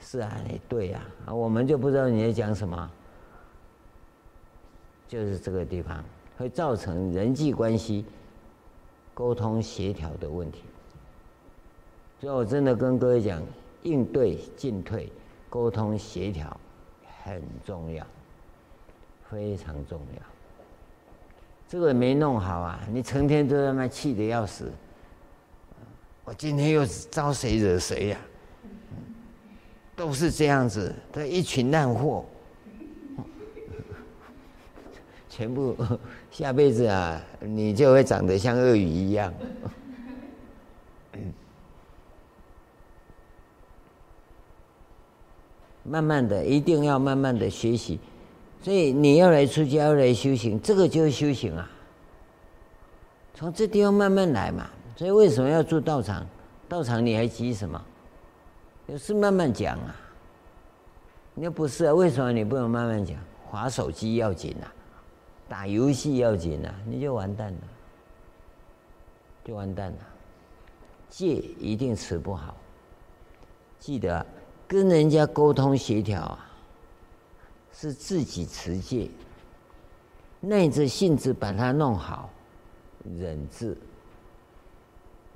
[0.00, 2.90] 是啊，你对呀，啊，我们就不知道你在讲什么，
[5.06, 6.02] 就是这个地方
[6.36, 8.04] 会造成人际关系
[9.12, 10.62] 沟通协调的问题。
[12.20, 13.42] 所以我真的跟各位讲，
[13.82, 15.12] 应对进退、
[15.50, 16.58] 沟通协调
[17.22, 18.06] 很重要，
[19.28, 20.22] 非常重要。
[21.68, 24.72] 这个没弄好啊，你成天都在那气得要死。
[26.24, 28.18] 我今天又招谁惹谁呀？
[29.98, 32.24] 都是这样子，都一群烂货。
[35.28, 35.76] 全部
[36.30, 39.34] 下辈子啊，你就会长得像鳄鱼一样。
[45.82, 47.98] 慢慢的，一定要慢慢的学习。
[48.62, 51.68] 所以你要来出家，要来修行，这个就是修行啊。
[53.34, 54.70] 从这地方慢慢来嘛。
[54.96, 56.26] 所以为什么要住道场？
[56.68, 57.84] 道场你还急什么？
[58.88, 59.94] 有事慢慢讲啊。
[61.34, 61.94] 你又不是啊？
[61.94, 63.16] 为什么你不能慢慢讲？
[63.46, 64.66] 划手机要紧啊。
[65.48, 67.60] 打游戏要紧啊，你就完蛋了，
[69.44, 69.98] 就完蛋了。
[71.08, 72.54] 戒一定持不好，
[73.78, 74.26] 记得
[74.66, 76.50] 跟人家沟通协调啊，
[77.72, 79.08] 是自己持戒，
[80.40, 82.28] 耐着性子把它弄好，
[83.18, 83.74] 忍字，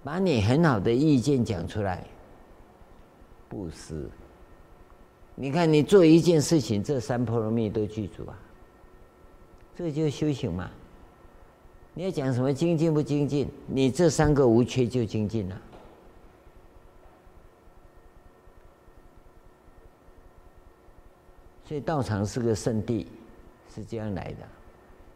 [0.04, 2.04] 把你很好的意见讲出来，
[3.52, 4.08] 布施。
[5.34, 8.38] 你看你做一件事情，这三波罗蜜都具足啊。
[9.76, 10.70] 这就是修行嘛！
[11.92, 13.46] 你要讲什么精进不精进？
[13.66, 15.60] 你这三个无缺就精进了。
[21.66, 23.06] 所以道场是个圣地，
[23.74, 24.48] 是这样来的。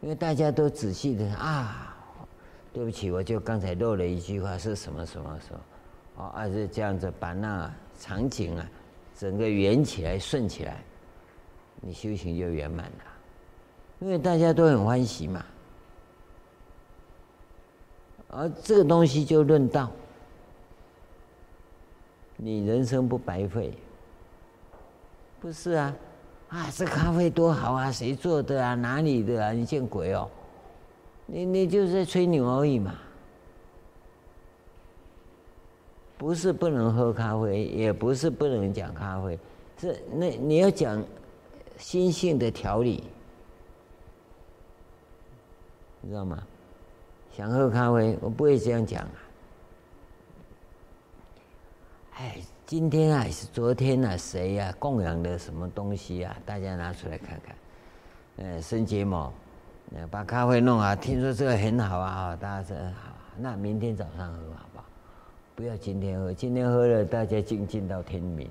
[0.03, 1.97] 因为大家都仔细的啊，
[2.71, 5.61] 对不起，我就刚才漏了一句话，是什么什么什么？
[6.17, 8.71] 哦，啊是这样子把那场景啊，
[9.19, 10.83] 整个圆起来、顺起来，
[11.81, 13.05] 你修行就圆满了。
[14.01, 15.45] 因为大家都很欢喜嘛，
[18.29, 19.91] 而这个东西就论道，
[22.37, 23.73] 你人生不白费，
[25.41, 25.97] 不是啊？
[26.49, 28.75] 啊，这咖啡多好啊，谁做的啊？
[28.75, 29.53] 哪里的啊？
[29.53, 30.31] 你见鬼哦！
[31.25, 32.95] 你你就是在吹牛而已嘛，
[36.19, 39.39] 不是不能喝咖啡，也不是不能讲咖啡，
[39.79, 41.03] 是那你要讲
[41.79, 43.05] 心性的调理。
[46.01, 46.43] 你知道吗？
[47.37, 49.13] 想喝咖啡，我不会这样讲啊。
[52.15, 56.35] 哎，今天啊，是昨天啊，谁呀、供养的什么东西啊？
[56.47, 57.57] 大家拿出来看看。
[58.39, 59.33] 呃，生睫毛，
[60.11, 64.66] 把咖啡弄好，听说这个很好啊，大家说好，那明天早上喝好
[65.57, 65.63] 不？
[65.63, 68.49] 要今天喝，今天喝了大家静静到天明，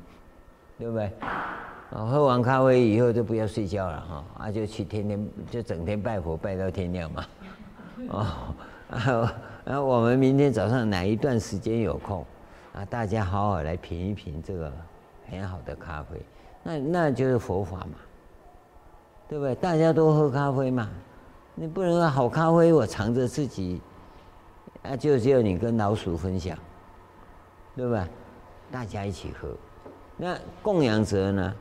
[0.80, 1.12] 对不对？
[1.22, 7.26] 啊喝完咖啡以后就不要睡觉了哈，啊，就去天天就整天拜佛拜到天亮嘛。
[8.10, 8.26] 哦，
[8.90, 9.30] 然后
[9.64, 12.26] 然后我们明天早上哪一段时间有空
[12.74, 12.84] 啊？
[12.86, 14.72] 大家好好来品一品这个
[15.30, 16.20] 很好的咖啡，
[16.64, 18.00] 那那就是佛法嘛，
[19.30, 19.54] 对不对？
[19.54, 20.90] 大家都喝咖啡嘛，
[21.54, 23.80] 你不能说好咖啡我藏着自己，
[24.82, 26.58] 啊，就只有你跟老鼠分享，
[27.76, 28.08] 对吧？
[28.72, 29.50] 大家一起喝，
[30.18, 31.56] 那供养者呢，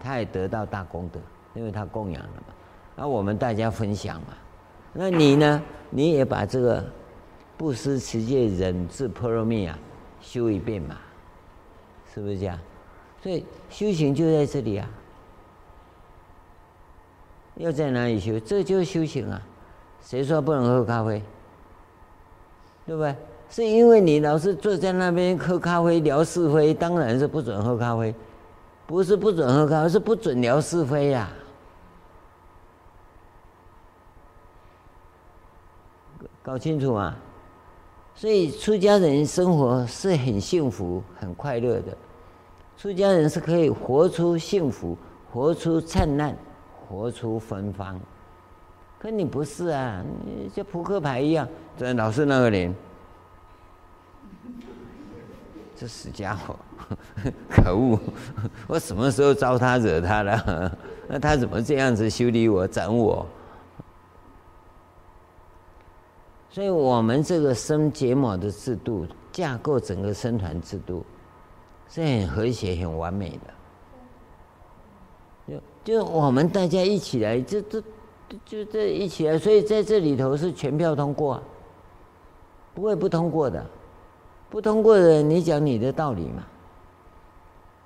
[0.00, 1.20] 他也得到大功德，
[1.54, 2.54] 因为他供养了嘛，
[2.96, 4.28] 那我们大家分享嘛。
[4.92, 5.62] 那你呢？
[5.90, 6.84] 你也把这个
[7.56, 9.78] 布施、持戒、忍、智、波罗蜜啊
[10.20, 10.96] 修一遍嘛，
[12.12, 12.58] 是不是这样？
[13.22, 14.88] 所以修行就在这里啊。
[17.54, 18.38] 要在哪里修？
[18.40, 19.40] 这就是修行啊。
[20.02, 21.22] 谁说不能喝咖啡？
[22.86, 23.14] 对不对？
[23.50, 28.14] 是因为你老是坐在那边喝咖啡聊是非，当然是不准喝咖啡。
[28.86, 31.30] 不是不准喝咖啡，是不准聊是非呀、
[36.42, 37.16] 搞清楚啊？
[38.14, 41.96] 所以出家人生活是很幸福、很快乐的。
[42.76, 44.96] 出家人是可以活出幸福、
[45.32, 46.36] 活出灿烂、
[46.88, 48.00] 活出芬芳。
[48.98, 51.46] 可你不是啊，你像扑克牌一样，
[51.76, 52.74] 这老是那个脸，
[55.78, 56.56] 这死家伙，
[57.48, 57.96] 可恶！
[58.66, 60.76] 我什么时候招他惹他了？
[61.06, 63.24] 那他怎么这样子修理我、整我？
[66.50, 71.06] 所以我们这个生睫毛的制度架构，整个生团制度
[71.88, 73.38] 是很和谐、很完美
[75.46, 75.54] 的。
[75.84, 77.80] 就就我们大家一起来，就这
[78.44, 81.40] 就这一起来，所以在这里头是全票通过，
[82.74, 83.64] 不会不通过的。
[84.50, 86.42] 不通过的，你讲你的道理嘛。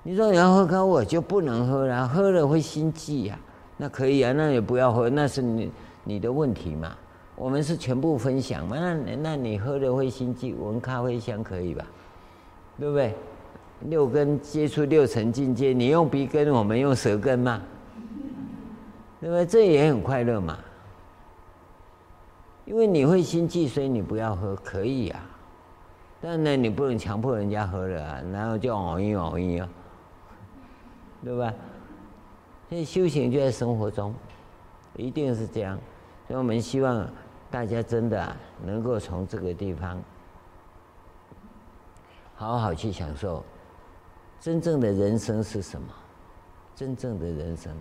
[0.03, 3.39] 你说你要喝咖啡，我就不能喝了，喝了会心悸呀。
[3.77, 5.71] 那可以啊，那也不要喝，那是你
[6.03, 6.95] 你的问题嘛。
[7.35, 8.77] 我们是全部分享嘛？
[8.77, 11.85] 那那你喝了会心悸，闻咖啡香可以吧？
[12.79, 13.15] 对不对？
[13.81, 17.61] 六根接触六层境界，你用鼻根，我们用舌根嘛，
[19.19, 19.45] 对不对？
[19.45, 20.57] 这也很快乐嘛。
[22.65, 25.19] 因为你会心悸，所以你不要喝，可以啊。
[26.25, 29.69] 但呢，你不能强迫人家喝了啊，然后就熬一熬一啊，
[31.21, 31.53] 对吧？
[32.69, 34.15] 所以修行就在生活中，
[34.95, 35.77] 一定是这样。
[36.25, 37.05] 所以我们希望
[37.51, 38.33] 大家真的，
[38.63, 40.01] 能够从这个地方
[42.35, 43.43] 好好去享受
[44.39, 45.87] 真正的人生是什么？
[46.73, 47.75] 真正的人生，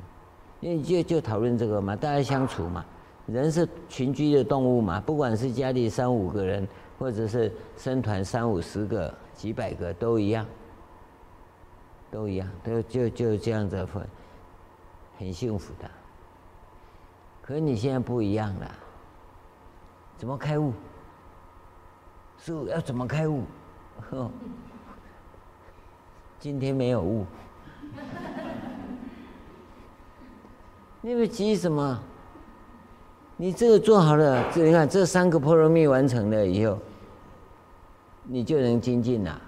[0.59, 2.85] 因为就就讨论这个嘛，大家相处嘛。
[3.29, 6.67] 人是群居的动物嘛，不管是家里三五个人，
[7.03, 10.47] 或者是生团三五十个、几百个，都一样，
[12.13, 14.07] 都一样，都就就这样子分，
[15.19, 15.91] 很幸福的。
[17.43, 18.71] 可你现在不一样了，
[20.17, 20.73] 怎么开悟？
[22.39, 23.43] 师父要怎么开悟？
[26.39, 27.27] 今天没有悟，
[31.03, 32.01] 你们急什么？
[33.37, 36.79] 你这个做好了，这你看这三个波罗蜜完成了以后，
[38.25, 39.41] 你就能精进了。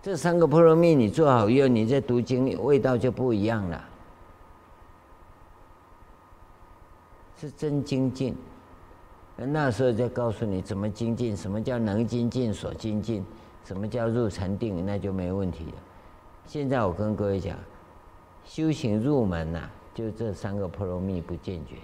[0.00, 3.84] 这三个波罗蜜你做好以后，你再读经味道就不一样了，
[7.36, 8.34] 是真精进。
[9.36, 13.24] 那时候再告诉你怎么精进，什么叫能精进所精进，
[13.64, 15.74] 什么叫入禅定，那就没问题了。
[16.46, 17.56] 现在我跟各位讲，
[18.44, 21.76] 修行入门呐、就这三个波罗蜜不间绝，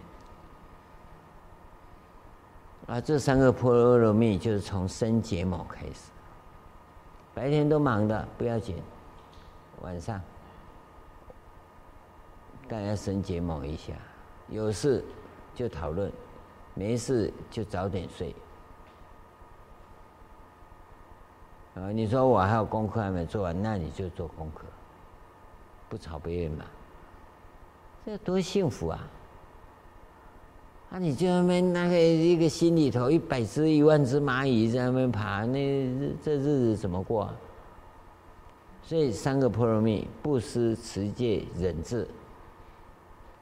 [2.87, 6.11] 啊，这三个波罗蜜就是从生结某开始，
[7.33, 8.77] 白天都忙的不要紧，
[9.81, 10.21] 晚上
[12.69, 13.95] 大家生结某一下，
[14.49, 15.03] 有事
[15.55, 16.13] 就讨论，
[16.75, 18.37] 没事就早点睡。
[21.77, 24.67] 啊，你说我还有功课还没做完，那你就做功课，
[25.89, 26.65] 不吵别人嘛。
[28.05, 29.01] 这多幸福啊！
[30.95, 35.59] 啊，你就那边那个一个心里头一百只、一万只蚂蚁在那边爬，那
[36.23, 37.35] 这日子怎么过啊？
[38.85, 42.07] 所以三个波罗蜜：布施、持戒、忍智，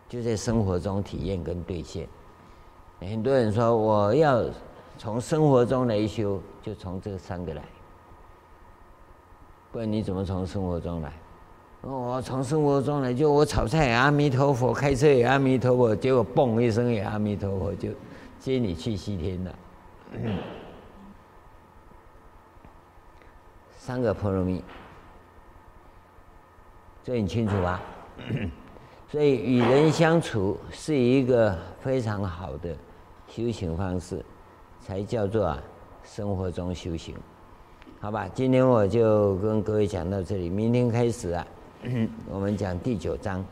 [0.08, 2.08] 就在生活中体验跟兑现。
[3.00, 4.42] 很多人说我要
[4.96, 7.62] 从生活中来修，就从这三个来，
[9.70, 11.12] 不然你怎么从生活中来？
[11.82, 17.88] 我从生活中来，就我炒菜也阿弥陀佛，开车也阿弥陀佛，结果嘣一声也阿弥陀佛，就
[18.38, 19.54] 接你去西天了。
[23.76, 24.62] 三个波罗蜜，
[27.02, 27.82] 这很清楚吧？
[29.10, 32.76] 所以与人相处是一个非常好的
[33.26, 34.24] 修行方式，
[34.80, 35.60] 才叫做啊
[36.04, 37.16] 生活中修行。
[37.98, 41.44] 好吧，今天我就跟各位讲到这里，明天开始啊。
[42.28, 43.44] 我们讲第九章。